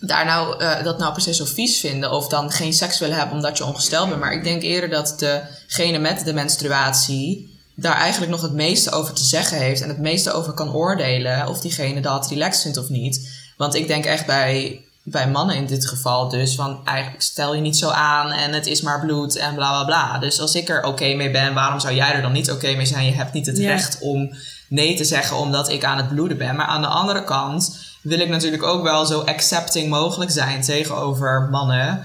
daar 0.00 0.24
nou, 0.24 0.62
uh, 0.62 0.82
dat 0.82 0.98
nou 0.98 1.12
precies 1.12 1.36
zo 1.36 1.44
vies 1.44 1.80
vinden 1.80 2.12
of 2.12 2.28
dan 2.28 2.50
geen 2.50 2.72
seks 2.72 2.98
willen 2.98 3.16
hebben 3.16 3.36
omdat 3.36 3.58
je 3.58 3.64
ongesteld 3.64 4.08
bent. 4.08 4.20
Maar 4.20 4.32
ik 4.32 4.44
denk 4.44 4.62
eerder 4.62 4.88
dat 4.88 5.18
degene 5.18 5.98
met 5.98 6.24
de 6.24 6.32
menstruatie 6.32 7.56
daar 7.74 7.96
eigenlijk 7.96 8.32
nog 8.32 8.42
het 8.42 8.52
meeste 8.52 8.90
over 8.90 9.14
te 9.14 9.24
zeggen 9.24 9.58
heeft 9.58 9.80
en 9.80 9.88
het 9.88 9.98
meeste 9.98 10.32
over 10.32 10.52
kan 10.52 10.74
oordelen 10.74 11.48
of 11.48 11.60
diegene 11.60 12.00
dat 12.00 12.28
relaxed 12.28 12.62
vindt 12.62 12.78
of 12.78 12.88
niet. 12.88 13.28
Want 13.56 13.74
ik 13.74 13.86
denk 13.86 14.04
echt 14.04 14.26
bij, 14.26 14.84
bij 15.10 15.28
mannen 15.28 15.56
in 15.56 15.66
dit 15.66 15.88
geval 15.88 16.28
dus 16.28 16.54
van 16.54 16.80
eigenlijk 16.84 17.22
stel 17.22 17.54
je 17.54 17.60
niet 17.60 17.76
zo 17.76 17.88
aan 17.88 18.30
en 18.30 18.52
het 18.52 18.66
is 18.66 18.82
maar 18.82 19.00
bloed 19.00 19.36
en 19.36 19.54
bla 19.54 19.70
bla 19.70 19.84
bla. 19.84 20.18
Dus 20.18 20.40
als 20.40 20.54
ik 20.54 20.68
er 20.68 20.84
oké 20.84 21.14
mee 21.14 21.30
ben, 21.30 21.54
waarom 21.54 21.80
zou 21.80 21.94
jij 21.94 22.12
er 22.12 22.22
dan 22.22 22.32
niet 22.32 22.50
oké 22.50 22.74
mee 22.74 22.86
zijn? 22.86 23.04
Je 23.04 23.12
hebt 23.12 23.32
niet 23.32 23.46
het 23.46 23.58
recht 23.58 23.98
om 24.00 24.34
nee 24.68 24.96
te 24.96 25.04
zeggen 25.04 25.36
omdat 25.36 25.70
ik 25.70 25.84
aan 25.84 25.96
het 25.96 26.08
bloeden 26.08 26.38
ben. 26.38 26.56
Maar 26.56 26.66
aan 26.66 26.82
de 26.82 26.86
andere 26.86 27.24
kant 27.24 27.78
wil 28.02 28.20
ik 28.20 28.28
natuurlijk 28.28 28.62
ook 28.62 28.82
wel 28.82 29.06
zo 29.06 29.20
accepting 29.20 29.90
mogelijk 29.90 30.30
zijn 30.30 30.62
tegenover 30.62 31.48
mannen. 31.50 32.04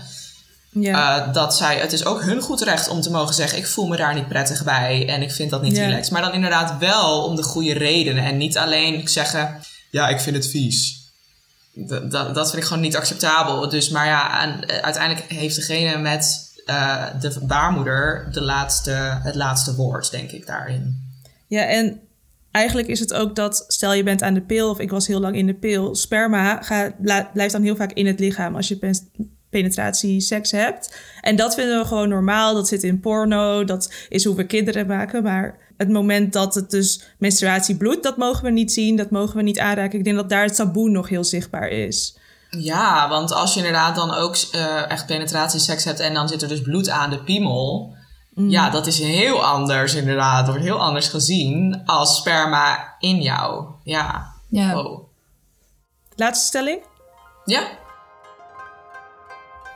Ja. 0.70 1.28
Uh, 1.28 1.34
dat 1.34 1.56
zij, 1.56 1.78
het 1.78 1.94
is 1.94 2.06
ook 2.06 2.22
hun 2.22 2.42
goed 2.42 2.62
recht 2.62 2.88
om 2.88 3.02
te 3.02 3.12
mogen 3.12 3.34
zeggen: 3.34 3.58
Ik 3.58 3.68
voel 3.68 3.88
me 3.88 3.98
daar 3.98 4.14
niet 4.14 4.28
prettig 4.28 4.64
bij 4.64 5.08
en 5.10 5.22
ik 5.22 5.32
vind 5.32 5.50
dat 5.50 5.62
niet 5.62 5.78
relaxed. 5.78 6.12
Maar 6.12 6.22
dan 6.22 6.34
inderdaad 6.34 6.78
wel 6.80 7.24
om 7.24 7.36
de 7.36 7.44
goede 7.44 7.74
redenen 7.74 8.24
en 8.24 8.38
niet 8.38 8.58
alleen 8.58 9.08
zeggen: 9.08 9.60
Ja, 9.90 10.08
ik 10.08 10.20
vind 10.20 10.36
het 10.36 10.48
vies. 10.48 11.03
Dat, 11.76 12.12
dat, 12.12 12.50
vind 12.50 12.62
ik 12.62 12.68
gewoon 12.68 12.84
niet 12.84 12.96
acceptabel. 12.96 13.70
Dus, 13.70 13.90
maar 13.90 14.06
ja, 14.06 14.42
en, 14.42 14.50
uh, 14.50 14.78
uiteindelijk 14.78 15.26
heeft 15.28 15.56
degene 15.56 15.98
met 15.98 16.52
uh, 16.66 17.06
de 17.20 17.40
baarmoeder 17.42 18.28
de 18.32 18.42
laatste, 18.42 18.92
het 19.24 19.36
laatste 19.36 19.76
woord, 19.76 20.12
denk 20.12 20.32
ik, 20.32 20.46
daarin. 20.46 21.12
Ja, 21.48 21.66
en 21.66 22.00
eigenlijk 22.52 22.88
is 22.88 23.00
het 23.00 23.14
ook 23.14 23.36
dat, 23.36 23.66
stel 23.68 23.94
je 23.94 24.04
bent 24.04 24.22
aan 24.22 24.34
de 24.34 24.42
pil 24.42 24.70
of 24.70 24.80
ik 24.80 24.90
was 24.90 25.08
heel 25.08 25.20
lang 25.20 25.36
in 25.36 25.46
de 25.46 25.54
pil, 25.54 25.96
sperma 25.96 26.62
gaat, 26.62 27.02
blijft 27.34 27.52
dan 27.52 27.64
heel 27.64 27.76
vaak 27.76 27.92
in 27.92 28.06
het 28.06 28.20
lichaam 28.20 28.56
als 28.56 28.68
je 28.68 28.96
penetratie 29.54 30.22
seks 30.22 30.52
hebt. 30.52 30.96
En 31.22 31.36
dat 31.36 31.56
vinden 31.56 31.80
we 31.80 31.86
gewoon 31.86 32.10
normaal. 32.10 32.54
Dat 32.54 32.68
zit 32.68 32.84
in 32.84 33.00
porno, 33.00 33.64
dat 33.64 33.94
is 34.10 34.26
hoe 34.26 34.36
we 34.36 34.46
kinderen 34.46 34.88
maken. 34.88 35.24
Maar 35.24 35.58
het 35.78 35.90
moment 35.90 36.34
dat 36.34 36.56
het 36.56 36.70
dus 36.70 37.04
menstruatie 37.18 37.78
bloedt, 37.78 38.04
dat 38.04 38.18
mogen 38.18 38.44
we 38.44 38.52
niet 38.52 38.72
zien, 38.72 38.96
dat 38.96 39.10
mogen 39.10 39.36
we 39.36 39.42
niet 39.42 39.60
aanraken. 39.60 39.98
Ik 39.98 40.04
denk 40.04 40.16
dat 40.16 40.30
daar 40.30 40.44
het 40.44 40.56
taboe 40.56 40.90
nog 40.90 41.10
heel 41.10 41.24
zichtbaar 41.24 41.68
is. 41.68 42.18
Ja, 42.50 43.10
want 43.10 43.34
als 43.34 43.54
je 43.54 43.60
inderdaad 43.60 43.96
dan 43.96 44.14
ook 44.14 44.36
uh, 44.56 44.92
echt 44.92 45.06
penetratieseks 45.06 45.84
hebt 45.84 46.00
en 46.00 46.14
dan 46.14 46.28
zit 46.28 46.42
er 46.42 46.48
dus 46.48 46.62
bloed 46.62 46.90
aan 46.90 47.10
de 47.10 47.24
piemel 47.24 47.96
Mm. 48.34 48.50
Ja, 48.50 48.70
dat 48.70 48.88
is 48.88 49.00
heel 49.00 49.44
anders 49.44 49.94
inderdaad. 49.94 50.48
Wordt 50.48 50.64
heel 50.64 50.80
anders 50.80 51.08
gezien 51.08 51.82
als 51.86 52.18
sperma 52.18 52.96
in 53.00 53.22
jou. 53.22 53.66
Ja. 53.84 54.34
ja. 54.50 54.86
Laatste 56.16 56.46
stelling? 56.46 56.82
Ja, 57.46 57.68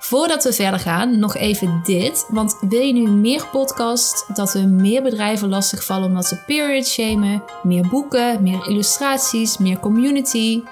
Voordat 0.08 0.44
we 0.44 0.54
verder 0.54 0.80
gaan, 0.80 1.20
nog 1.20 1.36
even 1.36 1.82
dit. 1.84 2.26
Want 2.30 2.58
wil 2.62 2.82
je 2.82 2.94
nu 2.94 3.10
meer 3.10 3.48
podcast, 3.52 4.26
dat 4.36 4.54
we 4.54 4.60
meer 4.60 5.04
bedrijven 5.04 5.50
lastigvallen 5.50 6.08
omdat 6.08 6.26
ze 6.26 6.44
period 6.46 6.88
shamen, 6.88 7.44
meer 7.64 7.88
boeken, 7.88 8.44
meer 8.44 8.68
illustraties, 8.68 9.58
meer 9.58 9.80
community? 9.80 10.64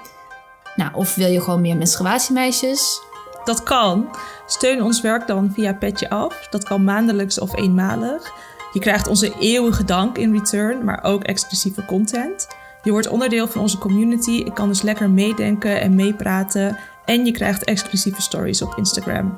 Nou, 0.76 0.90
of 0.94 1.14
wil 1.14 1.28
je 1.28 1.40
gewoon 1.40 1.60
meer 1.60 1.76
menstruatiemeisjes? 1.76 3.00
Dat 3.44 3.62
kan. 3.62 4.08
Steun 4.46 4.82
ons 4.82 5.00
werk 5.00 5.26
dan 5.26 5.52
via 5.54 5.74
Petje 5.74 6.10
Af. 6.10 6.46
Dat 6.50 6.64
kan 6.64 6.84
maandelijks 6.84 7.40
of 7.40 7.56
eenmalig. 7.56 8.32
Je 8.72 8.80
krijgt 8.80 9.06
onze 9.06 9.34
eeuwige 9.38 9.84
dank 9.84 10.18
in 10.18 10.32
return, 10.32 10.84
maar 10.84 11.04
ook 11.04 11.24
exclusieve 11.24 11.84
content. 11.84 12.48
Je 12.82 12.90
wordt 12.90 13.08
onderdeel 13.08 13.48
van 13.48 13.60
onze 13.60 13.78
community. 13.78 14.30
Ik 14.30 14.54
kan 14.54 14.68
dus 14.68 14.82
lekker 14.82 15.10
meedenken 15.10 15.80
en 15.80 15.94
meepraten. 15.94 16.78
En 17.06 17.24
je 17.24 17.32
krijgt 17.32 17.64
exclusieve 17.64 18.22
stories 18.22 18.62
op 18.62 18.74
Instagram. 18.76 19.34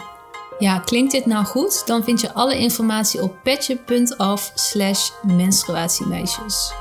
Ja, 0.58 0.78
klinkt 0.78 1.12
dit 1.12 1.26
nou 1.26 1.44
goed? 1.44 1.86
Dan 1.86 2.04
vind 2.04 2.20
je 2.20 2.32
alle 2.32 2.58
informatie 2.58 3.22
op 3.22 3.36
petje.af 3.42 4.52
slash 4.54 5.10
menstruatiemeisjes. 5.22 6.72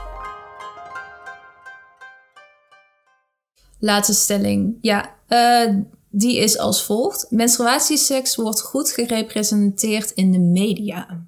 Laatste 3.80 4.14
stelling. 4.14 4.78
Ja, 4.82 5.16
uh, 5.28 5.76
die 6.10 6.38
is 6.38 6.58
als 6.58 6.84
volgt. 6.84 7.26
Menstruatieseks 7.30 8.36
wordt 8.36 8.62
goed 8.62 8.90
gerepresenteerd 8.90 10.12
in 10.12 10.32
de 10.32 10.40
media. 10.40 11.28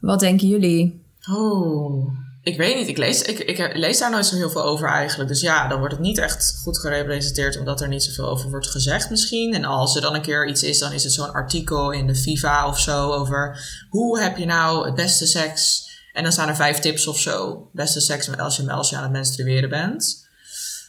Wat 0.00 0.20
denken 0.20 0.48
jullie? 0.48 1.04
Oh, 1.30 2.08
ik 2.44 2.56
weet 2.56 2.76
niet. 2.76 2.88
Ik 2.88 2.98
lees, 2.98 3.22
ik, 3.22 3.38
ik 3.38 3.76
lees 3.76 3.98
daar 3.98 4.10
nooit 4.10 4.26
zo 4.26 4.36
heel 4.36 4.50
veel 4.50 4.64
over 4.64 4.88
eigenlijk. 4.88 5.28
Dus 5.28 5.40
ja, 5.40 5.68
dan 5.68 5.78
wordt 5.78 5.94
het 5.94 6.02
niet 6.02 6.18
echt 6.18 6.58
goed 6.62 6.78
gerepresenteerd, 6.78 7.58
omdat 7.58 7.80
er 7.80 7.88
niet 7.88 8.02
zoveel 8.02 8.28
over 8.28 8.50
wordt 8.50 8.70
gezegd 8.70 9.10
misschien. 9.10 9.54
En 9.54 9.64
als 9.64 9.96
er 9.96 10.02
dan 10.02 10.14
een 10.14 10.22
keer 10.22 10.48
iets 10.48 10.62
is, 10.62 10.78
dan 10.78 10.92
is 10.92 11.02
het 11.02 11.12
zo'n 11.12 11.32
artikel 11.32 11.90
in 11.90 12.06
de 12.06 12.14
Viva 12.14 12.68
of 12.68 12.78
zo 12.80 13.12
over 13.12 13.66
hoe 13.88 14.20
heb 14.20 14.36
je 14.36 14.44
nou 14.44 14.86
het 14.86 14.94
beste 14.94 15.26
seks. 15.26 15.92
En 16.12 16.22
dan 16.22 16.32
staan 16.32 16.48
er 16.48 16.56
vijf 16.56 16.78
tips 16.78 17.06
of 17.06 17.18
zo. 17.18 17.68
Beste 17.72 18.00
seks 18.00 18.36
als 18.36 18.56
je, 18.56 18.72
als 18.72 18.90
je 18.90 18.96
aan 18.96 19.02
het 19.02 19.12
menstrueren 19.12 19.68
bent. 19.68 20.28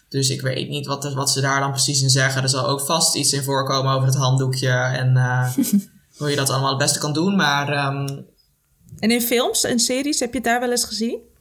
Dus 0.10 0.30
ik 0.30 0.42
weet 0.42 0.70
niet 0.70 0.86
wat, 0.86 1.14
wat 1.14 1.32
ze 1.32 1.42
daar 1.42 1.60
dan 1.60 1.72
precies 1.72 2.02
in 2.02 2.10
zeggen. 2.10 2.44
Er 2.44 2.50
zal 2.50 2.68
ook 2.68 2.82
vast 2.82 3.16
iets 3.16 3.34
in 3.34 3.44
voorkomen 3.44 3.94
over 3.94 4.08
het 4.08 4.18
handdoekje 4.18 4.72
en 4.72 5.16
uh, 5.16 5.54
hoe 6.18 6.30
je 6.30 6.36
dat 6.36 6.50
allemaal 6.50 6.70
het 6.70 6.78
beste 6.78 7.00
kan 7.00 7.14
doen. 7.14 7.36
Maar. 7.36 7.88
Um... 7.88 8.26
En 9.00 9.12
in 9.12 9.22
films 9.22 9.64
en 9.64 9.80
series 9.80 10.20
heb 10.20 10.30
je 10.30 10.36
het 10.36 10.46
daar 10.46 10.60
wel 10.60 10.72
eens 10.72 10.84
gezien? 10.84 11.34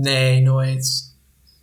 Nee, 0.00 0.40
nooit. 0.40 1.16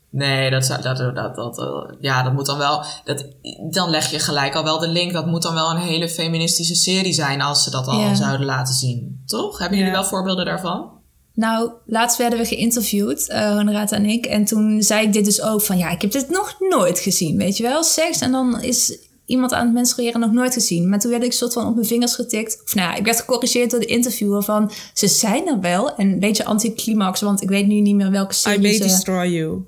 Nee, 0.09 0.49
dat, 0.49 0.77
dat, 0.81 0.97
dat, 0.97 1.35
dat, 1.35 1.59
uh, 1.59 1.97
ja, 1.99 2.23
dat 2.23 2.33
moet 2.33 2.45
dan 2.45 2.57
wel. 2.57 2.83
Dat, 3.03 3.25
dan 3.69 3.89
leg 3.89 4.11
je 4.11 4.19
gelijk 4.19 4.55
al 4.55 4.63
wel 4.63 4.79
de 4.79 4.87
link. 4.87 5.13
Dat 5.13 5.25
moet 5.25 5.41
dan 5.41 5.53
wel 5.53 5.69
een 5.69 5.77
hele 5.77 6.09
feministische 6.09 6.75
serie 6.75 7.13
zijn 7.13 7.41
als 7.41 7.63
ze 7.63 7.71
dat 7.71 7.87
al 7.87 7.99
yeah. 7.99 8.15
zouden 8.15 8.45
laten 8.45 8.73
zien. 8.73 9.23
Toch? 9.25 9.59
Hebben 9.59 9.77
jullie 9.77 9.93
wel 9.93 10.03
voorbeelden 10.03 10.45
daarvan? 10.45 10.89
Nou, 11.33 11.71
laatst 11.85 12.17
werden 12.17 12.39
we 12.39 12.45
geïnterviewd, 12.45 13.29
uh, 13.29 13.55
Honorata 13.55 13.95
en 13.95 14.05
ik. 14.05 14.25
En 14.25 14.45
toen 14.45 14.81
zei 14.81 15.05
ik 15.05 15.13
dit 15.13 15.25
dus 15.25 15.41
ook 15.41 15.61
van 15.61 15.77
ja, 15.77 15.89
ik 15.89 16.01
heb 16.01 16.11
dit 16.11 16.29
nog 16.29 16.55
nooit 16.59 16.99
gezien, 16.99 17.37
weet 17.37 17.57
je 17.57 17.63
wel? 17.63 17.83
Seks 17.83 18.19
en 18.19 18.31
dan 18.31 18.61
is 18.61 18.97
iemand 19.25 19.53
aan 19.53 19.65
het 19.65 19.73
menstrueren 19.73 20.19
nog 20.19 20.31
nooit 20.31 20.53
gezien. 20.53 20.89
Maar 20.89 20.99
toen 20.99 21.11
werd 21.11 21.23
ik 21.23 21.33
soort 21.33 21.53
van 21.53 21.67
op 21.67 21.75
mijn 21.75 21.87
vingers 21.87 22.15
getikt. 22.15 22.61
Of 22.65 22.75
nou 22.75 22.89
ja, 22.89 22.95
ik 22.95 23.05
werd 23.05 23.19
gecorrigeerd 23.19 23.71
door 23.71 23.79
de 23.79 23.85
interviewer 23.85 24.43
van... 24.43 24.71
ze 24.93 25.07
zijn 25.07 25.47
er 25.47 25.59
wel. 25.59 25.95
En 25.95 26.07
een 26.07 26.19
beetje 26.19 26.45
anticlimax, 26.45 27.21
want 27.21 27.41
ik 27.41 27.49
weet 27.49 27.67
nu 27.67 27.79
niet 27.79 27.95
meer 27.95 28.11
welke 28.11 28.33
serie 28.33 28.59
I 28.59 28.61
may 28.61 28.77
destroy 28.77 29.27
you. 29.27 29.65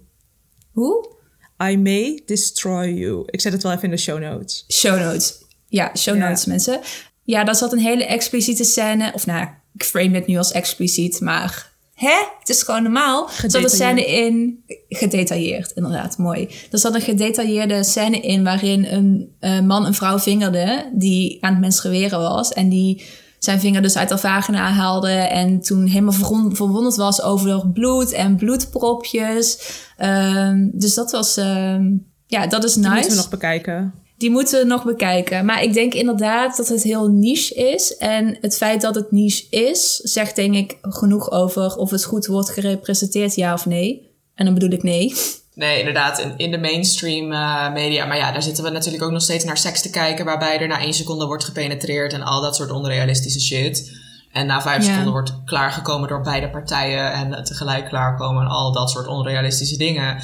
Hoe? 0.71 1.15
I 1.63 1.77
may 1.77 2.21
destroy 2.25 2.87
you. 2.87 3.23
Ik 3.25 3.41
zet 3.41 3.53
het 3.53 3.63
wel 3.63 3.71
even 3.71 3.83
in 3.83 3.91
de 3.91 3.97
show 3.97 4.19
notes. 4.19 4.65
Show 4.67 4.99
notes. 4.99 5.45
Ja, 5.67 5.91
show 5.95 6.17
notes 6.17 6.45
mensen. 6.45 6.79
Ja, 7.23 7.43
daar 7.43 7.55
zat 7.55 7.71
een 7.71 7.79
hele 7.79 8.05
expliciete 8.05 8.63
scène. 8.63 9.11
Of 9.13 9.25
nou, 9.25 9.47
ik 9.73 9.83
frame 9.83 10.15
het 10.15 10.27
nu 10.27 10.37
als 10.37 10.51
expliciet, 10.51 11.19
maar 11.19 11.75
hè? 11.97 12.15
Het 12.39 12.49
is 12.49 12.63
gewoon 12.63 12.83
normaal. 12.83 13.29
Er 13.43 13.51
zat 13.51 13.63
een 13.63 13.69
scène 13.69 14.05
in, 14.05 14.63
gedetailleerd, 14.89 15.71
inderdaad, 15.71 16.17
mooi. 16.17 16.49
Er 16.71 16.79
zat 16.79 16.95
een 16.95 17.01
gedetailleerde 17.01 17.83
scène 17.83 18.19
in 18.19 18.43
waarin 18.43 18.85
een 18.85 19.35
uh, 19.39 19.59
man 19.59 19.85
een 19.85 19.93
vrouw 19.93 20.19
vingerde 20.19 20.91
die 20.93 21.37
aan 21.43 21.51
het 21.51 21.61
menstrueren 21.61 22.19
was. 22.19 22.53
En 22.53 22.69
die 22.69 23.03
zijn 23.39 23.59
vinger 23.59 23.81
dus 23.81 23.97
uit 23.97 24.09
haar 24.09 24.19
vagina 24.19 24.69
haalde 24.69 25.11
en 25.11 25.61
toen 25.61 25.85
helemaal 25.85 26.49
verwonderd 26.53 26.95
was 26.95 27.21
over 27.21 27.67
bloed 27.73 28.11
en 28.11 28.35
bloedpropjes. 28.35 29.59
Um, 30.01 30.71
dus 30.73 30.93
dat 30.93 31.11
was, 31.11 31.37
um, 31.37 32.05
ja, 32.25 32.47
dat 32.47 32.63
is 32.63 32.75
nice. 32.75 32.87
Dat 32.87 32.93
moeten 32.93 33.09
we 33.09 33.15
nog 33.15 33.29
bekijken. 33.29 33.93
Die 34.17 34.29
moeten 34.29 34.59
we 34.59 34.65
nog 34.65 34.83
bekijken. 34.83 35.45
Maar 35.45 35.63
ik 35.63 35.73
denk 35.73 35.93
inderdaad 35.93 36.57
dat 36.57 36.67
het 36.67 36.83
heel 36.83 37.07
niche 37.07 37.55
is. 37.55 37.97
En 37.97 38.37
het 38.41 38.57
feit 38.57 38.81
dat 38.81 38.95
het 38.95 39.11
niche 39.11 39.45
is, 39.49 39.95
zegt 39.95 40.35
denk 40.35 40.55
ik 40.55 40.77
genoeg 40.81 41.31
over 41.31 41.75
of 41.75 41.89
het 41.89 42.03
goed 42.03 42.25
wordt 42.25 42.49
gerepresenteerd, 42.49 43.35
ja 43.35 43.53
of 43.53 43.65
nee. 43.65 44.15
En 44.35 44.45
dan 44.45 44.53
bedoel 44.53 44.71
ik 44.71 44.83
nee. 44.83 45.15
Nee, 45.53 45.79
inderdaad, 45.79 46.19
in, 46.19 46.33
in 46.37 46.51
de 46.51 46.57
mainstream 46.57 47.31
uh, 47.31 47.73
media. 47.73 48.05
Maar 48.05 48.17
ja, 48.17 48.31
daar 48.31 48.43
zitten 48.43 48.63
we 48.63 48.69
natuurlijk 48.69 49.03
ook 49.03 49.11
nog 49.11 49.21
steeds 49.21 49.43
naar 49.43 49.57
seks 49.57 49.81
te 49.81 49.89
kijken, 49.89 50.25
waarbij 50.25 50.59
er 50.59 50.67
na 50.67 50.79
één 50.79 50.93
seconde 50.93 51.25
wordt 51.25 51.43
gepenetreerd 51.43 52.13
en 52.13 52.21
al 52.21 52.41
dat 52.41 52.55
soort 52.55 52.71
onrealistische 52.71 53.39
shit. 53.39 53.91
En 54.31 54.45
na 54.45 54.61
vijf 54.61 54.81
ja. 54.81 54.89
seconden 54.89 55.11
wordt 55.11 55.33
klaargekomen 55.45 56.09
door 56.09 56.21
beide 56.21 56.49
partijen 56.49 57.13
en 57.13 57.43
tegelijk 57.43 57.85
klaarkomen 57.85 58.43
en 58.43 58.49
al 58.49 58.71
dat 58.73 58.89
soort 58.89 59.07
onrealistische 59.07 59.77
dingen. 59.77 60.17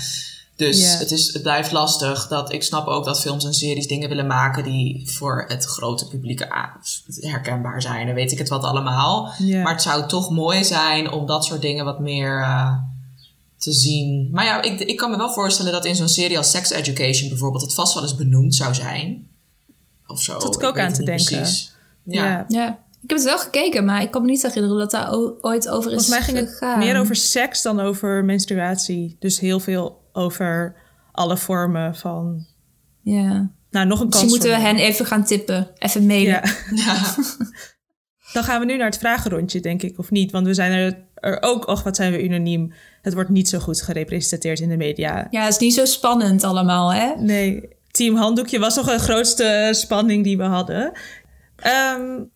Dus 0.55 0.79
yeah. 0.79 0.99
het, 0.99 1.11
is, 1.11 1.33
het 1.33 1.41
blijft 1.41 1.71
lastig. 1.71 2.27
Dat, 2.27 2.53
ik 2.53 2.63
snap 2.63 2.87
ook 2.87 3.05
dat 3.05 3.19
films 3.19 3.45
en 3.45 3.53
series 3.53 3.87
dingen 3.87 4.09
willen 4.09 4.27
maken 4.27 4.63
die 4.63 5.09
voor 5.09 5.45
het 5.47 5.65
grote 5.65 6.07
publiek 6.07 6.47
herkenbaar 7.19 7.81
zijn. 7.81 8.07
En 8.07 8.15
weet 8.15 8.31
ik 8.31 8.37
het 8.37 8.49
wat 8.49 8.63
allemaal. 8.63 9.33
Yeah. 9.37 9.63
Maar 9.63 9.73
het 9.73 9.81
zou 9.81 10.07
toch 10.07 10.29
mooi 10.29 10.63
zijn 10.63 11.11
om 11.11 11.25
dat 11.25 11.45
soort 11.45 11.61
dingen 11.61 11.85
wat 11.85 11.99
meer 11.99 12.39
uh, 12.39 12.77
te 13.57 13.71
zien. 13.71 14.29
Maar 14.31 14.45
ja, 14.45 14.61
ik, 14.61 14.79
ik 14.79 14.97
kan 14.97 15.11
me 15.11 15.17
wel 15.17 15.33
voorstellen 15.33 15.71
dat 15.71 15.85
in 15.85 15.95
zo'n 15.95 16.07
serie 16.07 16.37
als 16.37 16.51
Sex 16.51 16.69
Education 16.69 17.29
bijvoorbeeld 17.29 17.63
het 17.63 17.73
vast 17.73 17.93
wel 17.93 18.03
eens 18.03 18.15
benoemd 18.15 18.55
zou 18.55 18.73
zijn. 18.73 19.27
Of 20.07 20.21
zo. 20.21 20.39
Dat 20.39 20.55
ik 20.55 20.63
ook 20.63 20.79
aan 20.79 20.93
te 20.93 21.03
denken. 21.03 21.25
Precies. 21.25 21.71
Ja. 22.03 22.25
ja. 22.25 22.45
ja. 22.47 22.81
Ik 23.01 23.09
heb 23.09 23.17
het 23.17 23.27
wel 23.27 23.39
gekeken, 23.39 23.85
maar 23.85 24.01
ik 24.01 24.11
kan 24.11 24.21
me 24.21 24.27
niet 24.27 24.41
herinneren 24.41 24.77
dat 24.77 24.91
daar 24.91 25.13
ooit 25.41 25.69
over 25.69 25.91
is 25.91 26.07
Volgens 26.07 26.07
mij 26.07 26.21
ging 26.21 26.37
het 26.37 26.49
gegaan. 26.49 26.79
meer 26.79 26.99
over 26.99 27.15
seks 27.15 27.61
dan 27.61 27.79
over 27.79 28.25
menstruatie. 28.25 29.15
Dus 29.19 29.39
heel 29.39 29.59
veel 29.59 30.02
over 30.13 30.75
alle 31.11 31.37
vormen 31.37 31.95
van. 31.95 32.45
Ja. 33.01 33.51
Nou, 33.69 33.87
nog 33.87 33.99
een 33.99 34.09
kans. 34.09 34.23
Misschien 34.23 34.29
moeten 34.29 34.49
we 34.49 34.67
hen 34.67 34.77
even 34.77 35.05
gaan 35.05 35.23
tippen. 35.23 35.69
Even 35.77 36.05
mailen. 36.05 36.31
Ja. 36.31 36.43
Ja. 36.69 37.15
Dan 38.33 38.43
gaan 38.43 38.59
we 38.59 38.65
nu 38.65 38.77
naar 38.77 38.85
het 38.85 38.97
vragenrondje, 38.97 39.59
denk 39.59 39.81
ik, 39.81 39.99
of 39.99 40.11
niet? 40.11 40.31
Want 40.31 40.47
we 40.47 40.53
zijn 40.53 40.71
er, 40.71 41.05
er 41.13 41.41
ook, 41.41 41.67
och, 41.67 41.83
wat 41.83 41.95
zijn 41.95 42.11
we 42.11 42.23
unaniem. 42.23 42.73
Het 43.01 43.13
wordt 43.13 43.29
niet 43.29 43.49
zo 43.49 43.59
goed 43.59 43.81
gerepresenteerd 43.81 44.59
in 44.59 44.69
de 44.69 44.77
media. 44.77 45.27
Ja, 45.29 45.43
het 45.43 45.53
is 45.53 45.57
niet 45.57 45.73
zo 45.73 45.85
spannend 45.85 46.43
allemaal, 46.43 46.93
hè? 46.93 47.13
Nee. 47.17 47.69
Team 47.91 48.15
Handdoekje 48.15 48.59
was 48.59 48.73
toch 48.73 48.89
de 48.89 48.99
grootste 48.99 49.69
spanning 49.71 50.23
die 50.23 50.37
we 50.37 50.43
hadden. 50.43 50.91
Um, 51.95 52.31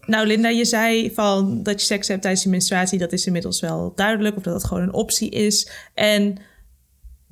nou, 0.00 0.26
Linda, 0.26 0.48
je 0.48 0.64
zei 0.64 1.14
van 1.14 1.62
dat 1.62 1.80
je 1.80 1.86
seks 1.86 2.08
hebt 2.08 2.22
tijdens 2.22 2.42
je 2.42 2.48
menstruatie. 2.48 2.98
Dat 2.98 3.12
is 3.12 3.26
inmiddels 3.26 3.60
wel 3.60 3.92
duidelijk. 3.94 4.36
Of 4.36 4.42
dat 4.42 4.52
dat 4.52 4.64
gewoon 4.64 4.82
een 4.82 4.92
optie 4.92 5.30
is. 5.30 5.70
En 5.94 6.36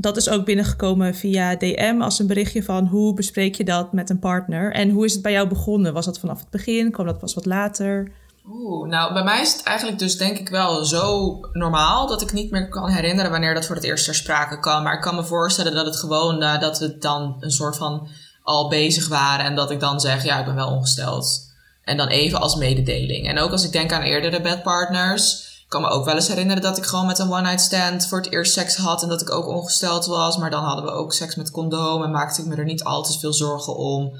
dat 0.01 0.17
is 0.17 0.29
ook 0.29 0.45
binnengekomen 0.45 1.15
via 1.15 1.57
DM 1.57 1.97
als 2.01 2.19
een 2.19 2.27
berichtje 2.27 2.63
van 2.63 2.87
hoe 2.87 3.15
bespreek 3.15 3.55
je 3.55 3.65
dat 3.65 3.93
met 3.93 4.11
een 4.11 4.19
partner? 4.19 4.73
En 4.73 4.91
hoe 4.91 5.05
is 5.05 5.13
het 5.13 5.23
bij 5.23 5.33
jou 5.33 5.49
begonnen? 5.49 5.93
Was 5.93 6.05
dat 6.05 6.19
vanaf 6.19 6.39
het 6.39 6.51
begin? 6.51 6.91
Kwam 6.91 7.07
dat 7.07 7.19
pas 7.19 7.35
wat 7.35 7.47
later? 7.47 8.13
Oeh, 8.51 8.89
nou 8.89 9.13
bij 9.13 9.23
mij 9.23 9.41
is 9.41 9.53
het 9.53 9.63
eigenlijk 9.63 9.99
dus 9.99 10.17
denk 10.17 10.39
ik 10.39 10.49
wel 10.49 10.85
zo 10.85 11.33
normaal 11.53 12.07
dat 12.07 12.23
ik 12.23 12.33
niet 12.33 12.51
meer 12.51 12.69
kan 12.69 12.89
herinneren 12.89 13.31
wanneer 13.31 13.55
dat 13.55 13.67
voor 13.67 13.75
het 13.75 13.85
eerst 13.85 14.05
ter 14.05 14.15
sprake 14.15 14.61
kwam. 14.61 14.83
Maar 14.83 14.95
ik 14.95 15.01
kan 15.01 15.15
me 15.15 15.25
voorstellen 15.25 15.75
dat 15.75 15.87
het 15.87 15.97
gewoon, 15.97 16.43
uh, 16.43 16.61
dat 16.61 16.79
we 16.79 16.99
dan 16.99 17.37
een 17.41 17.51
soort 17.51 17.77
van 17.77 18.09
al 18.43 18.69
bezig 18.69 19.09
waren 19.09 19.45
en 19.45 19.55
dat 19.55 19.71
ik 19.71 19.81
dan 19.81 20.01
zeg, 20.01 20.25
ja 20.25 20.39
ik 20.39 20.45
ben 20.45 20.55
wel 20.55 20.71
ongesteld. 20.71 21.53
En 21.85 21.97
dan 21.97 22.09
even 22.09 22.41
als 22.41 22.55
mededeling. 22.55 23.29
En 23.29 23.39
ook 23.39 23.51
als 23.51 23.65
ik 23.65 23.73
denk 23.73 23.93
aan 23.93 24.03
eerdere 24.03 24.41
bedpartners. 24.41 25.48
Ik 25.69 25.75
kan 25.75 25.83
me 25.83 25.89
ook 25.89 26.05
wel 26.05 26.15
eens 26.15 26.29
herinneren 26.29 26.63
dat 26.63 26.77
ik 26.77 26.85
gewoon 26.85 27.07
met 27.07 27.19
een 27.19 27.33
one-night 27.33 27.61
stand 27.61 28.07
voor 28.07 28.19
het 28.19 28.33
eerst 28.33 28.53
seks 28.53 28.77
had. 28.77 29.03
En 29.03 29.09
dat 29.09 29.21
ik 29.21 29.31
ook 29.31 29.47
ongesteld 29.47 30.07
was. 30.07 30.37
Maar 30.37 30.51
dan 30.51 30.65
hadden 30.65 30.85
we 30.85 30.91
ook 30.91 31.13
seks 31.13 31.35
met 31.35 31.51
condoom. 31.51 32.03
En 32.03 32.11
maakte 32.11 32.41
ik 32.41 32.47
me 32.47 32.57
er 32.57 32.65
niet 32.65 32.85
al 32.85 33.03
te 33.03 33.19
veel 33.19 33.33
zorgen 33.33 33.77
om. 33.77 34.11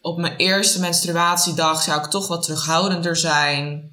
Op 0.00 0.18
mijn 0.18 0.36
eerste 0.36 0.80
menstruatiedag 0.80 1.82
zou 1.82 2.00
ik 2.00 2.10
toch 2.10 2.28
wat 2.28 2.42
terughoudender 2.42 3.16
zijn. 3.16 3.90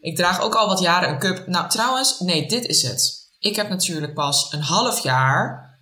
Ik 0.00 0.16
draag 0.16 0.40
ook 0.40 0.54
al 0.54 0.66
wat 0.66 0.80
jaren 0.80 1.08
een 1.08 1.18
cup. 1.18 1.46
Nou, 1.46 1.68
trouwens, 1.68 2.20
nee, 2.20 2.48
dit 2.48 2.66
is 2.66 2.82
het. 2.82 3.28
Ik 3.38 3.56
heb 3.56 3.68
natuurlijk 3.68 4.14
pas 4.14 4.52
een 4.52 4.62
half 4.62 5.02
jaar 5.02 5.78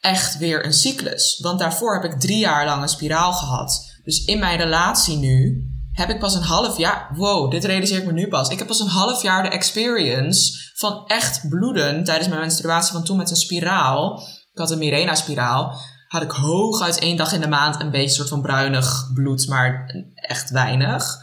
echt 0.00 0.38
weer 0.38 0.64
een 0.64 0.72
cyclus. 0.72 1.38
Want 1.42 1.58
daarvoor 1.58 2.00
heb 2.00 2.12
ik 2.12 2.20
drie 2.20 2.38
jaar 2.38 2.64
lang 2.64 2.82
een 2.82 2.88
spiraal 2.88 3.32
gehad. 3.32 3.94
Dus 4.04 4.24
in 4.24 4.38
mijn 4.38 4.58
relatie 4.58 5.16
nu 5.16 5.66
heb 5.98 6.10
ik 6.10 6.18
pas 6.18 6.34
een 6.34 6.42
half 6.42 6.76
jaar. 6.76 7.10
Wow, 7.14 7.50
dit 7.50 7.64
realiseer 7.64 7.98
ik 7.98 8.06
me 8.06 8.12
nu 8.12 8.28
pas. 8.28 8.48
Ik 8.48 8.58
heb 8.58 8.66
pas 8.66 8.80
een 8.80 8.88
half 8.88 9.22
jaar 9.22 9.42
de 9.42 9.48
experience 9.48 10.70
van 10.74 11.06
echt 11.06 11.48
bloeden 11.48 12.04
tijdens 12.04 12.28
mijn 12.28 12.40
menstruatie 12.40 12.92
van 12.92 13.04
toen 13.04 13.16
met 13.16 13.30
een 13.30 13.36
spiraal. 13.36 14.22
Ik 14.52 14.58
had 14.58 14.70
een 14.70 14.78
Mirena-spiraal. 14.78 15.80
had 16.08 16.22
ik 16.22 16.30
hooguit 16.30 16.98
één 16.98 17.16
dag 17.16 17.32
in 17.32 17.40
de 17.40 17.48
maand 17.48 17.80
een 17.80 17.90
beetje 17.90 18.14
soort 18.14 18.28
van 18.28 18.42
bruinig 18.42 19.10
bloed, 19.14 19.48
maar 19.48 19.94
echt 20.14 20.50
weinig. 20.50 21.16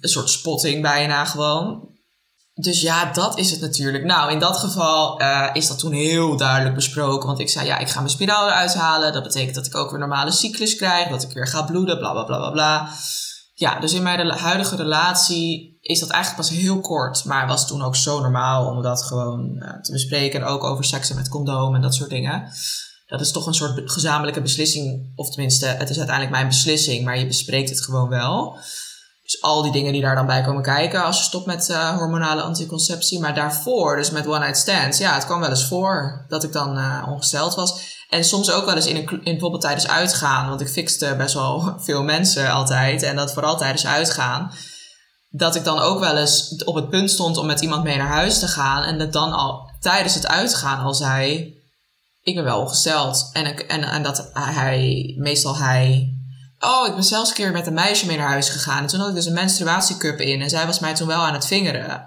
Een 0.00 0.08
soort 0.08 0.30
spotting 0.30 0.82
bijna 0.82 1.24
gewoon. 1.24 1.90
Dus 2.54 2.80
ja, 2.80 3.12
dat 3.12 3.38
is 3.38 3.50
het 3.50 3.60
natuurlijk. 3.60 4.04
Nou, 4.04 4.32
in 4.32 4.38
dat 4.38 4.56
geval 4.56 5.20
uh, 5.20 5.50
is 5.52 5.68
dat 5.68 5.78
toen 5.78 5.92
heel 5.92 6.36
duidelijk 6.36 6.74
besproken. 6.74 7.26
Want 7.26 7.40
ik 7.40 7.48
zei, 7.48 7.66
ja, 7.66 7.78
ik 7.78 7.88
ga 7.88 7.98
mijn 7.98 8.12
spiraal 8.12 8.46
eruit 8.46 8.74
halen. 8.74 9.12
Dat 9.12 9.22
betekent 9.22 9.54
dat 9.54 9.66
ik 9.66 9.74
ook 9.74 9.90
weer 9.90 9.98
normale 9.98 10.30
cyclus 10.30 10.76
krijg. 10.76 11.08
Dat 11.08 11.22
ik 11.22 11.32
weer 11.32 11.48
ga 11.48 11.62
bloeden, 11.62 11.98
bla 11.98 12.12
bla 12.12 12.24
bla 12.24 12.38
bla 12.38 12.50
bla. 12.50 12.88
Ja, 13.62 13.80
dus 13.80 13.92
in 13.92 14.02
mijn 14.02 14.28
huidige 14.28 14.76
relatie 14.76 15.78
is 15.80 16.00
dat 16.00 16.10
eigenlijk 16.10 16.48
pas 16.48 16.58
heel 16.58 16.80
kort. 16.80 17.24
Maar 17.24 17.46
was 17.46 17.66
toen 17.66 17.82
ook 17.82 17.96
zo 17.96 18.20
normaal 18.20 18.66
om 18.66 18.82
dat 18.82 19.02
gewoon 19.02 19.56
uh, 19.58 19.80
te 19.80 19.92
bespreken. 19.92 20.40
En 20.40 20.46
ook 20.46 20.64
over 20.64 20.84
seksen 20.84 21.16
met 21.16 21.28
condoom 21.28 21.74
en 21.74 21.80
dat 21.80 21.94
soort 21.94 22.10
dingen. 22.10 22.52
Dat 23.06 23.20
is 23.20 23.30
toch 23.30 23.46
een 23.46 23.54
soort 23.54 23.90
gezamenlijke 23.90 24.40
beslissing. 24.40 25.12
Of 25.14 25.30
tenminste, 25.30 25.66
het 25.66 25.90
is 25.90 25.96
uiteindelijk 25.96 26.36
mijn 26.36 26.48
beslissing. 26.48 27.04
Maar 27.04 27.18
je 27.18 27.26
bespreekt 27.26 27.68
het 27.68 27.84
gewoon 27.84 28.08
wel. 28.08 28.58
Dus 29.32 29.42
al 29.42 29.62
die 29.62 29.72
dingen 29.72 29.92
die 29.92 30.02
daar 30.02 30.14
dan 30.14 30.26
bij 30.26 30.42
komen 30.42 30.62
kijken 30.62 31.04
als 31.04 31.18
je 31.18 31.24
stopt 31.24 31.46
met 31.46 31.68
uh, 31.68 31.96
hormonale 31.96 32.42
anticonceptie. 32.42 33.20
Maar 33.20 33.34
daarvoor, 33.34 33.96
dus 33.96 34.10
met 34.10 34.26
one 34.26 34.38
night 34.38 34.56
stands, 34.56 34.98
ja, 34.98 35.14
het 35.14 35.24
kwam 35.24 35.40
wel 35.40 35.48
eens 35.48 35.66
voor 35.66 36.24
dat 36.28 36.44
ik 36.44 36.52
dan 36.52 36.78
uh, 36.78 37.06
ongesteld 37.08 37.54
was. 37.54 38.00
En 38.08 38.24
soms 38.24 38.50
ook 38.50 38.64
wel 38.64 38.74
eens 38.74 38.86
in, 38.86 38.96
een, 38.96 39.08
in 39.08 39.22
bijvoorbeeld 39.22 39.62
tijdens 39.62 39.88
uitgaan, 39.88 40.48
want 40.48 40.60
ik 40.60 40.68
fixte 40.68 41.14
best 41.16 41.34
wel 41.34 41.74
veel 41.86 42.02
mensen 42.02 42.50
altijd. 42.50 43.02
En 43.02 43.16
dat 43.16 43.32
vooral 43.32 43.56
tijdens 43.56 43.86
uitgaan. 43.86 44.52
Dat 45.28 45.54
ik 45.54 45.64
dan 45.64 45.78
ook 45.78 46.00
wel 46.00 46.16
eens 46.16 46.62
op 46.64 46.74
het 46.74 46.88
punt 46.88 47.10
stond 47.10 47.36
om 47.36 47.46
met 47.46 47.60
iemand 47.60 47.82
mee 47.82 47.96
naar 47.96 48.06
huis 48.06 48.38
te 48.38 48.48
gaan. 48.48 48.82
En 48.82 48.98
dat 48.98 49.12
dan 49.12 49.32
al 49.32 49.70
tijdens 49.80 50.14
het 50.14 50.26
uitgaan 50.26 50.84
al 50.84 50.94
zei: 50.94 51.54
Ik 52.20 52.34
ben 52.34 52.44
wel 52.44 52.60
ongesteld. 52.60 53.30
En, 53.32 53.46
ik, 53.46 53.60
en, 53.60 53.82
en 53.82 54.02
dat 54.02 54.30
hij, 54.32 55.14
meestal 55.18 55.56
hij, 55.56 56.12
Oh, 56.64 56.86
ik 56.86 56.94
ben 56.94 57.04
zelfs 57.04 57.28
een 57.28 57.34
keer 57.34 57.52
met 57.52 57.66
een 57.66 57.74
meisje 57.74 58.06
mee 58.06 58.16
naar 58.16 58.28
huis 58.28 58.48
gegaan. 58.48 58.78
En 58.78 58.86
toen 58.86 59.00
had 59.00 59.08
ik 59.08 59.14
dus 59.14 59.26
een 59.26 59.32
menstruatiecup 59.32 60.20
in. 60.20 60.40
En 60.40 60.50
zij 60.50 60.66
was 60.66 60.78
mij 60.78 60.94
toen 60.94 61.06
wel 61.06 61.22
aan 61.22 61.34
het 61.34 61.46
vingeren. 61.46 62.06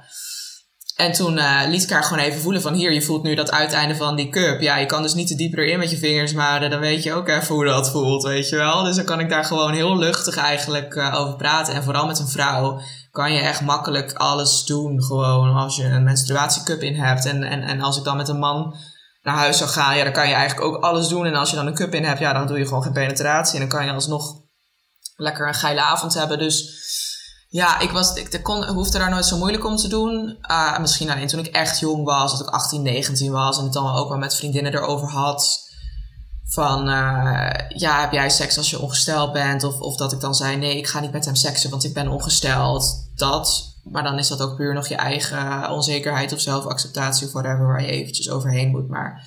En 0.95 1.11
toen 1.11 1.37
uh, 1.37 1.61
liet 1.67 1.83
ik 1.83 1.89
haar 1.89 2.03
gewoon 2.03 2.23
even 2.23 2.41
voelen 2.41 2.61
van... 2.61 2.73
Hier, 2.73 2.93
je 2.93 3.01
voelt 3.01 3.23
nu 3.23 3.35
dat 3.35 3.51
uiteinde 3.51 3.95
van 3.95 4.15
die 4.15 4.29
cup. 4.29 4.61
Ja, 4.61 4.77
je 4.77 4.85
kan 4.85 5.01
dus 5.01 5.13
niet 5.13 5.27
te 5.27 5.35
dieper 5.35 5.65
in 5.65 5.79
met 5.79 5.91
je 5.91 5.97
vingers. 5.97 6.33
Maar 6.33 6.69
dan 6.69 6.79
weet 6.79 7.03
je 7.03 7.13
ook 7.13 7.27
even 7.27 7.55
hoe 7.55 7.65
dat 7.65 7.89
voelt, 7.89 8.23
weet 8.23 8.49
je 8.49 8.55
wel. 8.55 8.83
Dus 8.83 8.95
dan 8.95 9.05
kan 9.05 9.19
ik 9.19 9.29
daar 9.29 9.45
gewoon 9.45 9.73
heel 9.73 9.97
luchtig 9.97 10.37
eigenlijk 10.37 10.95
uh, 10.95 11.15
over 11.19 11.35
praten. 11.35 11.73
En 11.73 11.83
vooral 11.83 12.05
met 12.05 12.19
een 12.19 12.27
vrouw 12.27 12.81
kan 13.11 13.33
je 13.33 13.39
echt 13.39 13.61
makkelijk 13.61 14.13
alles 14.13 14.65
doen. 14.65 15.03
Gewoon 15.03 15.55
als 15.55 15.75
je 15.75 15.83
een 15.83 16.03
menstruatiecup 16.03 16.81
in 16.81 16.95
hebt. 16.95 17.25
En, 17.25 17.43
en, 17.43 17.61
en 17.61 17.81
als 17.81 17.97
ik 17.97 18.03
dan 18.03 18.17
met 18.17 18.29
een 18.29 18.39
man 18.39 18.75
naar 19.21 19.35
huis 19.35 19.57
zou 19.57 19.69
gaan... 19.69 19.97
Ja, 19.97 20.03
dan 20.03 20.13
kan 20.13 20.27
je 20.27 20.33
eigenlijk 20.33 20.67
ook 20.67 20.83
alles 20.83 21.07
doen. 21.07 21.25
En 21.25 21.35
als 21.35 21.49
je 21.49 21.55
dan 21.55 21.67
een 21.67 21.75
cup 21.75 21.93
in 21.93 22.03
hebt... 22.03 22.19
Ja, 22.19 22.33
dan 22.33 22.47
doe 22.47 22.57
je 22.57 22.67
gewoon 22.67 22.83
geen 22.83 22.93
penetratie. 22.93 23.53
En 23.53 23.59
dan 23.59 23.77
kan 23.77 23.85
je 23.85 23.91
alsnog 23.91 24.43
lekker 25.15 25.47
een 25.47 25.53
geile 25.53 25.81
avond 25.81 26.13
hebben. 26.13 26.37
Dus 26.37 26.83
ja, 27.55 27.79
ik, 27.79 27.91
was, 27.91 28.13
ik 28.13 28.39
kon, 28.43 28.65
hoefde 28.65 28.97
daar 28.97 29.09
nooit 29.09 29.25
zo 29.25 29.37
moeilijk 29.37 29.65
om 29.65 29.75
te 29.75 29.87
doen. 29.87 30.37
Uh, 30.41 30.79
misschien 30.79 31.09
alleen 31.09 31.27
toen 31.27 31.39
ik 31.39 31.47
echt 31.47 31.79
jong 31.79 32.03
was, 32.03 32.31
dat 32.31 32.47
ik 32.47 32.53
18, 32.53 32.81
19 32.81 33.31
was. 33.31 33.57
En 33.57 33.63
het 33.63 33.73
dan 33.73 33.95
ook 33.95 34.09
wel 34.09 34.17
met 34.17 34.35
vriendinnen 34.35 34.73
erover 34.73 35.09
had. 35.09 35.63
Van, 36.47 36.89
uh, 36.89 37.49
ja, 37.67 37.99
heb 37.99 38.11
jij 38.11 38.29
seks 38.29 38.57
als 38.57 38.69
je 38.69 38.79
ongesteld 38.79 39.33
bent? 39.33 39.63
Of, 39.63 39.79
of 39.79 39.95
dat 39.95 40.11
ik 40.11 40.19
dan 40.19 40.35
zei, 40.35 40.57
nee, 40.57 40.77
ik 40.77 40.87
ga 40.87 40.99
niet 40.99 41.11
met 41.11 41.25
hem 41.25 41.35
seksen, 41.35 41.69
want 41.69 41.83
ik 41.83 41.93
ben 41.93 42.07
ongesteld. 42.07 43.09
Dat. 43.15 43.73
Maar 43.83 44.03
dan 44.03 44.17
is 44.17 44.27
dat 44.27 44.41
ook 44.41 44.55
puur 44.55 44.73
nog 44.73 44.87
je 44.87 44.95
eigen 44.95 45.69
onzekerheid 45.69 46.33
of 46.33 46.39
zelfacceptatie 46.39 47.27
of 47.27 47.33
whatever, 47.33 47.67
waar 47.67 47.81
je 47.81 47.91
eventjes 47.91 48.29
overheen 48.29 48.69
moet. 48.69 48.87
Maar 48.87 49.23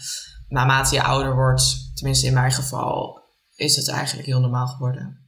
naarmate 0.49 0.95
je 0.95 1.03
ouder 1.03 1.35
wordt, 1.35 1.91
tenminste 1.95 2.27
in 2.27 2.35
mijn 2.35 2.53
geval, 2.53 3.21
is 3.55 3.77
het 3.77 3.89
eigenlijk 3.89 4.27
heel 4.27 4.41
normaal 4.41 4.67
geworden. 4.67 5.28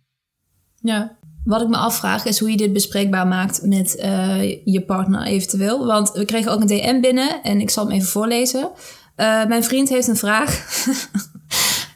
Ja. 0.81 1.19
Wat 1.45 1.61
ik 1.61 1.69
me 1.69 1.77
afvraag 1.77 2.25
is 2.25 2.39
hoe 2.39 2.51
je 2.51 2.57
dit 2.57 2.73
bespreekbaar 2.73 3.27
maakt 3.27 3.63
met 3.63 3.97
uh, 3.99 4.43
je 4.65 4.83
partner 4.87 5.23
eventueel. 5.23 5.87
Want 5.87 6.13
we 6.13 6.25
kregen 6.25 6.53
ook 6.53 6.61
een 6.61 6.67
DM 6.67 7.01
binnen 7.01 7.43
en 7.43 7.61
ik 7.61 7.71
zal 7.71 7.85
hem 7.85 7.95
even 7.95 8.09
voorlezen. 8.09 8.71
Uh, 9.17 9.47
mijn 9.47 9.65
vriend 9.65 9.89
heeft 9.89 10.09
een 10.09 10.17
vraag. 10.17 10.51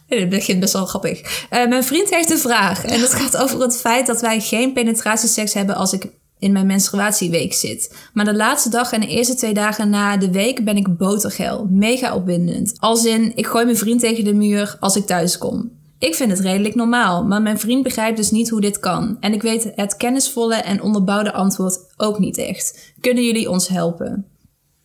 Dit 0.09 0.29
begint 0.29 0.61
best 0.61 0.73
wel 0.73 0.87
grappig. 0.87 1.21
Uh, 1.21 1.69
mijn 1.69 1.85
vriend 1.85 2.11
heeft 2.11 2.31
een 2.31 2.39
vraag. 2.39 2.85
En 2.85 3.01
dat 3.01 3.15
gaat 3.15 3.37
over 3.37 3.61
het 3.61 3.77
feit 3.77 4.07
dat 4.07 4.21
wij 4.21 4.41
geen 4.41 4.73
penetratieseks 4.73 5.55
hebben 5.55 5.75
als 5.75 5.93
ik 5.93 6.09
in 6.39 6.53
mijn 6.53 6.67
menstruatieweek 6.67 7.53
zit. 7.53 7.95
Maar 8.13 8.25
de 8.25 8.35
laatste 8.35 8.69
dag 8.69 8.93
en 8.93 9.01
de 9.01 9.07
eerste 9.07 9.35
twee 9.35 9.55
dagen 9.55 9.91
na 9.91 10.17
de 10.17 10.31
week 10.31 10.65
ben 10.65 10.77
ik 10.77 10.97
botergeil. 10.97 11.67
Mega 11.71 12.15
opwindend. 12.15 12.75
Als 12.79 13.05
in, 13.05 13.33
ik 13.37 13.47
gooi 13.47 13.65
mijn 13.65 13.77
vriend 13.77 14.01
tegen 14.01 14.25
de 14.25 14.35
muur 14.35 14.77
als 14.81 14.97
ik 14.97 15.07
thuis 15.07 15.39
kom. 15.39 15.74
Ik 15.99 16.15
vind 16.15 16.31
het 16.31 16.41
redelijk 16.41 16.75
normaal, 16.75 17.25
maar 17.25 17.43
mijn 17.43 17.59
vriend 17.59 17.83
begrijpt 17.83 18.17
dus 18.17 18.31
niet 18.31 18.51
hoe 18.51 18.61
dit 18.61 18.79
kan. 18.79 19.17
En 19.21 19.33
ik 19.33 19.43
weet 19.43 19.73
het 19.75 19.97
kennisvolle 19.97 20.55
en 20.55 20.83
onderbouwde 20.83 21.33
antwoord 21.33 21.79
ook 21.97 22.19
niet 22.19 22.39
echt. 22.39 22.93
Kunnen 23.01 23.25
jullie 23.25 23.51
ons 23.51 23.69
helpen? 23.69 24.29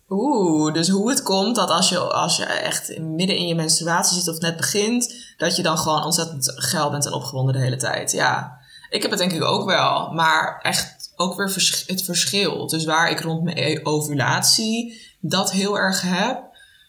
Oeh, 0.09 0.73
dus 0.73 0.89
hoe 0.89 1.09
het 1.09 1.23
komt 1.23 1.55
dat 1.55 1.69
als 1.69 1.89
je, 1.89 1.99
als 1.99 2.37
je 2.37 2.45
echt 2.45 2.99
midden 2.99 3.35
in 3.35 3.47
je 3.47 3.55
menstruatie 3.55 4.17
zit 4.17 4.27
of 4.27 4.39
net 4.39 4.57
begint, 4.57 5.33
dat 5.37 5.55
je 5.55 5.63
dan 5.63 5.77
gewoon 5.77 6.03
ontzettend 6.03 6.51
geil 6.55 6.89
bent 6.91 7.05
en 7.05 7.13
opgewonden 7.13 7.53
de 7.53 7.61
hele 7.61 7.77
tijd. 7.77 8.11
Ja, 8.11 8.59
ik 8.89 9.01
heb 9.01 9.11
het 9.11 9.19
denk 9.19 9.31
ik 9.31 9.43
ook 9.43 9.65
wel, 9.65 10.11
maar 10.11 10.59
echt 10.61 11.13
ook 11.15 11.35
weer 11.35 11.53
het 11.85 12.03
verschil. 12.03 12.67
Dus 12.67 12.85
waar 12.85 13.09
ik 13.09 13.19
rond 13.19 13.43
mijn 13.43 13.85
ovulatie 13.85 15.01
dat 15.19 15.51
heel 15.51 15.77
erg 15.77 16.01
heb, 16.01 16.43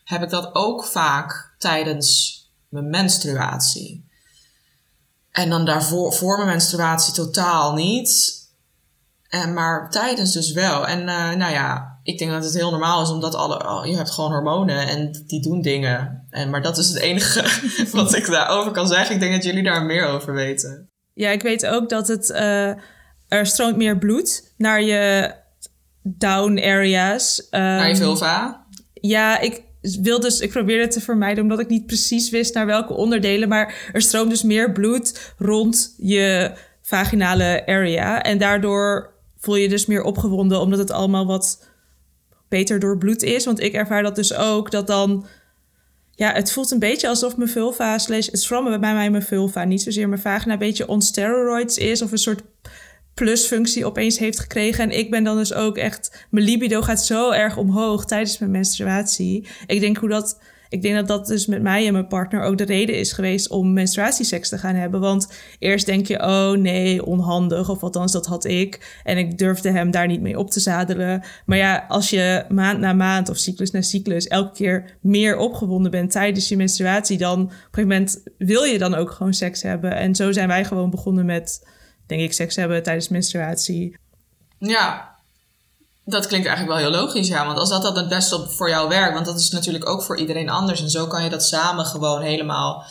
heb 0.05 0.23
ik 0.23 0.31
dat 0.31 0.55
ook 0.55 0.85
vaak 0.85 1.55
tijdens 1.59 2.39
mijn 2.69 2.91
menstruatie. 2.91 4.10
En 5.41 5.51
dan 5.51 5.65
daarvoor, 5.65 6.13
voor 6.13 6.37
mijn 6.37 6.49
menstruatie 6.49 7.15
totaal 7.15 7.75
niet. 7.75 8.39
En, 9.29 9.55
maar 9.55 9.91
tijdens 9.91 10.33
dus 10.33 10.53
wel. 10.53 10.87
En 10.87 11.01
uh, 11.01 11.33
nou 11.33 11.53
ja, 11.53 11.99
ik 12.03 12.19
denk 12.19 12.31
dat 12.31 12.45
het 12.45 12.55
heel 12.55 12.71
normaal 12.71 13.03
is, 13.03 13.09
omdat 13.09 13.35
alle, 13.35 13.89
je 13.89 13.97
hebt 13.97 14.11
gewoon 14.11 14.31
hormonen 14.31 14.89
en 14.89 15.25
die 15.27 15.43
doen 15.43 15.63
dingen. 15.63 16.27
En, 16.31 16.51
maar 16.51 16.63
dat 16.63 16.79
is 16.79 16.89
het 16.89 16.99
enige 16.99 17.45
wat 17.93 18.15
ik 18.15 18.27
daarover 18.27 18.73
kan 18.73 18.89
zeggen. 18.89 19.15
Ik 19.15 19.21
denk 19.21 19.33
dat 19.33 19.45
jullie 19.45 19.63
daar 19.63 19.85
meer 19.85 20.07
over 20.07 20.33
weten. 20.33 20.89
Ja, 21.15 21.31
ik 21.31 21.43
weet 21.43 21.67
ook 21.67 21.89
dat 21.89 22.09
het, 22.09 22.31
uh, 22.31 22.69
er 23.29 23.47
stroomt 23.47 23.77
meer 23.77 23.99
bloed 23.99 24.53
naar 24.57 24.83
je 24.83 25.35
down 26.03 26.59
areas. 26.59 27.47
Um, 27.51 27.61
naar 27.61 27.89
je 27.89 27.97
vulva? 27.97 28.67
Ja, 28.93 29.39
ik, 29.39 29.63
wil 29.81 30.21
dus, 30.21 30.41
ik 30.41 30.51
probeerde 30.51 30.83
het 30.83 30.93
te 30.93 31.01
vermijden 31.01 31.43
omdat 31.43 31.61
ik 31.61 31.69
niet 31.69 31.87
precies 31.87 32.31
wist 32.31 32.55
naar 32.55 32.67
welke 32.67 32.93
onderdelen. 32.93 33.49
Maar 33.49 33.91
er 33.93 34.03
stroomt 34.03 34.31
dus 34.31 34.43
meer 34.43 34.73
bloed 34.73 35.35
rond 35.39 35.95
je 35.99 36.53
vaginale 36.83 37.63
area. 37.67 38.23
En 38.23 38.39
daardoor 38.39 39.15
voel 39.39 39.57
je 39.57 39.69
dus 39.69 39.87
meer 39.87 40.03
opgewonden 40.03 40.61
omdat 40.61 40.79
het 40.79 40.91
allemaal 40.91 41.27
wat 41.27 41.69
beter 42.49 42.79
door 42.79 42.99
bloed 42.99 43.23
is. 43.23 43.45
Want 43.45 43.61
ik 43.61 43.73
ervaar 43.73 44.03
dat 44.03 44.15
dus 44.15 44.35
ook, 44.35 44.71
dat 44.71 44.87
dan... 44.87 45.27
Ja, 46.15 46.33
het 46.33 46.53
voelt 46.53 46.71
een 46.71 46.79
beetje 46.79 47.09
alsof 47.09 47.37
mijn 47.37 47.49
vulva, 47.49 47.99
slash, 47.99 48.27
het 48.27 48.35
is 48.35 48.49
bij 48.49 48.79
mij 48.79 49.11
mijn 49.11 49.23
vulva, 49.23 49.65
niet 49.65 49.83
zozeer 49.83 50.09
mijn 50.09 50.21
vagina, 50.21 50.53
een 50.53 50.59
beetje 50.59 50.89
on 50.89 51.03
steroids 51.03 51.79
is. 51.79 52.03
Of 52.03 52.13
een 52.13 52.19
soort 52.19 52.43
plusfunctie 53.21 53.85
opeens 53.85 54.19
heeft 54.19 54.41
gekregen. 54.41 54.85
En 54.85 54.99
ik 54.99 55.11
ben 55.11 55.25
dan 55.25 55.37
dus 55.37 55.55
ook 55.55 55.77
echt... 55.77 56.27
Mijn 56.31 56.45
libido 56.45 56.83
gaat 56.83 57.05
zo 57.05 57.31
erg 57.31 57.57
omhoog 57.57 58.05
tijdens 58.05 58.39
mijn 58.39 58.51
menstruatie. 58.51 59.47
Ik 59.67 59.81
denk 59.81 59.97
hoe 59.97 60.09
dat... 60.09 60.41
Ik 60.69 60.83
denk 60.83 60.95
dat 60.95 61.09
dat 61.09 61.27
dus 61.27 61.47
met 61.47 61.63
mij 61.63 61.87
en 61.87 61.93
mijn 61.93 62.07
partner 62.07 62.43
ook 62.43 62.59
de 62.59 62.65
reden 62.65 62.99
is 62.99 63.13
geweest 63.13 63.51
om 63.51 63.73
menstruatieseks 63.73 64.49
te 64.49 64.59
gaan 64.59 64.75
hebben. 64.75 65.01
Want 65.01 65.33
eerst 65.59 65.87
denk 65.87 66.07
je, 66.07 66.21
oh 66.23 66.51
nee, 66.51 67.05
onhandig. 67.05 67.69
Of 67.69 67.83
althans, 67.83 68.13
dat 68.13 68.27
had 68.27 68.45
ik. 68.45 69.01
En 69.05 69.19
ik 69.19 69.39
durfde 69.39 69.71
hem 69.71 69.91
daar 69.91 70.07
niet 70.07 70.21
mee 70.21 70.39
op 70.39 70.51
te 70.51 70.61
zadelen. 70.61 71.23
Maar 71.47 71.59
ja, 71.59 71.85
als 71.89 72.11
je 72.11 72.45
maand 72.49 72.79
na 72.79 72.93
maand 72.93 73.29
of 73.29 73.37
cyclus 73.37 73.71
na 73.71 73.83
cyclus 73.83 74.27
elke 74.27 74.53
keer 74.53 74.99
meer 75.01 75.37
opgewonden 75.37 75.91
bent 75.91 76.11
tijdens 76.11 76.49
je 76.49 76.57
menstruatie, 76.57 77.19
dan 77.19 77.41
op 77.41 77.49
een 77.49 77.57
gegeven 77.71 77.89
moment 77.89 78.23
wil 78.39 78.63
je 78.63 78.79
dan 78.79 78.95
ook 78.95 79.11
gewoon 79.11 79.35
seks 79.35 79.63
hebben. 79.63 79.97
En 79.97 80.15
zo 80.15 80.33
zijn 80.33 80.49
wij 80.49 80.65
gewoon 80.65 80.91
begonnen 80.91 81.27
met 81.27 81.63
denk 82.11 82.21
ik, 82.23 82.33
seks 82.33 82.57
hebben 82.57 82.83
tijdens 82.83 83.09
menstruatie. 83.09 83.97
Ja, 84.59 85.17
dat 86.05 86.27
klinkt 86.27 86.47
eigenlijk 86.47 86.79
wel 86.79 86.91
heel 86.91 87.01
logisch, 87.01 87.29
ja. 87.29 87.47
Want 87.47 87.59
als 87.59 87.69
dat 87.69 87.83
dan 87.83 87.97
het 87.97 88.09
beste 88.09 88.47
voor 88.49 88.69
jou 88.69 88.89
werkt, 88.89 89.15
want 89.15 89.27
dat 89.27 89.39
is 89.39 89.51
natuurlijk 89.51 89.89
ook 89.89 90.03
voor 90.03 90.19
iedereen 90.19 90.49
anders. 90.49 90.83
En 90.83 90.91
zo 90.91 91.07
kan 91.07 91.25
je 91.25 91.31
dat 91.31 91.45
samen 91.45 91.85
gewoon 91.87 92.23
helemaal 92.23 92.85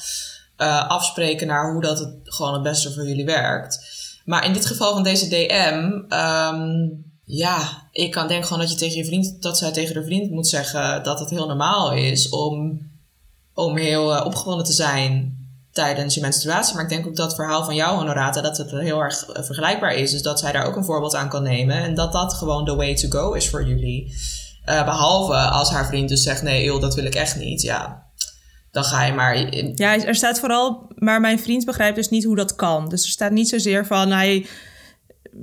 uh, 0.57 0.89
afspreken 0.89 1.47
naar 1.47 1.71
hoe 1.71 1.81
dat 1.81 1.99
het 1.99 2.15
gewoon 2.23 2.53
het 2.53 2.63
beste 2.63 2.93
voor 2.93 3.07
jullie 3.07 3.25
werkt. 3.25 3.97
Maar 4.25 4.45
in 4.45 4.53
dit 4.53 4.65
geval 4.65 4.93
van 4.93 5.03
deze 5.03 5.27
DM, 5.27 6.13
um, 6.13 7.03
ja, 7.25 7.87
ik 7.91 8.11
kan 8.11 8.27
denk 8.27 8.43
gewoon 8.43 8.59
dat 8.59 8.71
je 8.71 8.77
tegen 8.77 8.97
je 8.97 9.05
vriend, 9.05 9.41
dat 9.41 9.57
zij 9.57 9.71
tegen 9.71 9.93
de 9.93 10.03
vriend 10.03 10.31
moet 10.31 10.47
zeggen 10.47 11.03
dat 11.03 11.19
het 11.19 11.29
heel 11.29 11.47
normaal 11.47 11.93
is 11.93 12.29
om, 12.29 12.79
om 13.53 13.77
heel 13.77 14.15
uh, 14.15 14.25
opgewonden 14.25 14.65
te 14.65 14.73
zijn 14.73 15.38
tijdens 15.71 16.15
je 16.15 16.21
menstruatie. 16.21 16.75
Maar 16.75 16.83
ik 16.83 16.89
denk 16.89 17.07
ook 17.07 17.15
dat 17.15 17.25
het 17.25 17.35
verhaal 17.35 17.63
van 17.63 17.75
jou, 17.75 17.97
Honorata, 17.97 18.41
dat 18.41 18.57
het 18.57 18.71
heel 18.71 18.99
erg 18.99 19.25
eh, 19.25 19.43
vergelijkbaar 19.43 19.93
is. 19.93 20.11
Dus 20.11 20.21
dat 20.21 20.39
zij 20.39 20.51
daar 20.51 20.65
ook 20.65 20.75
een 20.75 20.85
voorbeeld 20.85 21.15
aan 21.15 21.29
kan 21.29 21.43
nemen. 21.43 21.75
En 21.75 21.95
dat 21.95 22.11
dat 22.11 22.33
gewoon 22.33 22.65
the 22.65 22.75
way 22.75 22.95
to 22.95 23.09
go 23.09 23.33
is 23.33 23.49
voor 23.49 23.67
jullie. 23.67 24.13
Uh, 24.65 24.85
behalve 24.85 25.33
als 25.33 25.71
haar 25.71 25.87
vriend 25.87 26.09
dus 26.09 26.23
zegt, 26.23 26.41
nee, 26.41 26.65
eeuw, 26.65 26.79
dat 26.79 26.95
wil 26.95 27.05
ik 27.05 27.15
echt 27.15 27.35
niet. 27.35 27.61
Ja, 27.61 28.03
dan 28.71 28.83
ga 28.83 29.05
je 29.05 29.13
maar. 29.13 29.55
Ja, 29.75 30.05
er 30.05 30.15
staat 30.15 30.39
vooral, 30.39 30.91
maar 30.95 31.21
mijn 31.21 31.39
vriend 31.39 31.65
begrijpt 31.65 31.95
dus 31.95 32.09
niet 32.09 32.23
hoe 32.23 32.35
dat 32.35 32.55
kan. 32.55 32.89
Dus 32.89 33.03
er 33.03 33.09
staat 33.09 33.31
niet 33.31 33.49
zozeer 33.49 33.85
van 33.85 34.11
hij, 34.11 34.45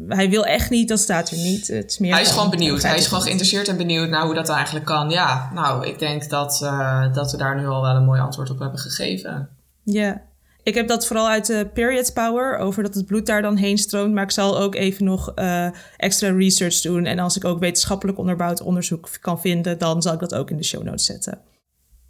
hij 0.09 0.31
wil 0.31 0.45
echt 0.45 0.71
niet, 0.71 0.89
dat 0.89 0.99
staat 0.99 1.31
er 1.31 1.37
niet. 1.37 1.69
Het 1.69 1.91
is 1.91 1.99
meer 1.99 2.13
hij 2.13 2.23
is 2.23 2.31
gewoon 2.31 2.51
benieuwd. 2.51 2.83
Hij 2.83 2.97
is 2.97 3.07
gewoon 3.07 3.23
geïnteresseerd 3.23 3.69
en 3.69 3.77
benieuwd 3.77 4.09
naar 4.09 4.25
hoe 4.25 4.35
dat 4.35 4.49
eigenlijk 4.49 4.87
kan. 4.87 5.11
Ja, 5.11 5.51
nou, 5.55 5.87
ik 5.87 5.99
denk 5.99 6.29
dat, 6.31 6.61
eh, 6.63 7.13
dat 7.13 7.31
we 7.31 7.37
daar 7.37 7.57
nu 7.57 7.67
al 7.67 7.83
wel 7.83 7.95
een 7.95 8.05
mooi 8.05 8.21
antwoord 8.21 8.51
op 8.51 8.59
hebben 8.59 8.79
gegeven. 8.79 9.56
Ja. 9.93 10.23
Ik 10.63 10.75
heb 10.75 10.89
dat 10.89 11.07
vooral 11.07 11.29
uit 11.29 11.47
de 11.47 11.71
period 11.75 12.13
power, 12.13 12.59
over 12.59 12.83
dat 12.83 12.95
het 12.95 13.07
bloed 13.07 13.27
daar 13.27 13.43
dan 13.43 13.57
heen 13.57 13.79
stroomt. 13.79 14.15
Maar 14.15 14.25
ik 14.25 14.31
zal 14.31 14.59
ook 14.59 14.75
even 14.75 15.05
nog 15.05 15.33
eh, 15.35 15.69
extra 15.97 16.31
research 16.31 16.81
doen. 16.81 17.05
En 17.05 17.19
als 17.19 17.37
ik 17.37 17.45
ook 17.45 17.59
wetenschappelijk 17.59 18.19
onderbouwd 18.19 18.61
onderzoek 18.61 19.09
kan 19.21 19.41
vinden, 19.41 19.79
dan 19.79 20.03
zal 20.03 20.13
ik 20.13 20.21
dat 20.21 20.35
ook 20.35 20.51
in 20.51 20.57
de 20.57 20.65
show 20.65 20.83
notes 20.83 21.05
zetten. 21.05 21.41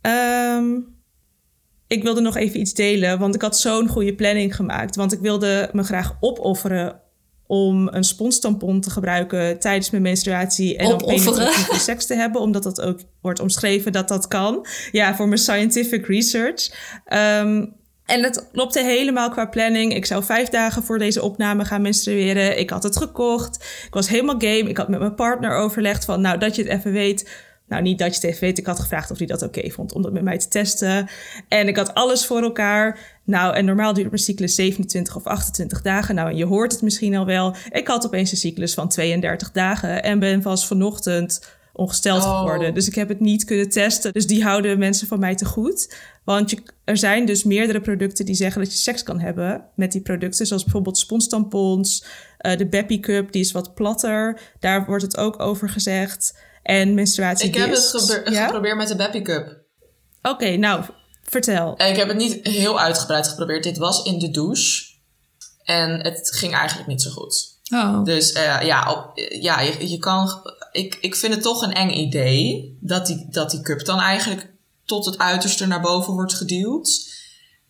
Ehm, 0.00 0.78
ik 1.86 2.02
wilde 2.02 2.20
nog 2.20 2.36
even 2.36 2.60
iets 2.60 2.74
delen, 2.74 3.18
want 3.18 3.34
ik 3.34 3.42
had 3.42 3.58
zo'n 3.58 3.88
goede 3.88 4.14
planning 4.14 4.56
gemaakt. 4.56 4.96
Want 4.96 5.12
ik 5.12 5.20
wilde 5.20 5.68
me 5.72 5.82
graag 5.82 6.16
opofferen 6.20 7.00
om 7.46 7.88
een 7.88 8.04
sponstampon 8.04 8.80
te 8.80 8.90
gebruiken 8.90 9.58
tijdens 9.58 9.90
mijn 9.90 10.02
menstruatie 10.02 10.76
en 10.76 10.88
dan 10.88 11.02
Opofferen? 11.02 11.34
penetratieve 11.34 11.80
seks 11.80 12.06
te 12.06 12.14
hebben, 12.14 12.40
omdat 12.40 12.62
dat 12.62 12.80
ook 12.80 13.00
wordt 13.20 13.40
omschreven 13.40 13.92
dat 13.92 14.08
dat 14.08 14.28
kan. 14.28 14.66
Ja, 14.92 15.14
voor 15.14 15.28
mijn 15.28 15.40
scientific 15.40 16.06
research. 16.06 16.70
Ehm, 17.04 17.64
en 18.06 18.22
het 18.22 18.48
klopte 18.52 18.82
helemaal 18.82 19.30
qua 19.30 19.46
planning. 19.46 19.94
Ik 19.94 20.06
zou 20.06 20.24
vijf 20.24 20.48
dagen 20.48 20.82
voor 20.82 20.98
deze 20.98 21.22
opname 21.22 21.64
gaan 21.64 21.82
menstrueren. 21.82 22.58
Ik 22.58 22.70
had 22.70 22.82
het 22.82 22.96
gekocht. 22.96 23.56
Ik 23.86 23.94
was 23.94 24.08
helemaal 24.08 24.38
game. 24.38 24.68
Ik 24.68 24.76
had 24.76 24.88
met 24.88 24.98
mijn 24.98 25.14
partner 25.14 25.56
overlegd 25.56 26.04
van, 26.04 26.20
nou, 26.20 26.38
dat 26.38 26.56
je 26.56 26.62
het 26.62 26.72
even 26.72 26.92
weet. 26.92 27.30
Nou, 27.68 27.82
niet 27.82 27.98
dat 27.98 28.08
je 28.08 28.14
het 28.14 28.24
even 28.24 28.40
weet. 28.40 28.58
Ik 28.58 28.66
had 28.66 28.80
gevraagd 28.80 29.10
of 29.10 29.18
hij 29.18 29.26
dat 29.26 29.42
oké 29.42 29.70
vond 29.70 29.92
om 29.92 30.02
dat 30.02 30.12
met 30.12 30.22
mij 30.22 30.38
te 30.38 30.48
testen. 30.48 31.08
En 31.48 31.68
ik 31.68 31.76
had 31.76 31.94
alles 31.94 32.26
voor 32.26 32.42
elkaar. 32.42 32.98
Nou, 33.24 33.54
en 33.54 33.64
normaal 33.64 33.92
duurt 33.92 34.10
mijn 34.10 34.22
cyclus 34.22 34.54
27 34.54 35.16
of 35.16 35.24
28 35.24 35.82
dagen. 35.82 36.14
Nou, 36.14 36.30
en 36.30 36.36
je 36.36 36.44
hoort 36.44 36.72
het 36.72 36.82
misschien 36.82 37.16
al 37.16 37.26
wel. 37.26 37.54
Ik 37.70 37.86
had 37.88 38.06
opeens 38.06 38.30
een 38.30 38.36
cyclus 38.36 38.74
van 38.74 38.88
32 38.88 39.50
dagen. 39.52 40.02
En 40.02 40.18
ben 40.18 40.40
pas 40.40 40.66
vanochtend 40.66 41.54
ongesteld 41.72 42.22
Oh. 42.24 42.38
geworden. 42.38 42.74
Dus 42.74 42.86
ik 42.86 42.94
heb 42.94 43.08
het 43.08 43.20
niet 43.20 43.44
kunnen 43.44 43.68
testen. 43.68 44.12
Dus 44.12 44.26
die 44.26 44.42
houden 44.42 44.78
mensen 44.78 45.06
van 45.06 45.18
mij 45.18 45.34
te 45.34 45.44
goed. 45.44 45.94
Want 46.24 46.50
je, 46.50 46.58
er 46.84 46.96
zijn 46.96 47.26
dus 47.26 47.44
meerdere 47.44 47.80
producten 47.80 48.24
die 48.24 48.34
zeggen 48.34 48.62
dat 48.62 48.72
je 48.72 48.78
seks 48.78 49.02
kan 49.02 49.20
hebben 49.20 49.64
met 49.74 49.92
die 49.92 50.00
producten. 50.00 50.46
Zoals 50.46 50.62
bijvoorbeeld 50.62 50.98
sponstampons, 50.98 52.04
eh, 52.38 52.56
de 52.56 52.66
Beppy 52.66 53.00
Cup, 53.00 53.32
die 53.32 53.42
is 53.42 53.52
wat 53.52 53.74
platter. 53.74 54.40
Daar 54.60 54.86
wordt 54.86 55.02
het 55.02 55.16
ook 55.16 55.40
over 55.40 55.68
gezegd. 55.68 56.38
En 56.66 56.94
menstruatie 56.94 57.48
Ik 57.48 57.54
heb 57.54 57.70
het 57.70 58.22
Ja? 58.30 58.44
geprobeerd 58.44 58.76
met 58.76 58.88
de 58.88 58.96
Beppy 58.96 59.22
Cup. 59.22 59.56
Oké, 60.22 60.56
nou, 60.56 60.84
vertel. 61.22 61.76
En 61.76 61.90
ik 61.90 61.96
heb 61.96 62.08
het 62.08 62.16
niet 62.16 62.46
heel 62.46 62.80
uitgebreid 62.80 63.28
geprobeerd. 63.28 63.62
Dit 63.62 63.78
was 63.78 64.02
in 64.02 64.18
de 64.18 64.30
douche. 64.30 64.94
En 65.64 66.00
het 66.00 66.30
ging 66.34 66.54
eigenlijk 66.54 66.88
niet 66.88 67.02
zo 67.02 67.10
goed. 67.10 67.58
Oh. 67.72 68.04
Dus 68.04 68.32
eh, 68.32 68.62
ja, 68.62 68.92
op, 68.92 69.18
ja 69.40 69.60
je, 69.60 69.88
je 69.88 69.98
kan. 69.98 70.30
Ik, 70.72 70.98
ik 71.00 71.14
vind 71.14 71.34
het 71.34 71.42
toch 71.42 71.62
een 71.62 71.72
eng 71.72 71.90
idee 71.90 72.76
dat 72.80 73.06
die, 73.06 73.26
dat 73.30 73.50
die 73.50 73.60
cup 73.60 73.84
dan 73.84 74.00
eigenlijk 74.00 74.52
tot 74.84 75.04
het 75.04 75.18
uiterste 75.18 75.66
naar 75.66 75.80
boven 75.80 76.12
wordt 76.12 76.34
geduwd. 76.34 77.14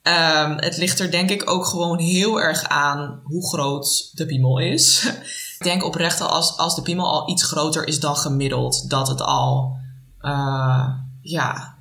Ehm, 0.03 0.57
het 0.57 0.77
ligt 0.77 1.01
er 1.01 1.11
denk 1.11 1.31
ik 1.31 1.51
ook 1.51 1.65
gewoon 1.67 1.99
heel 1.99 2.41
erg 2.41 2.69
aan 2.69 3.21
hoe 3.25 3.49
groot 3.49 4.11
de 4.13 4.27
piemel 4.27 4.59
is. 4.59 5.03
ik 5.59 5.65
denk 5.65 5.85
oprecht 5.85 6.21
al 6.21 6.29
als, 6.29 6.57
als 6.57 6.75
de 6.75 6.83
piemel 6.83 7.07
al 7.07 7.29
iets 7.31 7.43
groter 7.43 7.87
is 7.87 8.01
dan 8.01 8.17
gemiddeld, 8.17 8.91
dat 8.91 9.09
het 9.09 9.21
al 9.23 9.77
eh, 10.21 10.89
ja, 11.21 11.75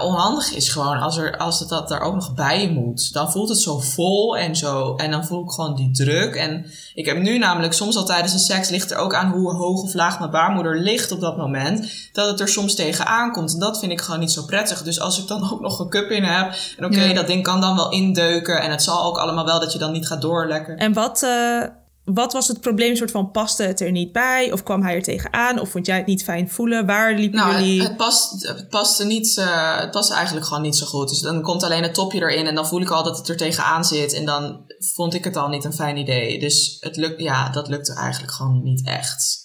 onhandig 0.00 0.52
is 0.52 0.68
gewoon. 0.68 0.98
Als, 0.98 1.16
er, 1.16 1.36
als 1.36 1.60
het 1.60 1.68
dat 1.68 1.88
daar 1.88 2.00
ook 2.00 2.14
nog 2.14 2.34
bij 2.34 2.70
moet, 2.70 3.12
dan 3.12 3.32
voelt 3.32 3.48
het 3.48 3.58
zo 3.58 3.78
vol 3.78 4.36
en 4.36 4.56
zo. 4.56 4.96
En 4.96 5.10
dan 5.10 5.24
voel 5.24 5.44
ik 5.44 5.50
gewoon 5.50 5.74
die 5.74 5.90
druk. 5.90 6.34
En 6.34 6.66
ik 6.94 7.06
heb 7.06 7.18
nu 7.18 7.38
namelijk 7.38 7.72
soms 7.72 7.96
al 7.96 8.04
tijdens 8.04 8.32
de 8.32 8.38
seks 8.38 8.68
ligt 8.68 8.90
er 8.90 8.96
ook 8.96 9.14
aan 9.14 9.30
hoe 9.32 9.54
hoog 9.54 9.82
of 9.82 9.94
laag 9.94 10.18
mijn 10.18 10.30
baarmoeder 10.30 10.80
ligt 10.80 11.12
op 11.12 11.20
dat 11.20 11.36
moment. 11.36 11.92
Dat 12.12 12.30
het 12.30 12.40
er 12.40 12.48
soms 12.48 12.74
tegenaan 12.74 13.32
komt. 13.32 13.52
En 13.52 13.58
dat 13.58 13.78
vind 13.78 13.92
ik 13.92 14.00
gewoon 14.00 14.20
niet 14.20 14.32
zo 14.32 14.44
prettig. 14.44 14.82
Dus 14.82 15.00
als 15.00 15.18
ik 15.20 15.26
dan 15.28 15.42
ook 15.52 15.60
nog 15.60 15.78
een 15.78 15.88
cup 15.88 16.10
in 16.10 16.24
heb. 16.24 16.54
En 16.78 16.84
oké, 16.84 17.00
Ja. 17.02 17.14
dat 17.14 17.26
ding 17.26 17.42
kan 17.42 17.60
dan 17.60 17.76
wel 17.76 17.90
indeuken. 17.90 18.60
En 18.62 18.70
het 18.70 18.82
zal 18.82 19.04
ook 19.04 19.18
allemaal 19.18 19.44
wel 19.44 19.60
dat 19.60 19.72
je 19.72 19.78
dan 19.78 19.92
niet 19.92 20.06
gaat 20.06 20.20
doorlekken. 20.22 20.76
En 20.76 20.92
wat, 20.92 21.22
eh, 21.22 21.62
wat 22.04 22.32
was 22.32 22.48
het 22.48 22.60
probleem? 22.60 22.96
Soort 22.96 23.10
van, 23.10 23.30
paste 23.30 23.62
het 23.62 23.80
er 23.80 23.90
niet 23.90 24.12
bij? 24.12 24.52
Of 24.52 24.62
kwam 24.62 24.82
hij 24.82 24.94
er 24.94 25.02
tegenaan? 25.02 25.60
Of 25.60 25.68
vond 25.68 25.86
jij 25.86 25.96
het 25.96 26.06
niet 26.06 26.24
fijn 26.24 26.50
voelen? 26.50 26.86
Waar 26.86 27.14
liepen 27.14 27.38
Nou, 27.38 27.52
jullie... 27.52 27.78
het, 27.78 27.88
het, 27.88 27.96
past, 27.96 28.46
het, 28.46 28.68
paste 28.68 29.04
niet, 29.04 29.36
eh, 29.38 29.80
het 29.80 29.90
paste 29.90 30.14
eigenlijk 30.14 30.46
gewoon 30.46 30.62
niet 30.62 30.76
zo 30.76 30.86
goed. 30.86 31.08
Dus 31.08 31.20
dan 31.20 31.42
komt 31.42 31.62
alleen 31.62 31.82
het 31.82 31.94
topje 31.94 32.20
erin 32.20 32.46
en 32.46 32.54
dan 32.54 32.66
voel 32.66 32.80
ik 32.80 32.90
al 32.90 33.02
dat 33.02 33.18
het 33.18 33.28
er 33.28 33.36
tegenaan 33.36 33.84
zit. 33.84 34.12
En 34.12 34.24
dan 34.24 34.64
vond 34.94 35.14
ik 35.14 35.24
het 35.24 35.36
al 35.36 35.48
niet 35.48 35.64
een 35.64 35.72
fijn 35.72 35.96
idee. 35.96 36.38
Dus 36.38 36.76
het 36.80 36.96
lukt, 36.96 37.20
ja, 37.20 37.50
dat 37.50 37.68
lukte 37.68 37.94
eigenlijk 37.94 38.32
gewoon 38.32 38.62
niet 38.62 38.86
echt. 38.86 39.40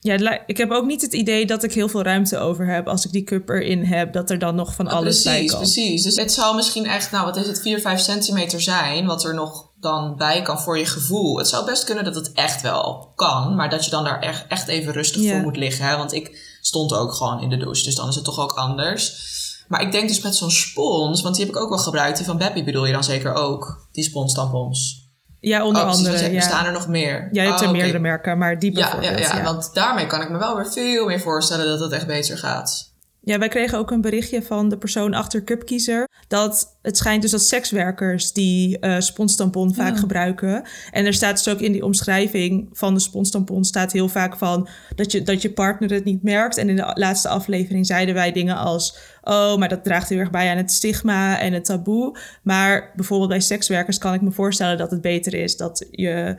Ja, 0.00 0.42
ik 0.46 0.56
heb 0.56 0.70
ook 0.70 0.86
niet 0.86 1.02
het 1.02 1.12
idee 1.12 1.46
dat 1.46 1.62
ik 1.62 1.72
heel 1.72 1.88
veel 1.88 2.02
ruimte 2.02 2.38
over 2.38 2.66
heb 2.66 2.88
als 2.88 3.04
ik 3.04 3.12
die 3.12 3.24
cup 3.24 3.48
erin 3.48 3.84
heb, 3.84 4.12
dat 4.12 4.30
er 4.30 4.38
dan 4.38 4.54
nog 4.54 4.74
van 4.74 4.88
alles 4.88 5.22
bij 5.22 5.32
precies, 5.32 5.56
precies. 5.56 6.02
Dus 6.02 6.16
het 6.16 6.32
zou 6.32 6.56
misschien 6.56 6.86
echt, 6.86 7.10
nou 7.10 7.24
wat 7.24 7.36
is 7.36 7.46
het, 7.46 7.60
4, 7.60 7.80
5 7.80 8.00
centimeter 8.00 8.60
zijn, 8.60 9.06
wat 9.06 9.24
er 9.24 9.34
nog 9.34 9.71
dan 9.82 10.16
bij 10.16 10.42
kan 10.42 10.60
voor 10.60 10.78
je 10.78 10.86
gevoel. 10.86 11.38
Het 11.38 11.48
zou 11.48 11.64
best 11.64 11.84
kunnen 11.84 12.04
dat 12.04 12.14
het 12.14 12.32
echt 12.32 12.62
wel 12.62 13.12
kan, 13.14 13.54
maar 13.54 13.70
dat 13.70 13.84
je 13.84 13.90
dan 13.90 14.04
daar 14.04 14.20
echt, 14.20 14.46
echt 14.48 14.68
even 14.68 14.92
rustig 14.92 15.22
Ja. 15.22 15.32
voor 15.32 15.40
moet 15.42 15.56
liggen. 15.56 15.84
Hè? 15.86 15.96
Want 15.96 16.12
ik 16.12 16.56
stond 16.60 16.92
ook 16.92 17.12
gewoon 17.14 17.40
in 17.40 17.48
de 17.50 17.56
douche, 17.56 17.84
dus 17.84 17.94
dan 17.94 18.08
is 18.08 18.14
het 18.14 18.24
toch 18.24 18.38
ook 18.38 18.52
anders. 18.52 19.30
Maar 19.68 19.80
ik 19.82 19.92
denk 19.92 20.08
dus 20.08 20.20
met 20.20 20.36
zo'n 20.36 20.50
spons, 20.50 21.22
want 21.22 21.34
die 21.36 21.44
heb 21.46 21.54
ik 21.54 21.60
ook 21.60 21.68
wel 21.68 21.78
gebruikt. 21.78 22.16
Die 22.16 22.26
van 22.26 22.38
Beppy 22.38 22.64
bedoel 22.64 22.86
je 22.86 22.92
dan 22.92 23.04
zeker 23.04 23.34
ook, 23.34 23.86
die 23.92 24.04
sponstampons. 24.04 25.00
Ja, 25.40 25.64
onder 25.64 25.82
oh, 25.82 25.88
andere. 25.88 26.10
want 26.16 26.26
Ja. 26.26 26.32
bestaan 26.32 26.64
er 26.66 26.72
nog 26.72 26.88
meer? 26.88 27.28
Jij 27.32 27.44
hebt 27.44 27.56
Oh, 27.56 27.62
er 27.62 27.68
oké. 27.68 27.76
meerdere 27.78 27.98
merken, 27.98 28.38
maar 28.38 28.58
die 28.58 28.72
Ja, 28.72 28.78
ja, 28.78 28.84
bijvoorbeeld. 28.96 29.26
ja, 29.28 29.36
ja. 29.36 29.42
want 29.44 29.70
daarmee 29.74 30.06
kan 30.06 30.20
ik 30.22 30.30
me 30.30 30.38
wel 30.38 30.56
weer 30.56 30.72
veel 30.72 31.06
meer 31.06 31.20
voorstellen 31.20 31.66
dat 31.66 31.80
het 31.80 31.92
echt 31.92 32.06
beter 32.06 32.38
gaat. 32.38 32.91
Ja, 33.24 33.38
wij 33.38 33.48
kregen 33.48 33.78
ook 33.78 33.90
een 33.90 34.00
berichtje 34.00 34.42
van 34.42 34.68
de 34.68 34.78
persoon 34.78 35.14
achter 35.14 35.44
Cupkiezer. 35.44 36.08
Dat 36.28 36.78
het 36.82 36.96
schijnt 36.96 37.22
dus 37.22 37.30
dat 37.30 37.42
sekswerkers 37.42 38.32
die 38.32 38.78
eh 38.78 39.00
sponstampon 39.00 39.74
vaak 39.74 39.98
gebruiken. 39.98 40.62
En 40.90 41.06
er 41.06 41.14
staat 41.14 41.44
dus 41.44 41.54
ook 41.54 41.60
in 41.60 41.72
die 41.72 41.84
omschrijving 41.84 42.68
van 42.72 42.94
de 42.94 43.00
sponstampon 43.00 43.64
staat 43.64 43.92
heel 43.92 44.08
vaak 44.08 44.36
van 44.36 44.68
dat 44.94 45.12
je, 45.12 45.22
dat 45.22 45.42
je 45.42 45.52
partner 45.52 45.90
het 45.90 46.04
niet 46.04 46.22
merkt. 46.22 46.56
En 46.56 46.68
in 46.68 46.76
de 46.76 46.90
laatste 46.94 47.28
aflevering 47.28 47.86
zeiden 47.86 48.14
wij 48.14 48.32
dingen 48.32 48.56
als: 48.56 48.96
Oh, 49.22 49.56
maar 49.56 49.68
dat 49.68 49.84
draagt 49.84 50.08
heel 50.08 50.18
erg 50.18 50.30
bij 50.30 50.50
aan 50.50 50.56
het 50.56 50.72
stigma 50.72 51.38
en 51.38 51.52
het 51.52 51.64
taboe. 51.64 52.18
Maar 52.42 52.92
bijvoorbeeld 52.96 53.30
bij 53.30 53.40
sekswerkers 53.40 53.98
kan 53.98 54.14
ik 54.14 54.20
me 54.20 54.30
voorstellen 54.30 54.78
dat 54.78 54.90
het 54.90 55.00
beter 55.00 55.34
is 55.34 55.56
dat 55.56 55.86
je 55.90 56.36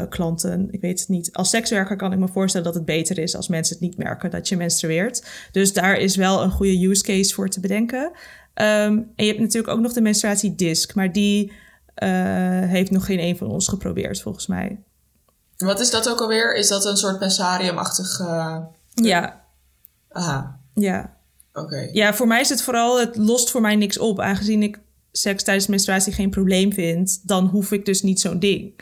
eh, 0.00 0.08
klanten, 0.08 0.68
ik 0.70 0.80
weet 0.80 1.00
het 1.00 1.08
niet. 1.08 1.32
Als 1.32 1.50
sekswerker 1.50 1.96
kan 1.96 2.12
ik 2.12 2.18
me 2.18 2.28
voorstellen 2.28 2.66
dat 2.66 2.74
het 2.74 2.84
beter 2.84 3.18
is 3.18 3.36
als 3.36 3.48
mensen 3.48 3.74
het 3.74 3.84
niet 3.84 3.96
merken 3.96 4.30
dat 4.30 4.48
je 4.48 4.56
menstrueert. 4.56 5.24
Dus 5.52 5.72
daar 5.72 5.96
is 5.96 6.16
wel 6.16 6.42
een 6.42 6.50
goede 6.50 6.86
use 6.88 7.02
case 7.02 7.34
voor 7.34 7.48
te 7.48 7.60
bedenken. 7.60 8.10
Ehm, 8.54 8.92
en 9.16 9.24
je 9.24 9.26
hebt 9.26 9.40
natuurlijk 9.40 9.72
ook 9.72 9.80
nog 9.80 9.92
de 9.92 10.00
menstruatiedisc, 10.00 10.94
maar 10.94 11.12
die 11.12 11.52
eh, 11.94 12.08
heeft 12.60 12.90
nog 12.90 13.04
geen 13.06 13.18
een 13.20 13.36
van 13.36 13.46
ons 13.50 13.68
geprobeerd, 13.68 14.20
volgens 14.20 14.46
mij. 14.46 14.82
Wat 15.56 15.80
is 15.80 15.90
dat 15.90 16.08
ook 16.08 16.20
alweer? 16.20 16.54
Is 16.56 16.68
dat 16.68 16.84
een 16.84 16.96
soort 16.96 17.18
pensarium-achtig... 17.18 18.20
eh, 18.20 18.58
Ja, 18.94 19.42
Aha, 20.10 20.60
ja. 20.74 21.16
oké. 21.52 21.88
Ja, 21.92 22.14
voor 22.14 22.26
mij 22.26 22.40
is 22.40 22.48
het 22.48 22.62
vooral, 22.62 23.00
het 23.00 23.16
lost 23.16 23.50
voor 23.50 23.60
mij 23.60 23.76
niks 23.76 23.98
op. 23.98 24.20
Aangezien 24.20 24.62
ik 24.62 24.80
seks 25.12 25.42
tijdens 25.42 25.66
menstruatie 25.66 26.12
geen 26.12 26.30
probleem 26.30 26.72
vind, 26.72 27.20
dan 27.28 27.46
hoef 27.46 27.72
ik 27.72 27.84
dus 27.84 28.02
niet 28.02 28.20
zo'n 28.20 28.38
ding. 28.38 28.80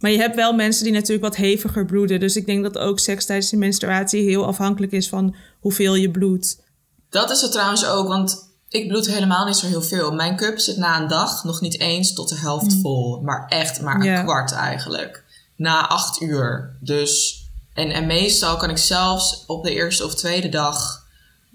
Maar 0.00 0.10
je 0.10 0.18
hebt 0.18 0.36
wel 0.36 0.52
mensen 0.52 0.84
die 0.84 0.92
natuurlijk 0.92 1.22
wat 1.22 1.36
heviger 1.36 1.84
bloeden. 1.84 2.20
Dus 2.20 2.36
ik 2.36 2.46
denk 2.46 2.62
dat 2.62 2.78
ook 2.78 2.98
seks 2.98 3.26
tijdens 3.26 3.50
de 3.50 3.56
menstruatie 3.56 4.22
heel 4.22 4.46
afhankelijk 4.46 4.92
is 4.92 5.08
van 5.08 5.34
hoeveel 5.60 5.94
je 5.94 6.10
bloedt. 6.10 6.62
Dat 7.10 7.30
is 7.30 7.40
het 7.40 7.52
trouwens 7.52 7.86
ook, 7.86 8.08
want 8.08 8.48
ik 8.68 8.88
bloed 8.88 9.06
helemaal 9.06 9.46
niet 9.46 9.56
zo 9.56 9.66
heel 9.66 9.82
veel. 9.82 10.12
Mijn 10.12 10.36
cup 10.36 10.58
zit 10.58 10.76
na 10.76 11.00
een 11.00 11.08
dag 11.08 11.44
nog 11.44 11.60
niet 11.60 11.80
eens 11.80 12.12
tot 12.12 12.28
de 12.28 12.36
helft 12.36 12.74
vol. 12.82 13.20
Maar 13.20 13.46
echt 13.48 13.80
maar 13.80 14.00
een 14.00 14.24
kwart 14.24 14.52
eigenlijk. 14.52 15.24
Na 15.56 15.88
acht 15.88 16.20
uur. 16.20 16.76
Dus, 16.80 17.42
en, 17.74 17.90
en 17.90 18.06
meestal 18.06 18.56
kan 18.56 18.70
ik 18.70 18.78
zelfs 18.78 19.44
op 19.46 19.64
de 19.64 19.74
eerste 19.74 20.04
of 20.04 20.14
tweede 20.14 20.48
dag 20.48 21.06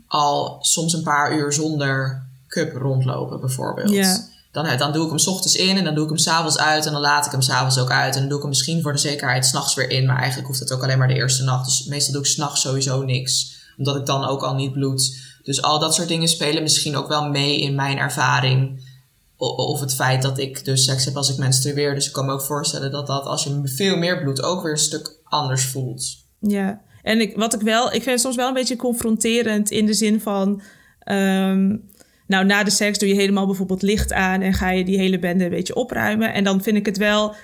al 0.08 0.58
soms 0.62 0.94
een 0.94 1.04
paar 1.04 1.38
uur 1.38 1.54
zonder 1.54 2.24
cup 2.48 2.76
rondlopen 2.76 3.40
bijvoorbeeld. 3.40 3.90
Ja. 3.90 4.34
Dan, 4.56 4.78
dan 4.78 4.92
doe 4.94 5.04
ik 5.04 5.10
hem 5.10 5.34
ochtends 5.34 5.56
in 5.56 5.78
en 5.78 5.84
dan 5.84 5.96
doe 5.96 6.04
ik 6.04 6.10
hem 6.10 6.18
s'avonds 6.18 6.58
uit. 6.58 6.86
En 6.86 6.92
dan 6.92 7.02
laat 7.02 7.26
ik 7.26 7.32
hem 7.32 7.42
s'avonds 7.42 7.80
ook 7.80 7.92
uit. 7.92 8.14
En 8.14 8.20
dan 8.20 8.28
doe 8.28 8.38
ik 8.38 8.44
hem 8.44 8.52
misschien 8.52 8.82
voor 8.82 8.92
de 8.92 8.98
zekerheid 8.98 9.46
s'nachts 9.46 9.74
weer 9.74 9.90
in. 9.90 10.06
Maar 10.06 10.18
eigenlijk 10.18 10.48
hoeft 10.48 10.60
het 10.60 10.74
ook 10.74 10.84
alleen 10.84 10.98
maar 10.98 11.08
de 11.08 11.14
eerste 11.14 11.44
nacht. 11.44 11.66
Dus 11.66 11.86
meestal 11.86 12.14
doe 12.14 12.22
ik 12.22 12.28
s'nachts 12.28 12.62
sowieso 12.62 13.04
niks. 13.04 13.58
Omdat 13.78 13.96
ik 13.96 14.06
dan 14.06 14.26
ook 14.26 14.44
al 14.44 14.56
niet 14.56 14.72
bloed. 14.72 15.18
Dus 15.44 15.62
al 15.62 15.80
dat 15.80 15.96
soort 15.96 16.08
dingen 16.08 16.28
spelen 16.28 16.64
misschien 16.64 16.96
ook 16.96 17.08
wel 17.08 17.30
mee 17.30 17.62
in 17.62 17.76
mijn 17.76 17.98
ervaring. 17.98 18.84
Of 19.38 19.80
het 19.80 19.94
feit 19.96 20.22
dat 20.22 20.38
ik 20.38 20.66
dus 20.66 20.84
seks 20.84 21.06
heb 21.06 21.16
als 21.16 21.30
ik 21.30 21.38
menstrueer. 21.38 21.94
Dus 21.94 22.08
ik 22.08 22.14
kan 22.14 22.26
me 22.26 22.32
ook 22.32 22.42
voorstellen 22.42 22.92
dat 22.92 23.08
dat 23.08 23.26
als 23.26 23.44
je 23.44 23.62
veel 23.64 23.98
meer 23.98 24.24
bloed 24.24 24.42
ook 24.42 24.64
weer 24.64 24.72
een 24.72 24.78
stuk 24.78 25.20
anders 25.24 25.66
voelt. 25.66 26.04
Ja, 26.40 26.82
en 27.02 27.22
ik, 27.22 27.36
wat 27.38 27.54
ik 27.54 27.62
wel, 27.62 27.86
ik 27.86 27.92
vind 27.92 28.06
het 28.06 28.22
soms 28.22 28.36
wel 28.36 28.48
een 28.48 28.54
beetje 28.54 28.76
confronterend 28.76 29.72
in 29.72 29.86
de 29.86 29.94
zin 29.94 30.22
van. 30.22 30.62
ehm, 31.00 31.76
Nou, 32.28 32.46
na 32.46 32.64
de 32.64 32.70
seks 32.70 32.98
doe 32.98 33.10
je 33.10 33.16
helemaal 33.16 33.46
bijvoorbeeld 33.46 33.82
licht 33.82 34.14
aan 34.14 34.42
en 34.42 34.54
ga 34.54 34.70
je 34.70 34.84
die 34.84 34.98
hele 34.98 35.20
bende 35.20 35.44
een 35.44 35.50
beetje 35.50 35.76
opruimen. 35.76 36.34
En 36.34 36.44
dan 36.44 36.64
vind 36.64 36.78
ik 36.78 36.86
het 36.86 36.98
wel. 36.98 37.36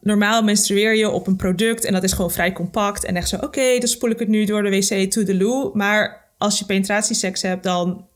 Normaal 0.00 0.42
menstrueer 0.42 0.96
je 0.96 1.10
op 1.10 1.26
een 1.26 1.36
product 1.36 1.84
en 1.84 1.92
dat 1.92 2.02
is 2.02 2.12
gewoon 2.12 2.30
vrij 2.30 2.52
compact. 2.52 3.04
En 3.04 3.16
echt 3.16 3.28
zo, 3.28 3.36
oké, 3.36 3.78
dan 3.78 3.88
spoel 3.88 4.10
ik 4.10 4.18
het 4.18 4.28
nu 4.28 4.44
door 4.44 4.62
de 4.62 4.70
wc 4.70 5.10
to 5.10 5.22
the 5.22 5.36
loo. 5.36 5.70
Maar 5.74 6.30
als 6.38 6.58
je 6.58 6.64
penetratieseks 6.64 7.42
hebt, 7.42 7.62
dan 7.62 8.06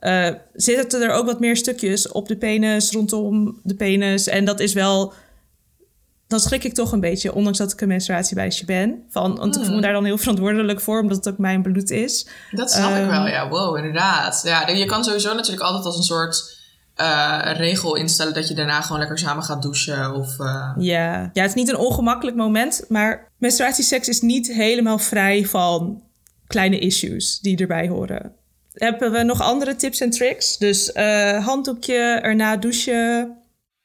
uh, 0.00 0.28
zitten 0.52 1.02
er 1.02 1.10
ook 1.10 1.26
wat 1.26 1.40
meer 1.40 1.56
stukjes 1.56 2.08
op 2.08 2.28
de 2.28 2.36
penis, 2.36 2.90
rondom 2.90 3.60
de 3.62 3.74
penis. 3.74 4.28
En 4.28 4.44
dat 4.44 4.60
is 4.60 4.72
wel 4.72 5.12
dan 6.30 6.40
schrik 6.40 6.64
ik 6.64 6.74
toch 6.74 6.92
een 6.92 7.00
beetje, 7.00 7.34
ondanks 7.34 7.58
dat 7.58 7.72
ik 7.72 7.80
een 7.80 7.88
menstruatiewijsje 7.88 8.64
ben. 8.64 9.04
Van, 9.08 9.36
want 9.36 9.56
ik 9.56 9.60
voel 9.60 9.64
me 9.64 9.72
hmm. 9.72 9.80
daar 9.80 9.92
dan 9.92 10.04
heel 10.04 10.18
verantwoordelijk 10.18 10.80
voor, 10.80 11.00
omdat 11.00 11.16
het 11.16 11.28
ook 11.28 11.38
mijn 11.38 11.62
bloed 11.62 11.90
is. 11.90 12.26
Dat 12.50 12.70
snap 12.70 12.90
ik 12.90 13.06
wel, 13.06 13.24
ehm, 13.24 13.26
ja. 13.26 13.48
Wow, 13.48 13.76
inderdaad. 13.76 14.40
Ja, 14.44 14.68
je 14.68 14.84
kan 14.84 15.04
sowieso 15.04 15.34
natuurlijk 15.34 15.62
altijd 15.62 15.84
als 15.84 15.96
een 15.96 16.02
soort 16.02 16.58
uh, 16.96 17.40
regel 17.56 17.96
instellen 17.96 18.34
dat 18.34 18.48
je 18.48 18.54
daarna 18.54 18.80
gewoon 18.80 18.98
lekker 18.98 19.18
samen 19.18 19.42
gaat 19.42 19.62
douchen. 19.62 20.14
Of, 20.14 20.38
uh... 20.38 20.72
ja. 20.76 21.30
ja, 21.32 21.42
het 21.42 21.48
is 21.48 21.54
niet 21.54 21.68
een 21.68 21.76
ongemakkelijk 21.76 22.36
moment, 22.36 22.84
maar 22.88 23.28
menstruatieseks 23.38 24.08
is 24.08 24.20
niet 24.20 24.52
helemaal 24.52 24.98
vrij 24.98 25.46
van 25.46 26.02
kleine 26.46 26.78
issues 26.78 27.38
die 27.40 27.56
erbij 27.56 27.88
horen. 27.88 28.32
Hebben 28.72 29.12
we 29.12 29.22
nog 29.22 29.40
andere 29.40 29.76
tips 29.76 30.00
en 30.00 30.10
tricks? 30.10 30.58
Dus 30.58 30.90
uh, 30.94 31.46
handdoekje, 31.46 32.18
erna 32.22 32.56
douchen, 32.56 33.39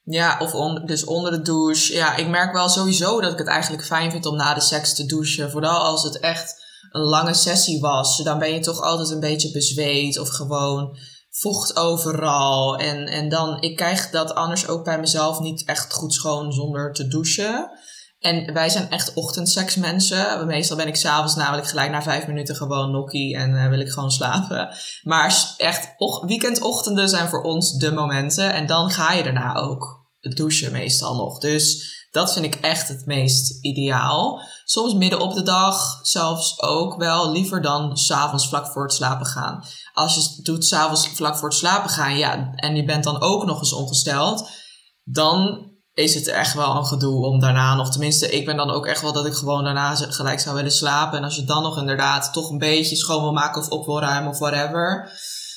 ja, 0.08 0.38
of 0.40 0.80
dus 0.84 1.04
onder 1.04 1.30
de 1.30 1.42
douche. 1.42 1.94
Ja, 1.94 2.16
ik 2.16 2.28
merk 2.28 2.52
wel 2.52 2.68
sowieso 2.68 3.20
dat 3.20 3.32
ik 3.32 3.38
het 3.38 3.46
eigenlijk 3.46 3.84
fijn 3.84 4.10
vind 4.10 4.26
om 4.26 4.36
na 4.36 4.54
de 4.54 4.60
seks 4.60 4.94
te 4.94 5.06
douchen. 5.06 5.50
Vooral 5.50 5.78
als 5.78 6.02
het 6.02 6.20
echt 6.20 6.64
een 6.90 7.02
lange 7.02 7.34
sessie 7.34 7.80
was. 7.80 8.22
Dan 8.22 8.38
ben 8.38 8.52
je 8.52 8.60
toch 8.60 8.80
altijd 8.80 9.10
een 9.10 9.20
beetje 9.20 9.50
bezweet 9.50 10.18
of 10.18 10.28
gewoon 10.28 10.96
vocht 11.30 11.76
overal. 11.76 12.76
En, 12.76 13.06
en 13.06 13.28
dan, 13.28 13.60
ik 13.60 13.76
krijg 13.76 14.10
dat 14.10 14.34
anders 14.34 14.68
ook 14.68 14.84
bij 14.84 15.00
mezelf 15.00 15.40
niet 15.40 15.64
echt 15.64 15.92
goed 15.92 16.12
schoon 16.12 16.52
zonder 16.52 16.92
te 16.92 17.08
douchen. 17.08 17.70
En 18.18 18.52
wij 18.52 18.68
zijn 18.68 18.90
echt 18.90 19.14
ochtendseksmensen. 19.14 20.46
Meestal 20.46 20.76
ben 20.76 20.86
ik 20.86 20.96
s'avonds 20.96 21.34
namelijk 21.34 21.68
gelijk 21.68 21.90
na 21.90 22.02
vijf 22.02 22.26
minuten 22.26 22.56
gewoon 22.56 22.90
nokkie 22.90 23.36
en 23.36 23.50
uh, 23.50 23.68
wil 23.68 23.80
ik 23.80 23.90
gewoon 23.90 24.10
slapen. 24.10 24.68
Maar 25.02 25.54
echt, 25.56 25.94
weekendochtenden 26.26 27.08
zijn 27.08 27.28
voor 27.28 27.42
ons 27.42 27.72
de 27.72 27.92
momenten. 27.92 28.52
En 28.52 28.66
dan 28.66 28.90
ga 28.90 29.12
je 29.12 29.22
daarna 29.22 29.54
ook 29.54 29.95
douchen 30.34 30.72
meestal 30.72 31.14
nog. 31.14 31.38
Dus 31.38 31.94
dat 32.10 32.32
vind 32.32 32.44
ik 32.44 32.54
echt 32.54 32.88
het 32.88 33.06
meest 33.06 33.64
ideaal. 33.64 34.42
Soms 34.64 34.94
midden 34.94 35.20
op 35.20 35.34
de 35.34 35.42
dag 35.42 35.98
zelfs 36.02 36.62
ook 36.62 36.96
wel. 36.96 37.32
Liever 37.32 37.62
dan 37.62 37.96
s'avonds 37.96 38.48
vlak 38.48 38.66
voor 38.66 38.82
het 38.82 38.92
slapen 38.92 39.26
gaan. 39.26 39.64
Als 39.92 40.14
je 40.14 40.20
het 40.20 40.44
doet 40.44 40.64
s'avonds 40.64 41.08
vlak 41.08 41.36
voor 41.36 41.48
het 41.48 41.58
slapen 41.58 41.90
gaan, 41.90 42.16
ja, 42.16 42.52
en 42.54 42.76
je 42.76 42.84
bent 42.84 43.04
dan 43.04 43.20
ook 43.20 43.44
nog 43.44 43.58
eens 43.58 43.72
ongesteld, 43.72 44.48
dan 45.04 45.70
is 45.92 46.14
het 46.14 46.28
echt 46.28 46.54
wel 46.54 46.76
een 46.76 46.86
gedoe 46.86 47.26
om 47.26 47.40
daarna 47.40 47.74
nog, 47.74 47.90
tenminste, 47.90 48.30
ik 48.30 48.44
ben 48.44 48.56
dan 48.56 48.70
ook 48.70 48.86
echt 48.86 49.02
wel 49.02 49.12
dat 49.12 49.26
ik 49.26 49.34
gewoon 49.34 49.64
daarna 49.64 49.94
gelijk 49.94 50.40
zou 50.40 50.54
willen 50.54 50.70
slapen. 50.70 51.18
En 51.18 51.24
als 51.24 51.36
je 51.36 51.44
dan 51.44 51.62
nog 51.62 51.78
inderdaad 51.78 52.32
toch 52.32 52.50
een 52.50 52.58
beetje 52.58 52.96
schoon 52.96 53.22
wil 53.22 53.32
maken 53.32 53.62
of 53.62 53.68
op 53.68 53.86
wil 53.86 54.00
ruimen 54.00 54.30
of 54.30 54.38
whatever. 54.38 55.10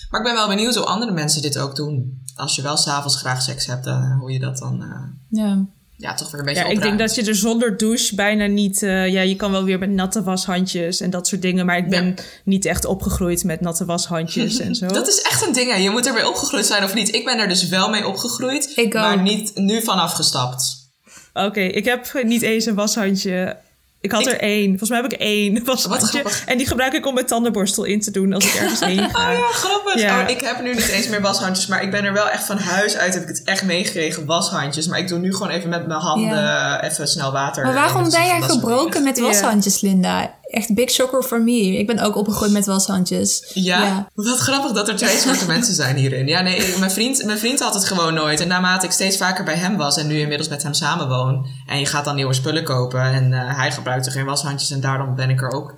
Maar 0.09 0.19
ik 0.19 0.25
ben 0.25 0.35
wel 0.35 0.47
benieuwd 0.47 0.75
hoe 0.75 0.85
andere 0.85 1.11
mensen 1.11 1.41
dit 1.41 1.57
ook 1.57 1.75
doen. 1.75 2.23
Als 2.39 2.55
je 2.55 2.61
wel 2.61 2.77
s'avonds 2.77 3.17
graag 3.17 3.41
seks 3.41 3.65
hebt, 3.65 3.83
dan, 3.83 4.11
hoe 4.11 4.31
je 4.31 4.39
dat 4.39 4.57
dan. 4.57 4.81
Uh, 4.81 5.39
ja 5.41 5.65
ja, 5.99 6.13
toch 6.13 6.31
weer 6.31 6.39
een 6.39 6.45
beetje 6.45 6.63
Ja, 6.63 6.69
ik 6.69 6.81
denk 6.81 6.99
dat 6.99 7.15
je 7.15 7.23
er 7.23 7.35
zonder 7.35 7.77
douche 7.77 8.15
bijna 8.15 8.45
niet... 8.45 8.81
Uh, 8.81 9.07
ja, 9.07 9.21
je 9.21 9.35
kan 9.35 9.51
wel 9.51 9.63
weer 9.63 9.79
met 9.79 9.89
natte 9.89 10.23
washandjes 10.23 11.01
en 11.01 11.09
dat 11.09 11.27
soort 11.27 11.41
dingen. 11.41 11.65
Maar 11.65 11.77
ik 11.77 11.89
ben 11.89 12.15
niet 12.43 12.65
echt 12.65 12.85
opgegroeid 12.85 13.43
met 13.43 13.61
natte 13.61 13.85
washandjes 13.85 14.59
en 14.59 14.75
zo. 14.75 14.87
Dat 14.99 15.07
is 15.07 15.21
echt 15.21 15.47
een 15.47 15.53
ding, 15.53 15.71
hè. 15.71 15.77
Je 15.77 15.89
moet 15.89 16.05
er 16.05 16.13
weer 16.13 16.27
opgegroeid 16.27 16.65
zijn 16.65 16.83
of 16.83 16.93
niet. 16.93 17.15
Ik 17.15 17.25
ben 17.25 17.39
er 17.39 17.47
dus 17.47 17.67
wel 17.67 17.89
mee 17.89 18.07
opgegroeid, 18.07 18.71
ik 18.75 18.93
maar 18.93 19.21
niet 19.21 19.51
nu 19.55 19.81
vanaf 19.81 20.13
gestapt. 20.13 20.91
Oké, 21.33 21.61
ik 21.61 21.85
heb 21.85 22.21
niet 22.23 22.41
eens 22.41 22.65
een 22.65 22.75
washandje 22.75 23.57
ik 24.01 24.11
had 24.11 24.25
er 24.25 24.39
één. 24.39 24.67
Volgens 24.67 24.89
mij 24.89 25.01
heb 25.01 25.13
ik 25.13 25.19
één. 25.19 25.65
Washandje. 25.65 26.23
En 26.45 26.57
die 26.57 26.67
gebruik 26.67 26.93
ik 26.93 27.05
om 27.05 27.13
mijn 27.13 27.25
tandenborstel 27.25 27.83
in 27.83 27.99
te 27.99 28.11
doen 28.11 28.33
als 28.33 28.45
ik 28.45 28.53
ergens 28.53 28.79
heen 28.79 29.09
ga. 29.09 29.31
Oh 29.31 29.37
ja, 29.37 29.47
grappig. 29.51 30.01
Ja. 30.01 30.23
Oh, 30.23 30.29
ik 30.29 30.39
heb 30.41 30.61
nu 30.61 30.73
niet 30.73 30.87
eens 30.87 31.07
meer 31.07 31.21
washandjes. 31.21 31.67
Maar 31.67 31.83
ik 31.83 31.91
ben 31.91 32.03
er 32.03 32.13
wel 32.13 32.29
echt 32.29 32.43
van 32.45 32.57
huis 32.57 32.97
uit 32.97 33.13
heb 33.13 33.23
ik 33.23 33.29
het 33.29 33.43
echt 33.43 33.63
meegekregen. 33.63 34.25
Washandjes. 34.25 34.87
Maar 34.87 34.99
ik 34.99 35.07
doe 35.07 35.19
nu 35.19 35.33
gewoon 35.33 35.49
even 35.49 35.69
met 35.69 35.87
mijn 35.87 35.99
handen 35.99 36.83
even 36.83 37.07
snel 37.07 37.31
water. 37.31 37.63
Maar 37.63 37.73
waarom 37.73 38.09
ben 38.09 38.25
jij 38.25 38.41
gebroken 38.41 39.03
met 39.03 39.19
washandjes, 39.19 39.81
Linda? 39.81 40.37
Echt 40.49 40.73
big 40.73 40.89
shocker 40.89 41.23
for 41.23 41.41
me. 41.41 41.77
Ik 41.77 41.87
ben 41.87 41.99
ook 41.99 42.15
opgegroeid 42.15 42.51
met 42.51 42.65
washandjes. 42.65 43.51
Ja? 43.53 43.83
ja? 43.83 44.09
Wat 44.13 44.37
grappig 44.37 44.71
dat 44.71 44.87
er 44.87 44.95
twee 44.95 45.17
soorten 45.25 45.47
mensen 45.47 45.73
zijn 45.73 45.95
hierin. 45.95 46.27
Ja, 46.27 46.41
nee, 46.41 46.75
mijn 46.79 46.91
vriend, 46.91 47.25
mijn 47.25 47.37
vriend 47.37 47.59
had 47.59 47.73
het 47.73 47.85
gewoon 47.85 48.13
nooit. 48.13 48.39
En 48.39 48.47
naarmate 48.47 48.85
ik 48.85 48.91
steeds 48.91 49.17
vaker 49.17 49.43
bij 49.43 49.55
hem 49.55 49.77
was 49.77 49.97
en 49.97 50.07
nu 50.07 50.19
inmiddels 50.19 50.49
met 50.49 50.63
hem 50.63 50.73
samenwoon. 50.73 51.47
En 51.67 51.79
je 51.79 51.85
gaat 51.85 52.05
dan 52.05 52.15
nieuwe 52.15 52.33
spullen 52.33 52.63
kopen 52.63 53.01
en 53.01 53.31
uh, 53.31 53.57
hij 53.57 53.71
gebruikte 53.71 54.11
geen 54.11 54.25
washandjes. 54.25 54.71
En 54.71 54.81
daarom 54.81 55.15
ben 55.15 55.29
ik 55.29 55.41
er 55.41 55.51
ook, 55.51 55.77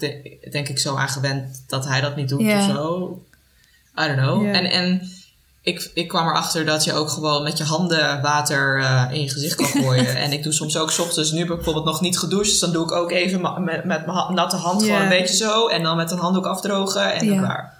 denk 0.51 0.67
ik, 0.67 0.79
zo 0.79 0.95
aan 0.95 1.09
gewend 1.09 1.63
dat 1.67 1.87
hij 1.87 2.01
dat 2.01 2.15
niet 2.15 2.29
doet 2.29 2.41
of 2.41 2.63
zo. 2.63 3.19
I 3.99 4.07
don't 4.07 4.19
know. 4.19 4.45
En, 4.45 4.65
en 4.65 5.01
ik, 5.61 5.91
ik 5.93 6.07
kwam 6.07 6.27
erachter 6.27 6.65
dat 6.65 6.83
je 6.83 6.93
ook 6.93 7.09
gewoon 7.09 7.43
met 7.43 7.57
je 7.57 7.63
handen 7.63 8.21
water 8.21 8.79
uh, 8.79 9.07
in 9.11 9.21
je 9.21 9.29
gezicht 9.29 9.55
kan 9.55 9.65
gooien. 9.83 10.15
en 10.15 10.31
ik 10.31 10.43
doe 10.43 10.53
soms 10.53 10.77
ook 10.77 10.91
s 10.91 10.99
ochtends, 10.99 11.31
nu 11.31 11.39
heb 11.39 11.49
ik 11.49 11.55
bijvoorbeeld 11.55 11.85
nog 11.85 12.01
niet 12.01 12.17
gedoucht. 12.17 12.49
Dus 12.49 12.59
dan 12.59 12.71
doe 12.71 12.83
ik 12.83 12.91
ook 12.91 13.11
even 13.11 13.41
met, 13.41 13.85
met 13.85 14.05
mijn 14.05 14.33
natte 14.33 14.55
hand 14.55 14.83
gewoon 14.83 15.01
een 15.01 15.09
beetje 15.09 15.35
zo. 15.35 15.67
En 15.67 15.83
dan 15.83 15.97
met 15.97 16.11
een 16.11 16.17
handdoek 16.17 16.45
afdrogen 16.45 17.13
en 17.13 17.27
dan 17.27 17.37
klaar. 17.37 17.79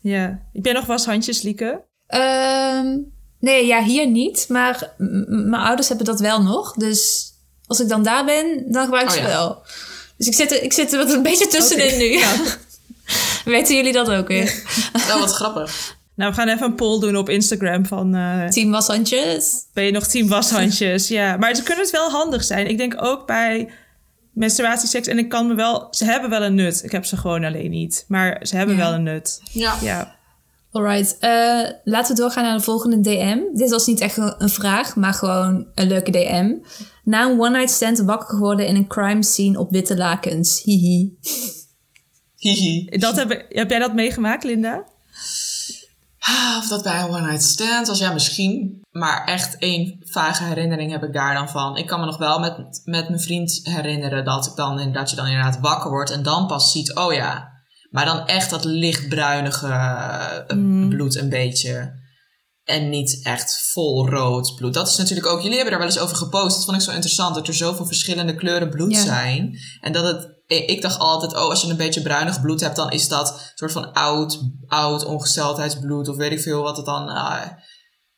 Ja. 0.00 0.40
Heb 0.52 0.64
jij 0.64 0.72
nog 0.72 0.86
washandjes, 0.86 1.42
Lieke? 1.42 1.82
Um, 2.08 3.12
nee, 3.38 3.66
ja, 3.66 3.82
hier 3.82 4.06
niet. 4.06 4.44
Maar 4.48 4.92
mijn 5.26 5.62
ouders 5.62 5.88
hebben 5.88 6.06
dat 6.06 6.20
wel 6.20 6.42
nog. 6.42 6.72
Dus 6.72 7.32
als 7.66 7.80
ik 7.80 7.88
dan 7.88 8.02
daar 8.02 8.24
ben, 8.24 8.64
dan 8.68 8.84
gebruik 8.84 9.10
ik 9.10 9.16
oh, 9.16 9.22
ze 9.22 9.28
wel. 9.28 9.62
Dus 10.16 10.26
ik 10.26 10.34
zit, 10.34 10.52
er, 10.52 10.62
ik 10.62 10.72
zit 10.72 10.92
er 10.92 10.98
wat 10.98 11.14
een 11.14 11.22
beetje 11.22 11.46
tussenin 11.46 11.98
nu. 11.98 12.04
Ja. 12.04 12.34
Weten 13.44 13.76
jullie 13.76 13.92
dat 13.92 14.10
ook 14.10 14.28
weer? 14.28 14.62
Nou, 15.08 15.20
wat 15.20 15.32
grappig. 15.32 16.00
Nou, 16.22 16.34
we 16.34 16.40
gaan 16.40 16.48
even 16.48 16.66
een 16.66 16.74
poll 16.74 17.00
doen 17.00 17.16
op 17.16 17.28
Instagram 17.28 17.86
van... 17.86 18.14
Uh, 18.14 18.48
team 18.48 18.70
washandjes. 18.70 19.66
Ben 19.72 19.84
je 19.84 19.90
nog 19.90 20.06
team 20.06 20.28
washandjes? 20.28 21.08
ja, 21.08 21.36
maar 21.36 21.54
ze 21.54 21.62
kunnen 21.62 21.84
het 21.84 21.92
wel 21.92 22.10
handig 22.10 22.44
zijn. 22.44 22.68
Ik 22.68 22.78
denk 22.78 22.94
ook 23.04 23.26
bij 23.26 23.70
menstruatieseks. 24.32 25.06
En 25.06 25.18
ik 25.18 25.28
kan 25.28 25.46
me 25.46 25.54
wel... 25.54 25.88
Ze 25.90 26.04
hebben 26.04 26.30
wel 26.30 26.42
een 26.42 26.54
nut. 26.54 26.84
Ik 26.84 26.92
heb 26.92 27.04
ze 27.04 27.16
gewoon 27.16 27.44
alleen 27.44 27.70
niet. 27.70 28.04
Maar 28.08 28.46
ze 28.46 28.56
hebben 28.56 28.76
wel 28.76 28.92
een 28.92 29.02
nut. 29.02 29.40
Ja. 29.52 29.74
ja. 29.80 30.16
Alright, 30.70 31.16
uh, 31.20 31.70
laten 31.84 32.14
we 32.14 32.20
doorgaan 32.20 32.44
naar 32.44 32.56
de 32.56 32.62
volgende 32.62 33.00
DM. 33.00 33.38
Dit 33.54 33.70
was 33.70 33.86
niet 33.86 34.00
echt 34.00 34.16
een 34.16 34.48
vraag, 34.48 34.96
maar 34.96 35.14
gewoon 35.14 35.66
een 35.74 35.86
leuke 35.86 36.10
DM. 36.10 36.54
Na 37.04 37.24
een 37.24 37.40
one-night 37.40 37.70
stand 37.70 37.98
wakker 37.98 38.28
geworden 38.28 38.66
in 38.66 38.76
een 38.76 38.86
crime 38.86 39.22
scene 39.22 39.58
op 39.58 39.70
witte 39.70 39.96
lakens. 39.96 40.62
Hihi. 40.62 41.16
Hihi. 42.36 42.86
Dat 42.98 43.16
heb, 43.16 43.44
heb 43.48 43.70
jij 43.70 43.78
dat 43.78 43.94
meegemaakt, 43.94 44.44
Linda? 44.44 44.84
Ah, 46.24 46.56
of 46.58 46.68
dat 46.68 46.82
bij 46.82 47.00
een 47.00 47.08
one 47.08 47.26
night 47.26 47.42
stand 47.42 47.86
was, 47.86 47.98
ja 47.98 48.12
misschien. 48.12 48.80
Maar 48.90 49.24
echt 49.24 49.58
één 49.58 49.96
vage 50.00 50.44
herinnering 50.44 50.90
heb 50.90 51.02
ik 51.02 51.12
daar 51.12 51.34
dan 51.34 51.48
van. 51.48 51.76
Ik 51.76 51.86
kan 51.86 52.00
me 52.00 52.06
nog 52.06 52.18
wel 52.18 52.38
met, 52.38 52.80
met 52.84 53.08
mijn 53.08 53.20
vriend 53.20 53.60
herinneren 53.62 54.24
dat 54.24 54.46
ik 54.46 54.54
dan 54.54 54.92
dat 54.92 55.10
je 55.10 55.16
dan 55.16 55.26
inderdaad 55.26 55.60
wakker 55.60 55.90
wordt 55.90 56.10
en 56.10 56.22
dan 56.22 56.46
pas 56.46 56.72
ziet, 56.72 56.94
oh 56.94 57.12
ja. 57.12 57.50
Maar 57.90 58.04
dan 58.04 58.26
echt 58.26 58.50
dat 58.50 58.64
lichtbruinige 58.64 59.66
eh, 59.66 60.56
mm. 60.56 60.88
bloed 60.88 61.16
een 61.16 61.28
beetje. 61.28 62.00
En 62.64 62.88
niet 62.88 63.20
echt 63.22 63.70
vol 63.72 64.08
rood 64.08 64.54
bloed. 64.54 64.74
Dat 64.74 64.88
is 64.88 64.96
natuurlijk 64.96 65.26
ook. 65.26 65.40
Jullie 65.40 65.54
hebben 65.54 65.70
daar 65.70 65.82
wel 65.82 65.92
eens 65.92 66.02
over 66.02 66.16
gepost. 66.16 66.56
Dat 66.56 66.64
vond 66.64 66.76
ik 66.76 66.82
zo 66.82 66.90
interessant. 66.90 67.34
Dat 67.34 67.48
er 67.48 67.54
zoveel 67.54 67.86
verschillende 67.86 68.34
kleuren 68.34 68.70
bloed 68.70 68.96
zijn. 68.96 69.58
En 69.80 69.92
dat 69.92 70.04
het 70.04 70.41
ik 70.54 70.82
dacht 70.82 70.98
altijd, 70.98 71.34
oh, 71.34 71.48
als 71.48 71.62
je 71.62 71.70
een 71.70 71.76
beetje 71.76 72.02
bruinig 72.02 72.40
bloed 72.40 72.60
hebt, 72.60 72.76
dan 72.76 72.90
is 72.90 73.08
dat 73.08 73.28
een 73.30 73.50
soort 73.54 73.72
van 73.72 73.92
oud, 73.92 74.40
oud 74.66 75.04
ongesteldheidsbloed 75.04 76.08
of 76.08 76.16
weet 76.16 76.32
ik 76.32 76.40
veel 76.40 76.62
wat 76.62 76.76
het 76.76 76.86
dan 76.86 77.08
uh, 77.08 77.40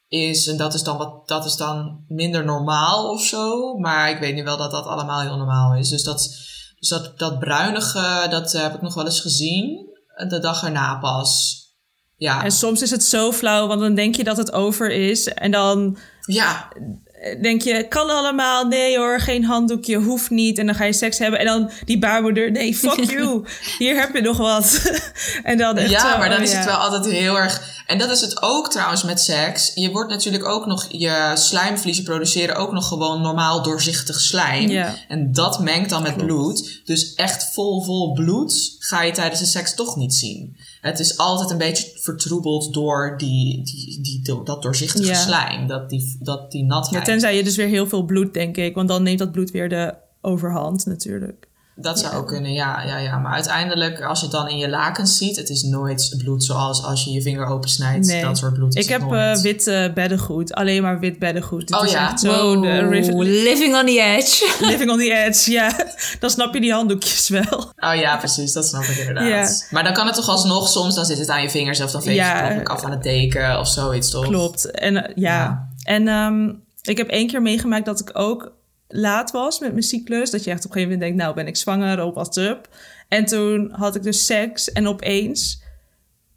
is. 0.09 0.47
En 0.47 0.57
dat 0.57 0.75
is, 0.75 0.83
dan 0.83 0.97
wat, 0.97 1.29
dat 1.29 1.45
is 1.45 1.57
dan 1.57 2.05
minder 2.09 2.45
normaal 2.45 3.11
of 3.11 3.23
zo. 3.23 3.75
Maar 3.79 4.11
ik 4.11 4.19
weet 4.19 4.35
nu 4.35 4.45
wel 4.45 4.57
dat 4.57 4.71
dat 4.71 4.87
allemaal 4.87 5.21
heel 5.21 5.37
normaal 5.37 5.75
is. 5.75 5.89
Dus 5.89 6.03
dat, 6.03 6.19
dus 6.79 6.89
dat, 6.89 7.19
dat 7.19 7.39
bruinige, 7.39 8.27
dat 8.31 8.53
heb 8.53 8.75
ik 8.75 8.83
nog 8.83 8.95
wel 8.95 9.05
eens 9.05 9.21
gezien. 9.21 9.93
De 10.29 10.39
dag 10.39 10.65
erna 10.65 10.99
pas. 10.99 11.63
Ja. 12.17 12.45
En 12.45 12.51
soms 12.51 12.83
is 12.83 12.91
het 12.91 13.05
zo 13.05 13.33
flauw, 13.33 13.67
want 13.67 13.81
dan 13.81 13.95
denk 13.95 14.15
je 14.15 14.25
dat 14.25 14.37
het 14.37 14.53
over 14.53 14.91
is. 14.91 15.29
En 15.29 15.51
dan 15.51 15.97
ja. 16.21 16.69
Denk 17.41 17.63
je, 17.63 17.87
kan 17.89 18.11
allemaal, 18.11 18.67
nee 18.67 18.99
hoor, 18.99 19.21
geen 19.21 19.45
handdoekje, 19.45 19.97
hoeft 19.97 20.31
niet. 20.31 20.59
En 20.59 20.67
dan 20.67 20.75
ga 20.75 20.85
je 20.85 20.93
seks 20.93 21.19
hebben 21.19 21.41
en 21.41 21.47
dan 21.47 21.71
die 21.85 21.99
baarmoeder, 21.99 22.51
nee, 22.51 22.75
fuck 22.75 23.11
you, 23.11 23.45
hier 23.79 24.01
heb 24.01 24.15
je 24.15 24.21
nog 24.21 24.37
wat. 24.37 24.93
en 25.43 25.59
dan 25.59 25.77
echt 25.77 25.91
ja, 25.91 26.13
zo, 26.13 26.19
maar 26.19 26.29
dan 26.29 26.39
oh 26.39 26.45
is 26.45 26.51
ja. 26.51 26.57
het 26.57 26.67
wel 26.67 26.77
altijd 26.77 27.05
heel 27.05 27.39
erg. 27.39 27.83
En 27.87 27.99
dat 27.99 28.11
is 28.11 28.21
het 28.21 28.43
ook 28.43 28.71
trouwens 28.71 29.03
met 29.03 29.21
seks. 29.21 29.73
Je 29.75 29.91
wordt 29.91 30.11
natuurlijk 30.11 30.45
ook 30.45 30.67
nog, 30.67 30.87
je 30.91 31.31
slijmvliezen 31.35 32.05
produceren 32.05 32.57
ook 32.57 32.73
nog 32.73 32.89
gewoon 32.89 33.21
normaal 33.21 33.63
doorzichtig 33.63 34.21
slijm. 34.21 34.69
Ja. 34.69 34.95
En 35.09 35.33
dat 35.33 35.61
mengt 35.61 35.91
dan 35.91 36.03
met 36.03 36.17
bloed. 36.17 36.81
Dus 36.85 37.15
echt 37.15 37.53
vol, 37.53 37.83
vol 37.83 38.13
bloed 38.13 38.77
ga 38.79 39.03
je 39.03 39.13
tijdens 39.13 39.41
de 39.41 39.47
seks 39.47 39.75
toch 39.75 39.97
niet 39.97 40.15
zien. 40.15 40.57
Het 40.85 40.99
is 40.99 41.19
altijd 41.19 41.51
een 41.51 41.59
beetje 41.59 41.91
vertroebeld 42.01 42.75
door 42.75 43.15
die, 43.19 43.63
die, 43.63 44.01
die, 44.03 44.43
dat 44.45 44.63
doorzichtige 44.63 45.07
Ja. 45.07 45.15
slijm. 45.15 45.67
Dat 45.67 45.91
die, 45.91 46.17
dat 46.21 46.51
die 46.51 46.65
natheid. 46.65 46.95
Ja, 46.95 47.03
tenzij 47.13 47.37
je 47.37 47.45
dus 47.45 47.57
weer 47.57 47.67
heel 47.67 47.87
veel 47.87 48.05
bloed, 48.05 48.35
denk 48.35 48.57
ik. 48.57 48.75
Want 48.75 48.89
dan 48.89 49.03
neemt 49.03 49.19
dat 49.19 49.33
bloed 49.33 49.51
weer 49.51 49.69
de 49.69 49.95
overhand 50.21 50.87
natuurlijk. 50.87 51.49
Dat 51.77 51.99
zou 51.99 52.15
ook 52.15 52.27
kunnen, 52.27 52.53
ja, 52.53 52.83
ja, 52.83 52.99
ja. 52.99 53.19
Maar 53.19 53.33
uiteindelijk, 53.33 54.03
als 54.03 54.19
je 54.19 54.25
het 54.27 54.35
dan 54.35 54.49
in 54.49 54.57
je 54.59 54.69
lakens 54.69 55.17
ziet, 55.17 55.37
het 55.37 55.49
is 55.49 55.63
nooit 55.63 56.15
bloed 56.19 56.45
zoals 56.45 56.85
als 56.85 57.05
je 57.05 57.11
je 57.11 57.23
vinger 57.23 57.47
opensnijdt. 57.47 58.07
Nee. 58.07 58.23
Dat 58.23 58.39
soort 58.39 58.53
bloed. 58.55 58.77
is 58.77 58.85
Ik 58.85 58.91
heb 58.91 59.01
nooit. 59.01 59.37
eh, 59.37 59.43
wit 59.43 59.95
beddengoed. 59.95 60.55
Alleen 60.55 60.83
maar 60.83 60.99
wit 60.99 61.19
beddengoed. 61.19 61.69
Dit 61.69 61.77
Oh 61.79 61.85
is 61.85 61.93
ja? 61.93 62.11
echt 62.11 62.21
zo 62.21 62.55
Wow, 62.61 63.23
living 63.23 63.75
on 63.77 63.87
the 63.87 64.01
edge. 64.01 64.55
living 64.71 64.91
on 64.91 64.99
the 64.99 65.13
edge. 65.25 65.51
Ja, 65.51 65.73
dan 66.21 66.31
snap 66.31 66.55
je 66.55 66.61
die 66.61 66.73
handdoekjes 66.73 67.29
wel. 67.29 67.73
Oh 67.77 67.95
ja, 67.95 68.17
precies, 68.17 68.53
dat 68.53 68.67
snap 68.67 68.83
ik 68.83 68.97
inderdaad. 68.97 69.27
Ja. 69.29 69.67
Maar 69.71 69.85
dan 69.85 69.93
kan 69.93 70.07
het 70.07 70.15
toch 70.15 70.29
alsnog 70.29 70.69
soms, 70.69 70.95
dan 70.95 71.05
zit 71.05 71.19
het 71.19 71.29
aan 71.29 71.43
je 71.43 71.51
vingers 71.51 71.81
of 71.81 71.91
dan 71.91 72.03
veeg 72.03 72.13
je 72.15 72.19
Ja. 72.21 72.49
het 72.49 72.69
af 72.69 72.85
aan 72.85 72.91
het 72.91 73.03
deken 73.03 73.59
of 73.59 73.69
zoiets 73.69 74.11
toch? 74.11 74.25
Klopt. 74.27 74.71
En 74.71 74.97
eh, 75.07 75.13
ja. 75.17 75.33
Ja. 75.35 75.69
En 75.85 76.09
ehm, 76.09 76.49
ik 76.83 76.97
heb 76.97 77.09
één 77.09 77.27
keer 77.27 77.43
meegemaakt 77.43 77.85
dat 77.85 78.01
ik 78.01 78.11
ook 78.13 78.53
laat 78.89 79.31
was 79.31 79.59
met 79.61 79.71
mijn 79.71 79.83
cyclus. 79.83 80.31
Dat 80.31 80.45
je 80.45 80.51
echt 80.51 80.65
op 80.65 80.71
een 80.71 80.77
gegeven 80.77 80.99
moment 80.99 81.01
denkt, 81.01 81.23
nou 81.23 81.35
ben 81.35 81.47
ik 81.47 81.57
zwanger, 81.57 82.03
op 82.03 82.15
what's 82.15 82.37
up. 82.37 82.69
En 83.09 83.25
toen 83.25 83.71
had 83.73 83.95
ik 83.95 84.03
dus 84.03 84.27
seks 84.27 84.73
en 84.73 84.87
opeens 84.87 85.63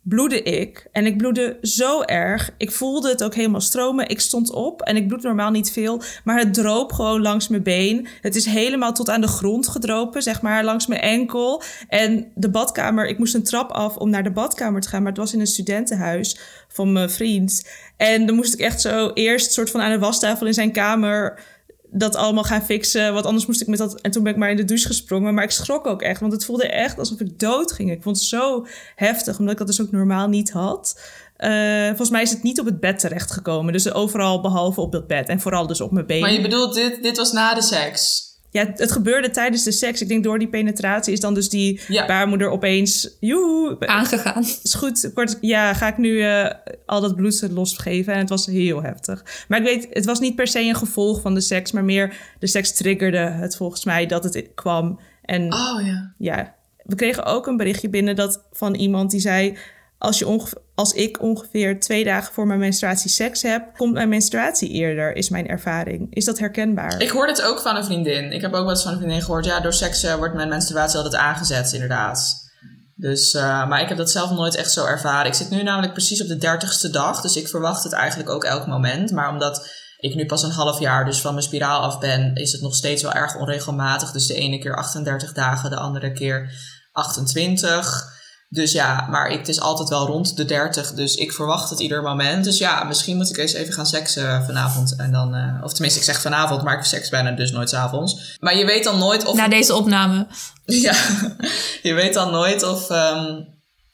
bloedde 0.07 0.41
ik. 0.41 0.87
En 0.91 1.05
ik 1.05 1.17
bloedde 1.17 1.57
zo 1.61 2.01
erg. 2.01 2.51
Ik 2.57 2.71
voelde 2.71 3.09
het 3.09 3.23
ook 3.23 3.35
helemaal 3.35 3.61
stromen. 3.61 4.09
Ik 4.09 4.19
stond 4.19 4.51
op 4.51 4.81
en 4.81 4.95
ik 4.95 5.07
bloed 5.07 5.23
normaal 5.23 5.51
niet 5.51 5.71
veel. 5.71 6.01
Maar 6.23 6.39
het 6.39 6.53
droop 6.53 6.91
gewoon 6.91 7.21
langs 7.21 7.47
mijn 7.47 7.63
been. 7.63 8.07
Het 8.21 8.35
is 8.35 8.45
helemaal 8.45 8.93
tot 8.93 9.09
aan 9.09 9.21
de 9.21 9.27
grond 9.27 9.67
gedropen, 9.67 10.21
zeg 10.23 10.41
maar, 10.41 10.63
langs 10.63 10.87
mijn 10.87 11.01
enkel. 11.01 11.61
En 11.87 12.31
de 12.35 12.49
badkamer, 12.49 13.07
ik 13.07 13.17
moest 13.17 13.35
een 13.35 13.43
trap 13.43 13.71
af 13.71 13.97
om 13.97 14.09
naar 14.09 14.23
de 14.23 14.31
badkamer 14.31 14.81
te 14.81 14.89
gaan. 14.89 15.01
Maar 15.01 15.11
het 15.11 15.21
was 15.21 15.33
in 15.33 15.39
een 15.39 15.47
studentenhuis 15.47 16.39
van 16.67 16.91
mijn 16.91 17.09
vriend. 17.09 17.69
En 17.97 18.25
dan 18.25 18.35
moest 18.35 18.53
ik 18.53 18.59
echt 18.59 18.81
zo 18.81 19.11
eerst 19.13 19.51
soort 19.51 19.69
van 19.69 19.81
aan 19.81 19.91
de 19.91 19.99
wastafel 19.99 20.47
in 20.47 20.53
zijn 20.53 20.71
kamer 20.71 21.39
dat 21.97 22.15
allemaal 22.15 22.43
gaan 22.43 22.65
fixen. 22.65 23.13
Want 23.13 23.25
anders 23.25 23.45
moest 23.45 23.61
ik 23.61 23.67
met 23.67 23.77
dat... 23.77 24.01
En 24.01 24.11
toen 24.11 24.23
ben 24.23 24.31
ik 24.31 24.37
maar 24.37 24.49
in 24.49 24.55
de 24.55 24.65
douche 24.65 24.87
gesprongen. 24.87 25.33
Maar 25.33 25.43
ik 25.43 25.51
schrok 25.51 25.87
ook 25.87 26.01
echt. 26.01 26.19
Want 26.19 26.31
het 26.33 26.45
voelde 26.45 26.67
echt 26.67 26.99
alsof 26.99 27.19
ik 27.19 27.39
dood 27.39 27.71
ging. 27.71 27.91
Ik 27.91 28.01
vond 28.01 28.17
het 28.17 28.25
zo 28.25 28.65
heftig. 28.95 29.39
Omdat 29.39 29.51
ik 29.51 29.57
dat 29.57 29.67
dus 29.67 29.81
ook 29.81 29.91
normaal 29.91 30.27
niet 30.27 30.51
had. 30.51 31.01
Eh, 31.37 31.87
volgens 31.87 32.09
mij 32.09 32.21
is 32.21 32.31
het 32.31 32.43
niet 32.43 32.59
op 32.59 32.65
het 32.65 32.79
bed 32.79 32.99
terechtgekomen. 32.99 33.73
Dus 33.73 33.93
overal 33.93 34.41
behalve 34.41 34.81
op 34.81 34.91
dat 34.91 35.07
bed. 35.07 35.29
En 35.29 35.39
vooral 35.39 35.67
dus 35.67 35.81
op 35.81 35.91
mijn 35.91 36.05
benen. 36.05 36.21
Maar 36.21 36.33
je 36.33 36.41
bedoelt, 36.41 36.73
dit, 36.73 37.03
dit 37.03 37.17
was 37.17 37.31
na 37.31 37.53
de 37.53 37.61
seks? 37.61 38.26
Ja, 38.57 38.71
het 38.75 38.91
gebeurde 38.91 39.29
tijdens 39.29 39.63
de 39.63 39.71
seks. 39.71 40.01
Ik 40.01 40.07
denk 40.07 40.23
door 40.23 40.39
die 40.39 40.47
penetratie 40.47 41.13
is 41.13 41.19
dan 41.19 41.33
dus 41.33 41.49
die 41.49 41.81
Ja. 41.87 42.05
baarmoeder 42.05 42.49
opeens... 42.49 43.17
Joehoe, 43.19 43.87
Aangegaan. 43.87 44.41
is 44.63 44.73
goed. 44.73 45.11
Kort, 45.13 45.37
ja, 45.41 45.73
ga 45.73 45.87
ik 45.87 45.97
nu 45.97 46.21
eh, 46.21 46.53
al 46.85 47.01
dat 47.01 47.15
bloed 47.15 47.47
losgeven. 47.51 48.13
En 48.13 48.19
het 48.19 48.29
was 48.29 48.45
heel 48.45 48.83
heftig. 48.83 49.45
Maar 49.47 49.59
ik 49.59 49.65
weet, 49.65 49.87
het 49.89 50.05
was 50.05 50.19
niet 50.19 50.35
per 50.35 50.47
se 50.47 50.59
een 50.59 50.75
gevolg 50.75 51.21
van 51.21 51.33
de 51.33 51.41
seks. 51.41 51.71
Maar 51.71 51.83
meer 51.83 52.13
de 52.39 52.47
seks 52.47 52.73
triggerde 52.73 53.17
het 53.17 53.55
volgens 53.55 53.85
mij 53.85 54.05
dat 54.05 54.23
het 54.23 54.47
kwam. 54.55 54.99
En 55.21 55.53
Oh 55.53 55.85
ja. 55.85 56.13
ja, 56.17 56.55
we 56.83 56.95
kregen 56.95 57.25
ook 57.25 57.47
een 57.47 57.57
berichtje 57.57 57.89
binnen 57.89 58.15
dat 58.15 58.43
van 58.51 58.75
iemand 58.75 59.11
die 59.11 59.19
zei... 59.19 59.57
Als, 59.99 60.19
je 60.19 60.53
als 60.75 60.93
ik 60.93 61.21
ongeveer 61.21 61.79
twee 61.79 62.03
dagen 62.03 62.33
voor 62.33 62.47
mijn 62.47 62.59
menstruatie 62.59 63.09
seks 63.09 63.41
heb... 63.41 63.75
komt 63.77 63.93
mijn 63.93 64.09
menstruatie 64.09 64.69
eerder, 64.69 65.15
is 65.15 65.29
mijn 65.29 65.47
ervaring. 65.47 66.07
Is 66.13 66.25
dat 66.25 66.39
herkenbaar? 66.39 67.01
Ik 67.01 67.09
hoorde 67.09 67.31
het 67.31 67.41
ook 67.41 67.59
van 67.59 67.75
een 67.75 67.85
vriendin. 67.85 68.31
Ik 68.31 68.41
heb 68.41 68.53
ook 68.53 68.61
wel 68.61 68.69
eens 68.69 68.83
van 68.83 68.91
een 68.91 68.97
vriendin 68.97 69.21
gehoord. 69.21 69.45
Ja, 69.45 69.59
door 69.59 69.73
seks 69.73 70.03
eh, 70.03 70.15
wordt 70.15 70.33
mijn 70.33 70.49
menstruatie 70.49 70.97
altijd 70.97 71.15
aangezet, 71.15 71.73
inderdaad. 71.73 72.45
Dus, 72.95 73.33
eh, 73.33 73.67
maar 73.67 73.81
ik 73.81 73.87
heb 73.87 73.97
dat 73.97 74.11
zelf 74.11 74.31
nooit 74.31 74.55
echt 74.55 74.71
zo 74.71 74.85
ervaren. 74.85 75.27
Ik 75.27 75.33
zit 75.33 75.49
nu 75.49 75.63
namelijk 75.63 75.93
precies 75.93 76.21
op 76.21 76.27
de 76.27 76.37
dertigste 76.37 76.89
dag. 76.89 77.21
Dus 77.21 77.35
ik 77.35 77.47
verwacht 77.47 77.83
het 77.83 77.93
eigenlijk 77.93 78.29
ook 78.29 78.43
elk 78.43 78.67
moment. 78.67 79.11
Maar 79.11 79.29
omdat 79.29 79.69
ik 79.97 80.15
nu 80.15 80.25
pas 80.25 80.43
een 80.43 80.51
half 80.51 80.79
jaar 80.79 81.05
dus 81.05 81.21
van 81.21 81.33
mijn 81.33 81.45
spiraal 81.45 81.81
af 81.81 81.99
ben... 81.99 82.35
is 82.35 82.51
het 82.51 82.61
nog 82.61 82.75
steeds 82.75 83.01
wel 83.01 83.13
erg 83.13 83.35
onregelmatig. 83.35 84.11
Dus 84.11 84.27
de 84.27 84.35
ene 84.35 84.59
keer 84.59 84.75
38 84.75 85.33
dagen, 85.33 85.69
de 85.69 85.77
andere 85.77 86.11
keer 86.11 86.51
28... 86.91 88.15
Dus 88.49 88.71
ja, 88.71 89.07
maar 89.09 89.29
ik, 89.29 89.37
het 89.37 89.47
is 89.47 89.59
altijd 89.59 89.89
wel 89.89 90.05
rond 90.05 90.37
de 90.37 90.45
30, 90.45 90.93
dus 90.93 91.15
ik 91.15 91.31
verwacht 91.31 91.69
het 91.69 91.79
ieder 91.79 92.01
moment. 92.01 92.43
Dus 92.43 92.57
ja, 92.57 92.83
misschien 92.83 93.17
moet 93.17 93.29
ik 93.29 93.37
eens 93.37 93.53
even 93.53 93.73
gaan 93.73 93.85
seksen 93.85 94.45
vanavond. 94.45 94.95
En 94.95 95.11
dan, 95.11 95.35
eh, 95.35 95.63
of 95.63 95.71
tenminste, 95.73 95.99
ik 95.99 96.05
zeg 96.05 96.21
vanavond, 96.21 96.63
maar 96.63 96.77
ik 96.77 96.83
seks 96.83 97.09
bijna 97.09 97.31
dus 97.31 97.51
nooit 97.51 97.69
's 97.69 97.73
avonds. 97.73 98.37
Maar 98.39 98.57
je 98.57 98.65
weet 98.65 98.83
dan 98.83 98.97
nooit 98.97 99.25
of. 99.25 99.35
Na 99.35 99.47
deze 99.47 99.75
opname. 99.75 100.27
Ja, 100.65 100.95
je 101.81 101.93
weet 101.93 102.13
dan 102.13 102.31
nooit 102.31 102.63
of 102.63 102.89
ehm, 102.89 103.41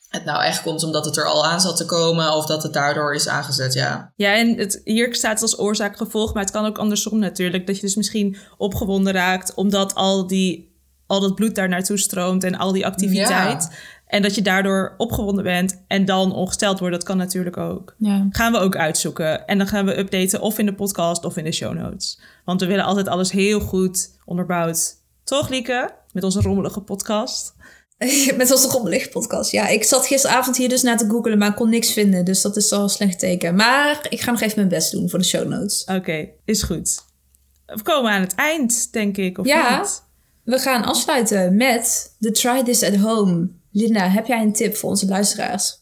het 0.07 0.25
nou 0.25 0.43
echt 0.43 0.61
komt 0.61 0.83
omdat 0.83 1.05
het 1.05 1.17
er 1.17 1.25
al 1.25 1.45
aan 1.45 1.61
zat 1.61 1.77
te 1.77 1.85
komen, 1.85 2.33
of 2.33 2.45
dat 2.45 2.63
het 2.63 2.73
daardoor 2.73 3.15
is 3.15 3.27
aangezet. 3.27 3.73
Ja, 3.73 4.13
Ja, 4.15 4.35
en 4.35 4.57
het, 4.57 4.81
hier 4.83 5.15
staat 5.15 5.33
het 5.33 5.41
als 5.41 5.59
oorzaak-gevolg, 5.59 6.33
maar 6.33 6.43
het 6.43 6.51
kan 6.51 6.65
ook 6.65 6.77
andersom 6.77 7.19
natuurlijk. 7.19 7.67
Dat 7.67 7.75
je 7.75 7.81
dus 7.81 7.95
misschien 7.95 8.37
opgewonden 8.57 9.13
raakt 9.13 9.53
omdat 9.53 9.95
al, 9.95 10.27
die, 10.27 10.72
al 11.07 11.19
dat 11.19 11.35
bloed 11.35 11.55
daar 11.55 11.69
naartoe 11.69 11.97
stroomt 11.97 12.43
en 12.43 12.55
al 12.57 12.71
die 12.71 12.85
activiteit. 12.85 13.69
En 14.07 14.21
dat 14.21 14.35
je 14.35 14.41
daardoor 14.41 14.93
opgewonden 14.97 15.43
bent 15.43 15.83
en 15.87 16.05
dan 16.05 16.33
ongesteld 16.33 16.79
wordt. 16.79 16.95
Dat 16.95 17.03
kan 17.03 17.17
natuurlijk 17.17 17.57
ook. 17.57 17.95
Ja. 17.97 18.27
Gaan 18.29 18.51
we 18.51 18.57
ook 18.57 18.75
uitzoeken. 18.75 19.45
En 19.47 19.57
dan 19.57 19.67
gaan 19.67 19.85
we 19.85 19.97
updaten 19.97 20.41
of 20.41 20.57
in 20.57 20.65
de 20.65 20.73
podcast 20.73 21.25
of 21.25 21.37
in 21.37 21.43
de 21.43 21.51
show 21.51 21.73
notes. 21.73 22.19
Want 22.45 22.61
we 22.61 22.67
willen 22.67 22.85
altijd 22.85 23.07
alles 23.07 23.31
heel 23.31 23.59
goed 23.59 24.09
onderbouwd. 24.25 24.95
Toch, 25.23 25.49
Lieke? 25.49 25.89
Met 26.11 26.23
onze 26.23 26.41
rommelige 26.41 26.81
podcast. 26.81 27.53
Met 28.37 28.51
onze 28.51 28.67
rommelig 28.67 29.09
podcast. 29.09 29.51
Ja, 29.51 29.67
ik 29.67 29.83
zat 29.83 30.05
gisteravond 30.05 30.57
hier 30.57 30.69
dus 30.69 30.81
naar 30.81 30.97
te 30.97 31.09
googelen, 31.09 31.37
maar 31.37 31.53
kon 31.53 31.69
niks 31.69 31.93
vinden. 31.93 32.25
Dus 32.25 32.41
dat 32.41 32.57
is 32.57 32.71
al 32.71 32.83
een 32.83 32.89
slecht 32.89 33.19
teken. 33.19 33.55
Maar 33.55 34.05
ik 34.09 34.21
ga 34.21 34.31
nog 34.31 34.41
even 34.41 34.55
mijn 34.57 34.67
best 34.69 34.91
doen 34.91 35.09
voor 35.09 35.19
de 35.19 35.25
show 35.25 35.47
notes. 35.47 35.83
Oké, 35.85 36.27
is 36.45 36.63
goed. 36.63 36.99
We 37.65 37.81
komen 37.83 38.11
aan 38.11 38.21
het 38.21 38.35
eind, 38.35 38.91
denk 38.91 39.17
ik. 39.17 39.37
Of 39.37 39.45
Ja. 39.45 39.77
niet? 39.79 40.03
We 40.43 40.59
gaan 40.59 40.83
afsluiten 40.83 41.55
met 41.55 42.15
de 42.17 42.31
Try 42.31 42.63
This 42.63 42.83
at 42.83 42.95
Home. 42.95 43.49
Linda, 43.71 44.07
heb 44.09 44.25
jij 44.25 44.41
een 44.41 44.53
tip 44.53 44.75
voor 44.75 44.89
onze 44.89 45.05
luisteraars? 45.05 45.81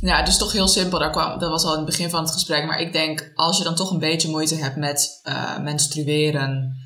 ja 0.00 0.18
het 0.18 0.28
is 0.28 0.38
toch 0.38 0.52
heel 0.52 0.68
simpel. 0.68 0.98
Daar 0.98 1.10
kwam, 1.10 1.38
dat 1.38 1.50
was 1.50 1.64
al 1.64 1.70
in 1.70 1.76
het 1.76 1.86
begin 1.86 2.10
van 2.10 2.22
het 2.22 2.32
gesprek. 2.32 2.64
Maar 2.64 2.80
ik 2.80 2.92
denk, 2.92 3.32
als 3.34 3.58
je 3.58 3.64
dan 3.64 3.74
toch 3.74 3.90
een 3.90 3.98
beetje 3.98 4.28
moeite 4.28 4.54
hebt 4.54 4.76
met 4.76 5.20
eh, 5.22 5.58
menstrueren, 5.58 6.76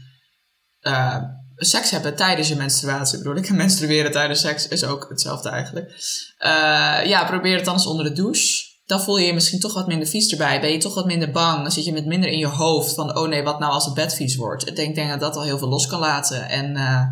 eh, 0.81 1.23
seks 1.57 1.91
hebben 1.91 2.17
tijdens 2.17 2.49
je 2.49 2.57
menstruatie, 2.57 3.19
bedoel 3.19 3.37
ik. 3.37 3.51
Menstrueren 3.65 4.11
tijdens 4.11 4.41
seks 4.41 4.69
is 4.69 4.85
ook 4.85 5.09
hetzelfde 5.09 5.49
eigenlijk. 5.49 5.91
Eh, 6.39 7.07
ja, 7.07 7.25
probeer 7.27 7.57
het 7.57 7.65
dan 7.65 7.75
eens 7.75 7.87
onder 7.87 8.05
de 8.05 8.13
douche. 8.13 8.73
Dan 8.87 9.01
voel 9.01 9.16
je 9.16 9.26
je 9.26 9.32
misschien 9.35 9.61
toch 9.61 9.74
wat 9.74 9.87
minder 9.87 10.09
vies 10.09 10.30
erbij. 10.30 10.61
Ben 10.61 10.70
je 10.72 10.78
toch 10.78 10.95
wat 10.95 11.07
minder 11.07 11.30
bang. 11.30 11.62
Dan 11.62 11.70
zit 11.72 11.85
je 11.85 11.93
met 11.93 12.07
minder 12.07 12.30
in 12.30 12.39
je 12.39 12.47
hoofd 12.47 12.95
van, 12.95 13.16
oh 13.18 13.28
nee, 13.28 13.43
wat 13.43 13.59
nou 13.59 13.72
als 13.72 13.85
het 13.85 13.95
bed 13.95 14.14
vies 14.14 14.37
wordt. 14.37 14.68
Ik 14.68 14.76
denk, 14.76 14.95
denk 14.95 15.11
dat 15.11 15.20
dat 15.20 15.37
al 15.37 15.43
heel 15.43 15.59
veel 15.59 15.68
los 15.68 15.87
kan 15.87 16.01
laten. 16.01 16.49
En 16.49 16.76
eh, 16.76 17.03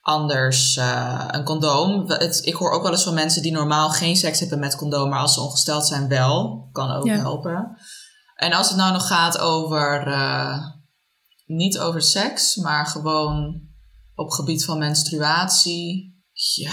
anders 0.00 0.76
eh, 0.76 1.24
een 1.30 1.44
condoom. 1.44 2.10
Het, 2.10 2.46
ik 2.46 2.54
hoor 2.54 2.70
ook 2.72 2.82
wel 2.82 2.90
eens 2.92 3.02
van 3.04 3.14
mensen 3.14 3.42
die 3.42 3.52
normaal 3.52 3.90
geen 3.90 4.16
seks 4.16 4.40
hebben 4.40 4.58
met 4.58 4.76
condoom, 4.76 5.08
maar 5.08 5.20
als 5.20 5.34
ze 5.34 5.40
ongesteld 5.40 5.86
zijn 5.86 6.08
wel. 6.08 6.68
Kan 6.72 6.90
ook 6.90 7.06
Ja. 7.06 7.16
helpen. 7.16 7.76
En 8.34 8.52
als 8.52 8.68
het 8.68 8.76
nou 8.76 8.92
nog 8.92 9.06
gaat 9.06 9.38
over, 9.38 10.06
eh, 10.06 10.58
niet 11.46 11.78
over 11.78 12.02
seks, 12.02 12.56
maar 12.56 12.86
gewoon 12.86 13.60
op 14.14 14.30
gebied 14.30 14.64
van 14.64 14.78
menstruatie. 14.78 16.16
Ja, 16.32 16.72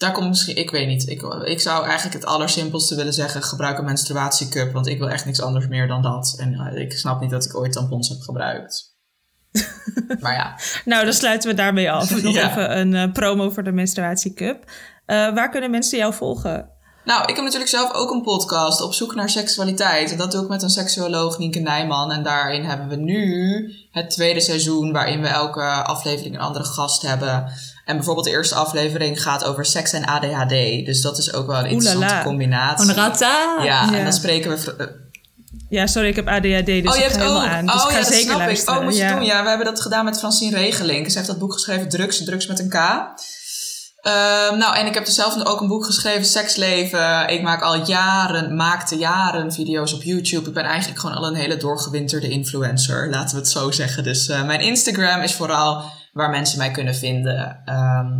daar 0.00 0.12
komt 0.12 0.28
misschien, 0.28 0.56
ik 0.56 0.70
weet 0.70 0.86
niet. 0.86 1.08
Ik, 1.08 1.22
ik 1.44 1.60
zou 1.60 1.84
eigenlijk 1.84 2.14
het 2.14 2.24
allersimpelste 2.24 2.94
willen 2.94 3.12
zeggen: 3.12 3.42
gebruik 3.42 3.78
een 3.78 3.84
menstruatiecup, 3.84 4.72
want 4.72 4.86
ik 4.86 4.98
wil 4.98 5.10
echt 5.10 5.24
niks 5.24 5.40
anders 5.40 5.66
meer 5.68 5.88
dan 5.88 6.02
dat. 6.02 6.34
En 6.38 6.54
eh, 6.54 6.80
ik 6.80 6.92
snap 6.92 7.20
niet 7.20 7.30
dat 7.30 7.44
ik 7.44 7.56
ooit 7.56 7.72
tampons 7.72 8.08
heb 8.08 8.20
gebruikt. 8.20 8.88
maar 10.20 10.34
ja, 10.34 10.58
Nou, 10.84 11.04
dan 11.04 11.12
sluiten 11.12 11.50
we 11.50 11.56
daarmee 11.56 11.90
af. 11.90 12.10
Nog 12.22 12.34
Ja. 12.34 12.50
even 12.50 12.78
een 12.78 12.94
eh, 12.94 13.12
promo 13.12 13.50
voor 13.50 13.62
de 13.62 13.72
Menstruatie 13.72 14.32
Cup. 14.34 14.64
Eh, 15.06 15.34
waar 15.34 15.50
kunnen 15.50 15.70
mensen 15.70 15.98
jou 15.98 16.14
volgen? 16.14 16.70
Nou, 17.04 17.22
ik 17.22 17.34
heb 17.34 17.44
natuurlijk 17.44 17.70
zelf 17.70 17.92
ook 17.92 18.10
een 18.10 18.22
podcast 18.22 18.80
op 18.82 18.94
zoek 18.94 19.14
naar 19.14 19.30
seksualiteit. 19.30 20.10
En 20.12 20.18
dat 20.18 20.32
doe 20.32 20.42
ik 20.42 20.48
met 20.48 20.62
een 20.62 20.70
seksuoloog, 20.70 21.38
Nienke 21.38 21.58
Nijman. 21.58 22.12
En 22.12 22.22
daarin 22.22 22.64
hebben 22.64 22.88
we 22.88 22.96
nu 22.96 23.72
het 23.90 24.10
tweede 24.10 24.40
seizoen, 24.40 24.92
waarin 24.92 25.20
we 25.20 25.28
elke 25.28 25.62
aflevering 25.84 26.34
een 26.34 26.40
andere 26.40 26.64
gast 26.64 27.02
hebben. 27.02 27.52
En 27.90 27.96
bijvoorbeeld 27.96 28.26
de 28.26 28.32
eerste 28.32 28.54
aflevering 28.54 29.22
gaat 29.22 29.44
over 29.44 29.64
seks 29.64 29.92
en 29.92 30.04
ADHD. 30.04 30.48
Dus 30.86 31.00
dat 31.00 31.18
is 31.18 31.32
ook 31.32 31.46
wel 31.46 31.58
een 31.58 31.64
interessante 31.66 32.04
Oelala. 32.04 32.22
combinatie. 32.22 32.94
Ja, 32.94 33.56
Ja. 33.62 33.94
en 33.94 34.02
dan 34.04 34.12
spreken 34.12 34.50
we... 34.50 34.74
eh, 34.78 34.86
Ja, 35.68 35.86
sorry, 35.86 36.08
ik 36.08 36.16
heb 36.16 36.28
ADHD, 36.28 36.66
dus 36.66 36.76
oh, 36.76 36.82
je 36.82 36.88
ik 36.90 36.94
hebt 37.02 37.12
ga 37.14 37.20
helemaal 37.20 37.42
ook. 37.42 37.48
aan. 37.48 37.66
Dus 37.66 37.74
oh 37.74 37.80
ik 37.80 37.90
ga 37.90 37.98
ja, 37.98 38.04
dat 38.04 38.12
zeker 38.14 38.56
snap 38.56 38.76
ik. 38.76 38.78
Oh, 38.78 38.84
moet 38.84 38.96
je 38.96 39.02
ja. 39.02 39.14
doen. 39.14 39.24
Ja, 39.24 39.42
we 39.42 39.48
hebben 39.48 39.66
dat 39.66 39.80
gedaan 39.80 40.04
met 40.04 40.18
Francine 40.18 40.56
Regeling. 40.56 41.10
Ze 41.10 41.16
heeft 41.16 41.28
dat 41.30 41.38
boek 41.38 41.52
geschreven, 41.52 41.88
Drugs, 41.88 42.24
Drugs 42.24 42.46
met 42.46 42.58
een 42.58 42.68
K. 42.68 42.74
Ehm, 44.00 44.58
nou, 44.58 44.76
en 44.76 44.86
ik 44.86 44.94
heb 44.94 45.04
dus 45.04 45.14
zelf 45.14 45.44
ook 45.46 45.60
een 45.60 45.68
boek 45.68 45.84
geschreven, 45.84 46.24
Seksleven. 46.24 47.28
Ik 47.28 47.42
maak 47.42 47.62
al 47.62 47.86
jaren, 47.86 48.56
maakte 48.56 48.96
jaren 48.96 49.52
video's 49.52 49.92
op 49.92 50.02
YouTube. 50.02 50.48
Ik 50.48 50.54
ben 50.54 50.64
eigenlijk 50.64 51.00
gewoon 51.00 51.16
al 51.16 51.26
een 51.26 51.34
hele 51.34 51.56
doorgewinterde 51.56 52.28
influencer, 52.28 53.10
laten 53.10 53.34
we 53.36 53.40
het 53.42 53.50
zo 53.50 53.70
zeggen. 53.70 54.02
Dus 54.02 54.28
eh, 54.28 54.44
mijn 54.44 54.60
Instagram 54.60 55.20
is 55.20 55.34
vooral 55.34 55.84
waar 56.12 56.30
mensen 56.30 56.58
mij 56.58 56.70
kunnen 56.70 56.94
vinden. 56.94 57.62
Ehm, 57.64 58.12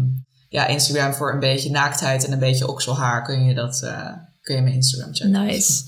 ja, 0.48 0.66
Instagram 0.66 1.12
voor 1.14 1.32
een 1.32 1.40
beetje 1.40 1.70
naaktheid 1.70 2.24
en 2.24 2.32
een 2.32 2.38
beetje 2.38 2.68
okselhaar 2.68 3.22
kun 3.22 3.44
je, 3.44 3.54
dat, 3.54 3.82
eh, 3.82 4.06
kun 4.42 4.54
je 4.56 4.62
mijn 4.62 4.74
Instagram 4.74 5.14
checken. 5.14 5.44
Nice. 5.44 5.82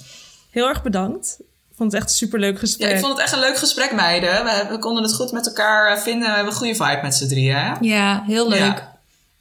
Heel 0.51 0.69
erg 0.69 0.83
bedankt. 0.83 1.37
Ik 1.41 1.79
vond 1.79 1.93
het 1.93 2.01
echt 2.01 2.11
een 2.11 2.17
superleuk 2.17 2.53
Ja, 2.53 2.59
gesprek. 2.59 2.91
ik 2.91 2.99
vond 2.99 3.13
het 3.13 3.23
echt 3.23 3.33
een 3.33 3.39
leuk 3.41 3.57
gesprek, 3.57 3.93
meiden. 3.93 4.45
We, 4.45 4.67
we 4.71 4.79
konden 4.79 5.03
het 5.03 5.15
goed 5.15 5.33
met 5.33 5.47
elkaar 5.47 5.93
eh, 5.97 6.03
vinden. 6.03 6.29
We 6.29 6.35
hebben 6.35 6.53
een 6.53 6.59
goede 6.59 6.75
vibe 6.75 7.01
met 7.03 7.15
z'n 7.15 7.29
drieën. 7.29 7.57
Hè? 7.57 7.73
Ja, 7.81 8.23
heel 8.27 8.49
leuk. 8.49 8.59
Ja. 8.59 8.91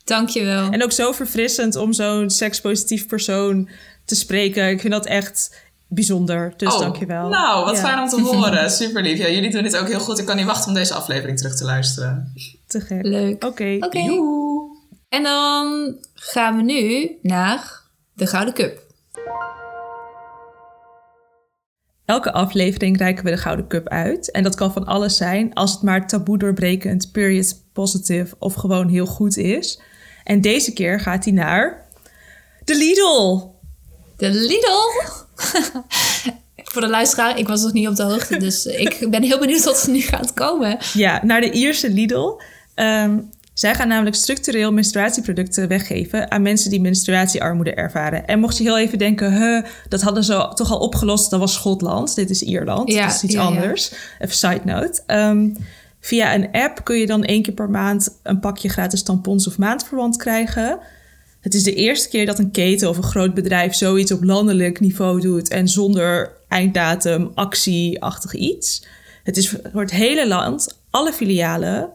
Dankjewel. 0.03 0.70
En 0.70 0.84
ook 0.84 0.91
zo 0.91 1.12
verfrissend 1.12 1.76
om 1.76 1.93
zo'n 1.93 2.30
sekspositief 2.30 3.07
persoon 3.07 3.70
te 4.05 4.16
spreken. 4.16 4.70
Ik 4.70 4.80
vind 4.82 4.93
dat 4.93 5.05
echt 5.05 5.55
bijzonder. 5.94 6.54
Dus 6.58 6.74
Oh, 6.74 6.80
dankjewel. 6.80 7.28
Nou, 7.28 7.66
wat 7.66 7.76
Ja, 7.76 7.82
fijn 7.82 8.00
om 8.00 8.08
te 8.08 8.22
horen. 8.32 8.72
Super 8.72 9.02
lief. 9.02 9.18
Ja, 9.18 9.30
jullie 9.30 9.52
doen 9.52 9.64
dit 9.64 9.78
ook 9.78 9.88
heel 9.88 10.00
goed. 10.00 10.20
Ik 10.20 10.26
kan 10.26 10.36
niet 10.36 10.46
wachten 10.46 10.68
om 10.68 10.74
deze 10.74 10.94
aflevering 10.94 11.38
terug 11.38 11.56
te 11.56 11.64
luisteren. 11.64 12.34
Te 12.68 12.82
gek. 12.82 13.04
Leuk. 13.06 13.44
Oké. 13.46 13.78
Oké. 13.80 14.00
Joe. 14.00 14.70
En 15.10 15.24
dan 15.24 15.96
gaan 16.14 16.56
we 16.56 16.62
nu 16.64 17.12
naar 17.22 17.82
de 18.14 18.28
Gouden 18.28 18.54
Cup. 18.54 18.89
Elke 22.06 22.32
aflevering 22.32 22.98
reiken 22.98 23.24
we 23.24 23.30
de 23.32 23.38
Gouden 23.38 23.68
Cup 23.68 23.88
uit. 23.88 24.32
En 24.32 24.44
dat 24.44 24.56
kan 24.56 24.74
van 24.74 24.86
alles 24.86 25.18
zijn, 25.18 25.54
als 25.54 25.72
het 25.72 25.82
maar 25.82 26.08
taboe 26.08 26.38
doorbrekend, 26.38 27.12
period 27.12 27.56
positive 27.74 28.36
of 28.39 28.54
gewoon 28.54 28.88
heel 28.88 29.06
goed 29.06 29.38
is. 29.38 29.82
En 30.24 30.42
deze 30.42 30.74
keer 30.74 31.00
gaat 31.00 31.24
hij 31.24 31.34
naar 31.34 31.88
de 32.64 32.76
Lidl. 32.78 33.48
De 34.18 34.30
Lidl. 34.30 35.10
Voor 36.72 36.82
de 36.82 36.89
luisteraar, 36.89 37.38
ik 37.38 37.48
was 37.48 37.62
nog 37.62 37.74
niet 37.74 37.88
op 37.88 37.96
de 37.96 38.04
hoogte, 38.04 38.38
dus 38.38 38.66
ik 38.66 39.08
ben 39.10 39.24
heel 39.24 39.39
benieuwd 39.39 39.64
wat 39.64 39.84
er 39.84 39.92
nu 39.92 40.00
gaat 40.00 40.34
komen. 40.34 40.78
Ja, 40.94 41.20
naar 41.24 41.42
de 41.42 41.52
Ierse 41.52 41.89
Lidl. 41.89 42.39
Ehm, 42.76 43.18
zij 43.54 43.76
gaan 43.76 43.88
namelijk 43.88 44.16
structureel 44.16 44.72
menstruatieproducten 44.72 45.68
weggeven 45.68 46.32
aan 46.32 46.42
mensen 46.42 46.70
die 46.70 46.82
menstruatiearmoede 46.82 47.74
ervaren. 47.74 48.28
En 48.28 48.39
mocht 48.39 48.58
je 48.58 48.64
heel 48.64 48.78
even 48.78 48.98
denken, 48.98 49.34
huh, 49.34 49.66
dat 49.89 50.02
hadden 50.02 50.24
ze 50.24 50.52
toch 50.54 50.72
al 50.72 50.80
opgelost, 50.80 51.30
dat 51.30 51.39
was 51.39 51.54
Schotland, 51.54 52.16
dit 52.16 52.30
is 52.30 52.42
Ierland, 52.42 52.92
Ja, 52.92 53.06
dat 53.06 53.16
is 53.16 53.24
iets 53.24 53.34
ja, 53.34 53.42
ja. 53.42 53.48
anders. 53.48 53.92
Even 54.20 54.36
side 54.36 54.62
note. 54.64 55.02
Ehm, 55.06 55.50
via 56.00 56.34
een 56.34 56.52
app 56.52 56.84
kun 56.84 56.98
je 56.98 57.06
dan 57.06 57.24
één 57.24 57.42
keer 57.42 57.54
per 57.54 57.70
maand 57.70 58.20
een 58.24 58.39
pakje 58.39 58.70
gratis 58.70 59.04
tampons 59.04 59.48
of 59.48 59.58
maandverband 59.58 60.18
krijgen. 60.18 60.80
Het 61.42 61.54
is 61.54 61.64
de 61.64 61.74
eerste 61.76 62.10
keer 62.10 62.26
dat 62.26 62.39
een 62.39 62.52
keten 62.52 62.89
of 62.89 62.98
een 62.98 63.04
groot 63.04 63.34
bedrijf 63.34 63.74
zoiets 63.74 64.12
op 64.12 64.24
landelijk 64.24 64.80
niveau 64.80 65.22
doet 65.22 65.50
en 65.50 65.68
zonder 65.68 66.32
einddatum, 66.48 67.32
actieachtig 67.36 68.34
iets. 68.34 68.86
Het 69.24 69.38
is 69.38 69.50
voor 69.50 69.82
het 69.82 69.92
hele 69.92 70.28
land, 70.28 70.78
alle 70.89 71.14
filialen. 71.14 71.89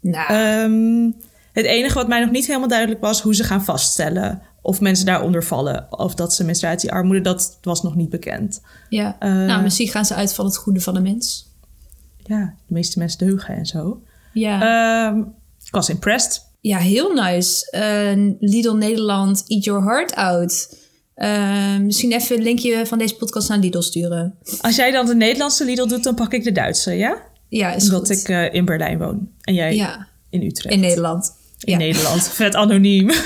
Nou, 0.00 0.32
Ehm, 0.32 1.10
het 1.52 1.64
enige 1.64 1.94
wat 1.94 2.08
mij 2.08 2.20
nog 2.20 2.30
niet 2.30 2.46
helemaal 2.46 2.68
duidelijk 2.68 3.00
was, 3.00 3.20
hoe 3.22 3.34
ze 3.34 3.44
gaan 3.44 3.64
vaststellen 3.64 4.42
of 4.62 4.80
mensen 4.80 5.06
daaronder 5.06 5.44
vallen 5.44 5.86
of 5.98 6.14
dat 6.14 6.34
ze 6.34 6.44
menstruatiearmoede, 6.44 7.20
dat 7.20 7.58
was 7.62 7.82
nog 7.82 7.94
niet 7.94 8.10
bekend. 8.10 8.60
ja. 8.88 9.16
eh, 9.18 9.30
nou, 9.32 9.62
misschien 9.62 9.88
gaan 9.88 10.04
ze 10.04 10.14
uit 10.14 10.34
van 10.34 10.44
het 10.44 10.56
goede 10.56 10.80
van 10.80 10.94
de 10.94 11.00
mens. 11.00 11.46
Ja, 12.24 12.54
de 12.66 12.74
meeste 12.74 12.98
mensen 12.98 13.18
deugen 13.26 13.54
en 13.56 13.66
zo. 13.66 14.02
Ja, 14.32 14.60
Ehm, 15.10 15.18
ik 15.64 15.70
was 15.70 15.88
impressed. 15.88 16.46
Ja 16.60 16.78
heel 16.78 17.12
nice. 17.12 17.70
Eh, 17.70 18.34
Lidl 18.40 18.72
Nederland, 18.74 19.44
eat 19.46 19.64
your 19.64 19.82
heart 19.84 20.14
out. 20.14 20.76
Eh, 21.14 21.76
misschien 21.78 22.12
even 22.12 22.36
een 22.36 22.42
linkje 22.42 22.86
van 22.86 22.98
deze 22.98 23.14
podcast 23.16 23.48
naar 23.48 23.58
Lidl 23.58 23.80
sturen. 23.80 24.34
Als 24.60 24.76
jij 24.76 24.90
dan 24.90 25.06
de 25.06 25.14
Nederlandse 25.14 25.64
Lidl 25.64 25.86
doet, 25.86 26.04
dan 26.04 26.14
pak 26.14 26.32
ik 26.32 26.44
de 26.44 26.52
Duitse, 26.52 26.92
ja? 26.92 27.22
Ja, 27.48 27.72
is 27.74 27.84
Omdat 27.84 28.06
goed. 28.06 28.10
ik 28.20 28.28
eh, 28.28 28.54
in 28.54 28.64
Berlijn 28.64 28.98
woon 28.98 29.28
en 29.40 29.54
jij 29.54 29.74
Ja, 29.74 30.06
in 30.30 30.42
Utrecht. 30.42 30.74
in 30.74 30.80
Nederland. 30.80 31.32
In 31.58 31.72
ja. 31.72 31.78
Nederland. 31.78 32.22
Vet 32.28 32.54
anoniem. 32.54 33.10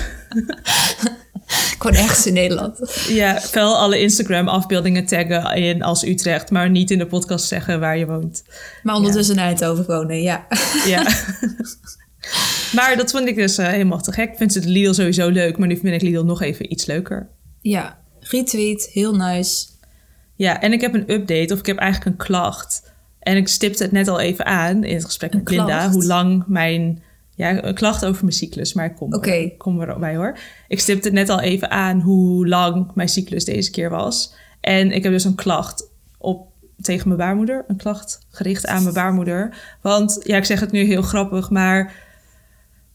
Gewoon 1.78 1.97
ergens 1.97 2.26
in 2.26 2.33
Nederland. 2.33 2.78
ja, 3.09 3.43
wel 3.53 3.76
alle 3.76 4.01
Instagram 4.01 4.49
afbeeldingen 4.49 5.07
taggen 5.07 5.55
in 5.55 5.83
als 5.83 6.05
Utrecht, 6.05 6.51
maar 6.51 6.70
niet 6.70 6.91
in 6.91 6.99
de 6.99 7.07
podcast 7.07 7.47
zeggen 7.47 7.80
waar 7.80 7.99
je 7.99 8.07
woont. 8.07 8.43
Maar 8.83 8.95
ondertussen 8.95 9.37
naar 9.37 9.49
het 9.49 9.64
overwonen, 9.64 10.22
ja. 10.22 10.47
Ja. 10.87 11.07
maar 12.75 12.97
dat 12.97 13.11
vond 13.11 13.29
ik 13.29 13.35
dus 13.35 13.59
eh, 13.59 13.66
helemaal 13.66 14.01
te 14.01 14.12
gek. 14.12 14.31
Ik 14.31 14.37
vind 14.37 14.53
de 14.53 14.68
Lidl 14.68 14.93
sowieso 14.93 15.29
leuk, 15.29 15.59
maar 15.59 15.68
nu 15.68 15.77
vind 15.77 15.95
ik 15.95 16.03
Lidl 16.03 16.25
nog 16.25 16.43
even 16.43 16.73
iets 16.73 16.87
leuker. 16.87 17.29
Ja, 17.61 17.99
retweet, 18.20 18.89
heel 18.93 19.14
nice. 19.14 19.66
Ja, 20.37 20.61
en 20.61 20.73
ik 20.73 20.81
heb 20.81 20.95
een 20.95 21.12
update 21.12 21.53
of 21.53 21.59
ik 21.59 21.66
heb 21.66 21.77
eigenlijk 21.77 22.11
een 22.11 22.27
klacht. 22.27 22.93
En 23.18 23.37
ik 23.37 23.49
stipte 23.49 23.83
het 23.83 23.93
net 23.93 24.09
al 24.09 24.20
even 24.20 24.47
aan 24.47 24.85
in 24.85 24.95
het 24.95 25.05
gesprek 25.05 25.35
met 25.35 25.51
Linda, 25.51 25.64
klacht? 25.64 25.93
hoe 25.93 26.05
lang 26.05 26.45
mijn... 26.47 27.03
Ja, 27.35 27.64
een 27.64 27.75
klacht 27.75 28.05
over 28.05 28.25
mijn 28.25 28.37
cyclus, 28.37 28.73
maar 28.73 28.85
ik 28.85 28.95
kom, 28.95 29.14
Oké. 29.14 29.31
er, 29.31 29.57
kom 29.57 29.81
erbij 29.81 30.16
hoor. 30.16 30.39
Ik 30.68 30.81
stipte 30.81 31.09
het 31.09 31.16
net 31.16 31.29
al 31.29 31.41
even 31.41 31.70
aan 31.70 32.01
hoe 32.01 32.49
lang 32.49 32.91
mijn 32.95 33.09
cyclus 33.09 33.45
deze 33.45 33.70
keer 33.70 33.91
was. 33.91 34.35
En 34.61 34.93
ik 34.93 35.03
heb 35.03 35.12
dus 35.12 35.25
een 35.25 35.35
klacht 35.35 35.89
op, 36.18 36.47
tegen 36.81 37.07
mijn 37.07 37.20
baarmoeder. 37.20 37.64
Een 37.68 37.77
klacht 37.77 38.27
gericht 38.31 38.66
aan 38.66 38.83
mijn 38.83 38.95
baarmoeder. 38.95 39.57
Want, 39.81 40.20
ja, 40.23 40.37
ik 40.37 40.45
zeg 40.45 40.61
het 40.61 40.73
nu 40.73 40.85
heel 40.85 41.03
grappig, 41.03 41.51
maar... 41.51 42.02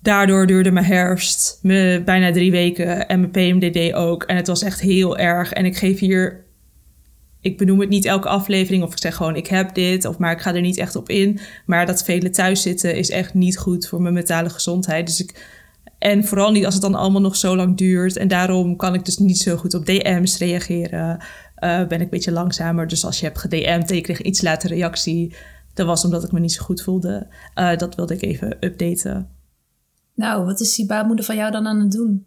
Daardoor 0.01 0.47
duurde 0.47 0.71
mijn 0.71 0.85
herfst 0.85 1.59
me 1.61 2.01
bijna 2.05 2.31
drie 2.31 2.51
weken 2.51 3.07
en 3.07 3.19
mijn 3.19 3.31
PMDD 3.31 3.93
ook. 3.93 4.23
En 4.23 4.35
het 4.35 4.47
was 4.47 4.63
echt 4.63 4.81
heel 4.81 5.17
erg. 5.17 5.53
En 5.53 5.65
ik 5.65 5.77
geef 5.77 5.99
hier 5.99 6.45
ik 7.41 7.57
benoem 7.57 7.79
het 7.79 7.89
niet 7.89 8.05
elke 8.05 8.27
aflevering 8.27 8.83
of 8.83 8.91
ik 8.91 8.99
zeg 8.99 9.15
gewoon 9.15 9.35
ik 9.35 9.47
heb 9.47 9.73
dit, 9.73 10.05
of 10.05 10.17
maar 10.17 10.31
ik 10.31 10.41
ga 10.41 10.55
er 10.55 10.61
niet 10.61 10.77
echt 10.77 10.95
op 10.95 11.09
in. 11.09 11.39
Maar 11.65 11.85
dat 11.85 12.03
vele 12.03 12.29
thuis 12.29 12.61
zitten 12.61 12.95
is 12.95 13.09
echt 13.09 13.33
niet 13.33 13.57
goed 13.57 13.87
voor 13.87 14.01
mijn 14.01 14.13
mentale 14.13 14.49
gezondheid. 14.49 15.07
Dus 15.07 15.21
ik, 15.21 15.45
en 15.99 16.23
vooral 16.23 16.51
niet 16.51 16.65
als 16.65 16.73
het 16.73 16.83
dan 16.83 16.95
allemaal 16.95 17.21
nog 17.21 17.35
zo 17.35 17.55
lang 17.55 17.77
duurt. 17.77 18.17
En 18.17 18.27
daarom 18.27 18.75
kan 18.75 18.93
ik 18.93 19.05
dus 19.05 19.17
niet 19.17 19.37
zo 19.37 19.57
goed 19.57 19.73
op 19.73 19.85
DM's 19.85 20.37
reageren. 20.37 21.23
Eh, 21.55 21.87
ben 21.87 21.97
ik 21.97 22.03
een 22.03 22.09
beetje 22.09 22.31
langzamer. 22.31 22.87
Dus 22.87 23.05
als 23.05 23.19
je 23.19 23.25
hebt 23.25 23.39
gedM'd 23.39 23.89
en 23.89 23.95
je 23.95 24.01
kreeg 24.01 24.21
iets 24.21 24.41
later 24.41 24.69
reactie, 24.69 25.35
dat 25.73 25.85
was 25.85 26.05
omdat 26.05 26.23
ik 26.23 26.31
me 26.31 26.39
niet 26.39 26.53
zo 26.53 26.63
goed 26.63 26.81
voelde. 26.81 27.27
Eh, 27.53 27.77
dat 27.77 27.95
wilde 27.95 28.13
ik 28.13 28.21
even 28.21 28.57
updaten. 28.59 29.36
Nou, 30.17 30.45
wat 30.45 30.59
is 30.59 30.75
die 30.75 30.85
baarmoeder 30.85 31.25
van 31.25 31.35
jou 31.35 31.51
dan 31.51 31.67
aan 31.67 31.79
het 31.79 31.91
doen? 31.91 32.25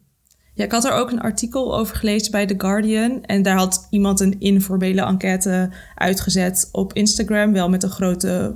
Ja, 0.54 0.64
ik 0.64 0.72
had 0.72 0.84
er 0.84 0.92
ook 0.92 1.10
een 1.10 1.20
artikel 1.20 1.76
over 1.78 1.96
gelezen 1.96 2.30
bij 2.30 2.46
The 2.46 2.54
Guardian. 2.58 3.24
En 3.24 3.42
daar 3.42 3.56
had 3.56 3.86
iemand 3.90 4.20
een 4.20 4.40
informele 4.40 5.02
enquête 5.02 5.70
uitgezet 5.94 6.68
op 6.72 6.92
Instagram. 6.92 7.52
Wel 7.52 7.68
met 7.68 7.82
een 7.82 7.90
grote 7.90 8.54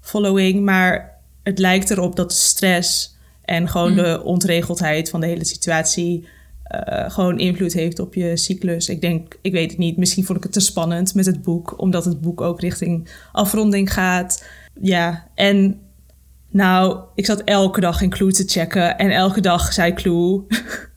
following. 0.00 0.64
Maar 0.64 1.18
het 1.42 1.58
lijkt 1.58 1.90
erop 1.90 2.16
dat 2.16 2.30
de 2.30 2.36
stress 2.36 3.16
en 3.44 3.68
gewoon 3.68 3.94
de 3.94 4.22
ontregeldheid 4.24 5.10
van 5.10 5.20
de 5.20 5.26
hele 5.26 5.44
situatie... 5.44 6.28
eh, 6.62 7.10
gewoon 7.10 7.38
invloed 7.38 7.72
heeft 7.72 7.98
op 7.98 8.14
je 8.14 8.36
cyclus. 8.36 8.88
Ik 8.88 9.00
denk, 9.00 9.38
ik 9.42 9.52
weet 9.52 9.70
het 9.70 9.78
niet. 9.78 9.96
Misschien 9.96 10.24
vond 10.24 10.38
ik 10.38 10.44
het 10.44 10.52
te 10.52 10.60
spannend 10.60 11.14
met 11.14 11.26
het 11.26 11.42
boek. 11.42 11.80
Omdat 11.80 12.04
het 12.04 12.20
boek 12.20 12.40
ook 12.40 12.60
richting 12.60 13.08
afronding 13.32 13.92
gaat. 13.92 14.44
Ja, 14.80 15.26
en 15.34 15.80
nou, 16.52 16.98
ik 17.14 17.26
zat 17.26 17.40
elke 17.44 17.80
dag 17.80 18.00
in 18.00 18.10
Clue 18.10 18.32
te 18.32 18.44
checken. 18.46 18.98
En 18.98 19.10
elke 19.10 19.40
dag 19.40 19.72
zei 19.72 19.92
Clue... 19.94 20.40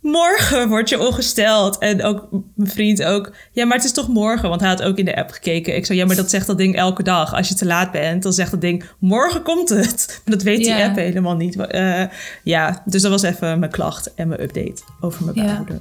Morgen 0.00 0.68
word 0.68 0.88
je 0.88 1.06
ongesteld. 1.06 1.78
En 1.78 2.02
ook 2.02 2.28
mijn 2.54 2.70
vriend 2.70 3.04
ook. 3.04 3.32
Ja, 3.52 3.64
maar 3.64 3.76
het 3.76 3.84
is 3.86 3.92
toch 3.92 4.08
morgen? 4.08 4.48
Want 4.48 4.60
hij 4.60 4.70
had 4.70 4.82
ook 4.82 4.96
in 4.98 5.04
de 5.04 5.16
app 5.16 5.30
gekeken. 5.30 5.76
Ik 5.76 5.86
zei, 5.86 5.98
ja, 5.98 6.06
maar 6.06 6.16
dat 6.16 6.30
zegt 6.30 6.46
dat 6.46 6.58
ding 6.58 6.76
elke 6.76 7.02
dag. 7.02 7.34
Als 7.34 7.48
je 7.48 7.54
te 7.54 7.66
laat 7.66 7.90
bent, 7.92 8.22
dan 8.22 8.32
zegt 8.32 8.50
dat 8.50 8.60
ding, 8.60 8.84
morgen 8.98 9.42
komt 9.42 9.68
het. 9.68 10.06
Maar 10.24 10.34
dat 10.34 10.42
weet 10.42 10.56
die 10.58 10.68
Ja. 10.68 10.86
app 10.86 10.96
helemaal 10.96 11.36
niet. 11.36 11.56
Eh, 11.56 12.02
ja, 12.42 12.82
dus 12.84 13.02
dat 13.02 13.10
was 13.10 13.22
even 13.22 13.58
mijn 13.58 13.70
klacht 13.70 14.14
en 14.14 14.28
mijn 14.28 14.42
update 14.42 14.82
over 15.00 15.24
mijn 15.24 15.36
Ja. 15.36 15.44
baarmoeder. 15.44 15.78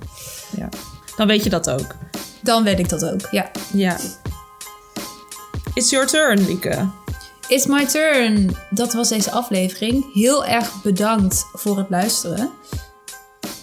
Ja. 0.58 0.70
Dan 1.18 1.28
weet 1.28 1.44
je 1.44 1.50
dat 1.50 1.70
ook. 1.70 1.96
Dan 2.44 2.64
weet 2.64 2.80
ik 2.80 2.90
dat 2.90 3.06
ook, 3.06 3.28
ja. 3.32 3.52
Ja. 3.74 3.98
It's 5.74 5.90
your 5.90 6.08
turn, 6.08 6.46
Lieke. 6.46 6.88
It's 7.48 7.66
my 7.66 7.86
turn. 7.86 8.56
Dat 8.70 8.94
was 8.94 9.10
deze 9.10 9.32
aflevering. 9.32 10.14
Heel 10.14 10.46
erg 10.46 10.82
bedankt 10.82 11.46
voor 11.54 11.78
het 11.78 11.90
luisteren. 11.90 12.52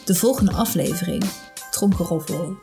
De 0.05 0.15
volgende 0.15 0.53
aflevering, 0.53 1.25
tromgeroffel, 1.71 2.57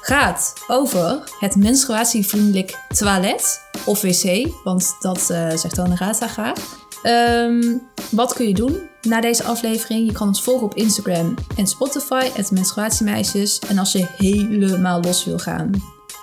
gaat 0.00 0.54
over 0.68 1.22
het 1.38 1.56
menstruatievriendelijk 1.56 2.78
toilet 2.88 3.60
of 3.86 4.00
wc. 4.00 4.48
Want 4.64 4.96
dat 5.00 5.30
eh, 5.30 5.56
zegt 5.56 5.76
Honorata 5.76 6.26
graag. 6.26 6.58
Ehm, 7.02 7.76
wat 8.10 8.32
kun 8.32 8.48
je 8.48 8.54
doen 8.54 8.88
na 9.02 9.20
deze 9.20 9.44
aflevering? 9.44 10.06
Je 10.06 10.12
kan 10.12 10.28
ons 10.28 10.42
volgen 10.42 10.66
op 10.66 10.74
Instagram 10.74 11.34
en 11.56 11.66
Spotify, 11.66 12.30
het 12.32 12.50
menstruatiemeisjes. 12.50 13.58
En 13.58 13.78
als 13.78 13.92
je 13.92 14.06
helemaal 14.16 15.00
los 15.00 15.24
wil 15.24 15.38
gaan, 15.38 15.70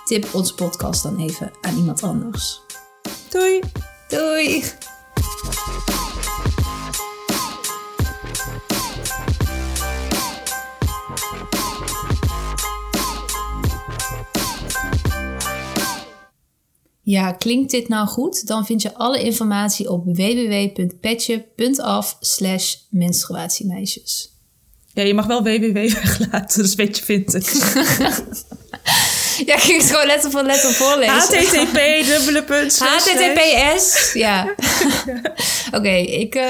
tip 0.04 0.34
onze 0.34 0.54
podcast 0.54 1.02
dan 1.02 1.18
even 1.18 1.50
aan 1.60 1.76
iemand 1.76 2.02
anders. 2.02 2.60
Doei! 3.28 3.60
Doei! 4.10 4.64
Ja, 17.02 17.32
klinkt 17.32 17.70
dit 17.70 17.88
nou 17.88 18.08
goed? 18.08 18.46
Dan 18.46 18.66
vind 18.66 18.82
je 18.82 18.94
alle 18.94 19.22
informatie 19.22 19.90
op 19.90 20.04
www.petje.af 20.04 20.96
slash 22.20 22.76
menstruatiemeisjes. 22.90 24.34
Ja, 24.92 25.02
je 25.02 25.14
mag 25.14 25.26
wel 25.26 25.42
www 25.42 25.72
weglaten, 25.94 26.62
dus 26.62 26.74
weet 26.74 26.98
je 26.98 27.04
vindt 27.04 27.32
het. 27.32 27.48
Ja, 29.46 29.54
ik 29.54 29.60
ging 29.60 29.80
het 29.82 29.90
gewoon 29.90 30.06
letter 30.06 30.30
voor 30.30 30.42
letter 30.42 30.72
voorlezen. 30.72 31.14
HTTP, 31.14 32.06
dubbele 32.06 32.42
punt. 32.42 32.78
HTTPS. 32.84 34.12
Ja. 34.12 34.54
Oké, 35.76 35.92
ik... 35.94 36.34
eh, 36.34 36.44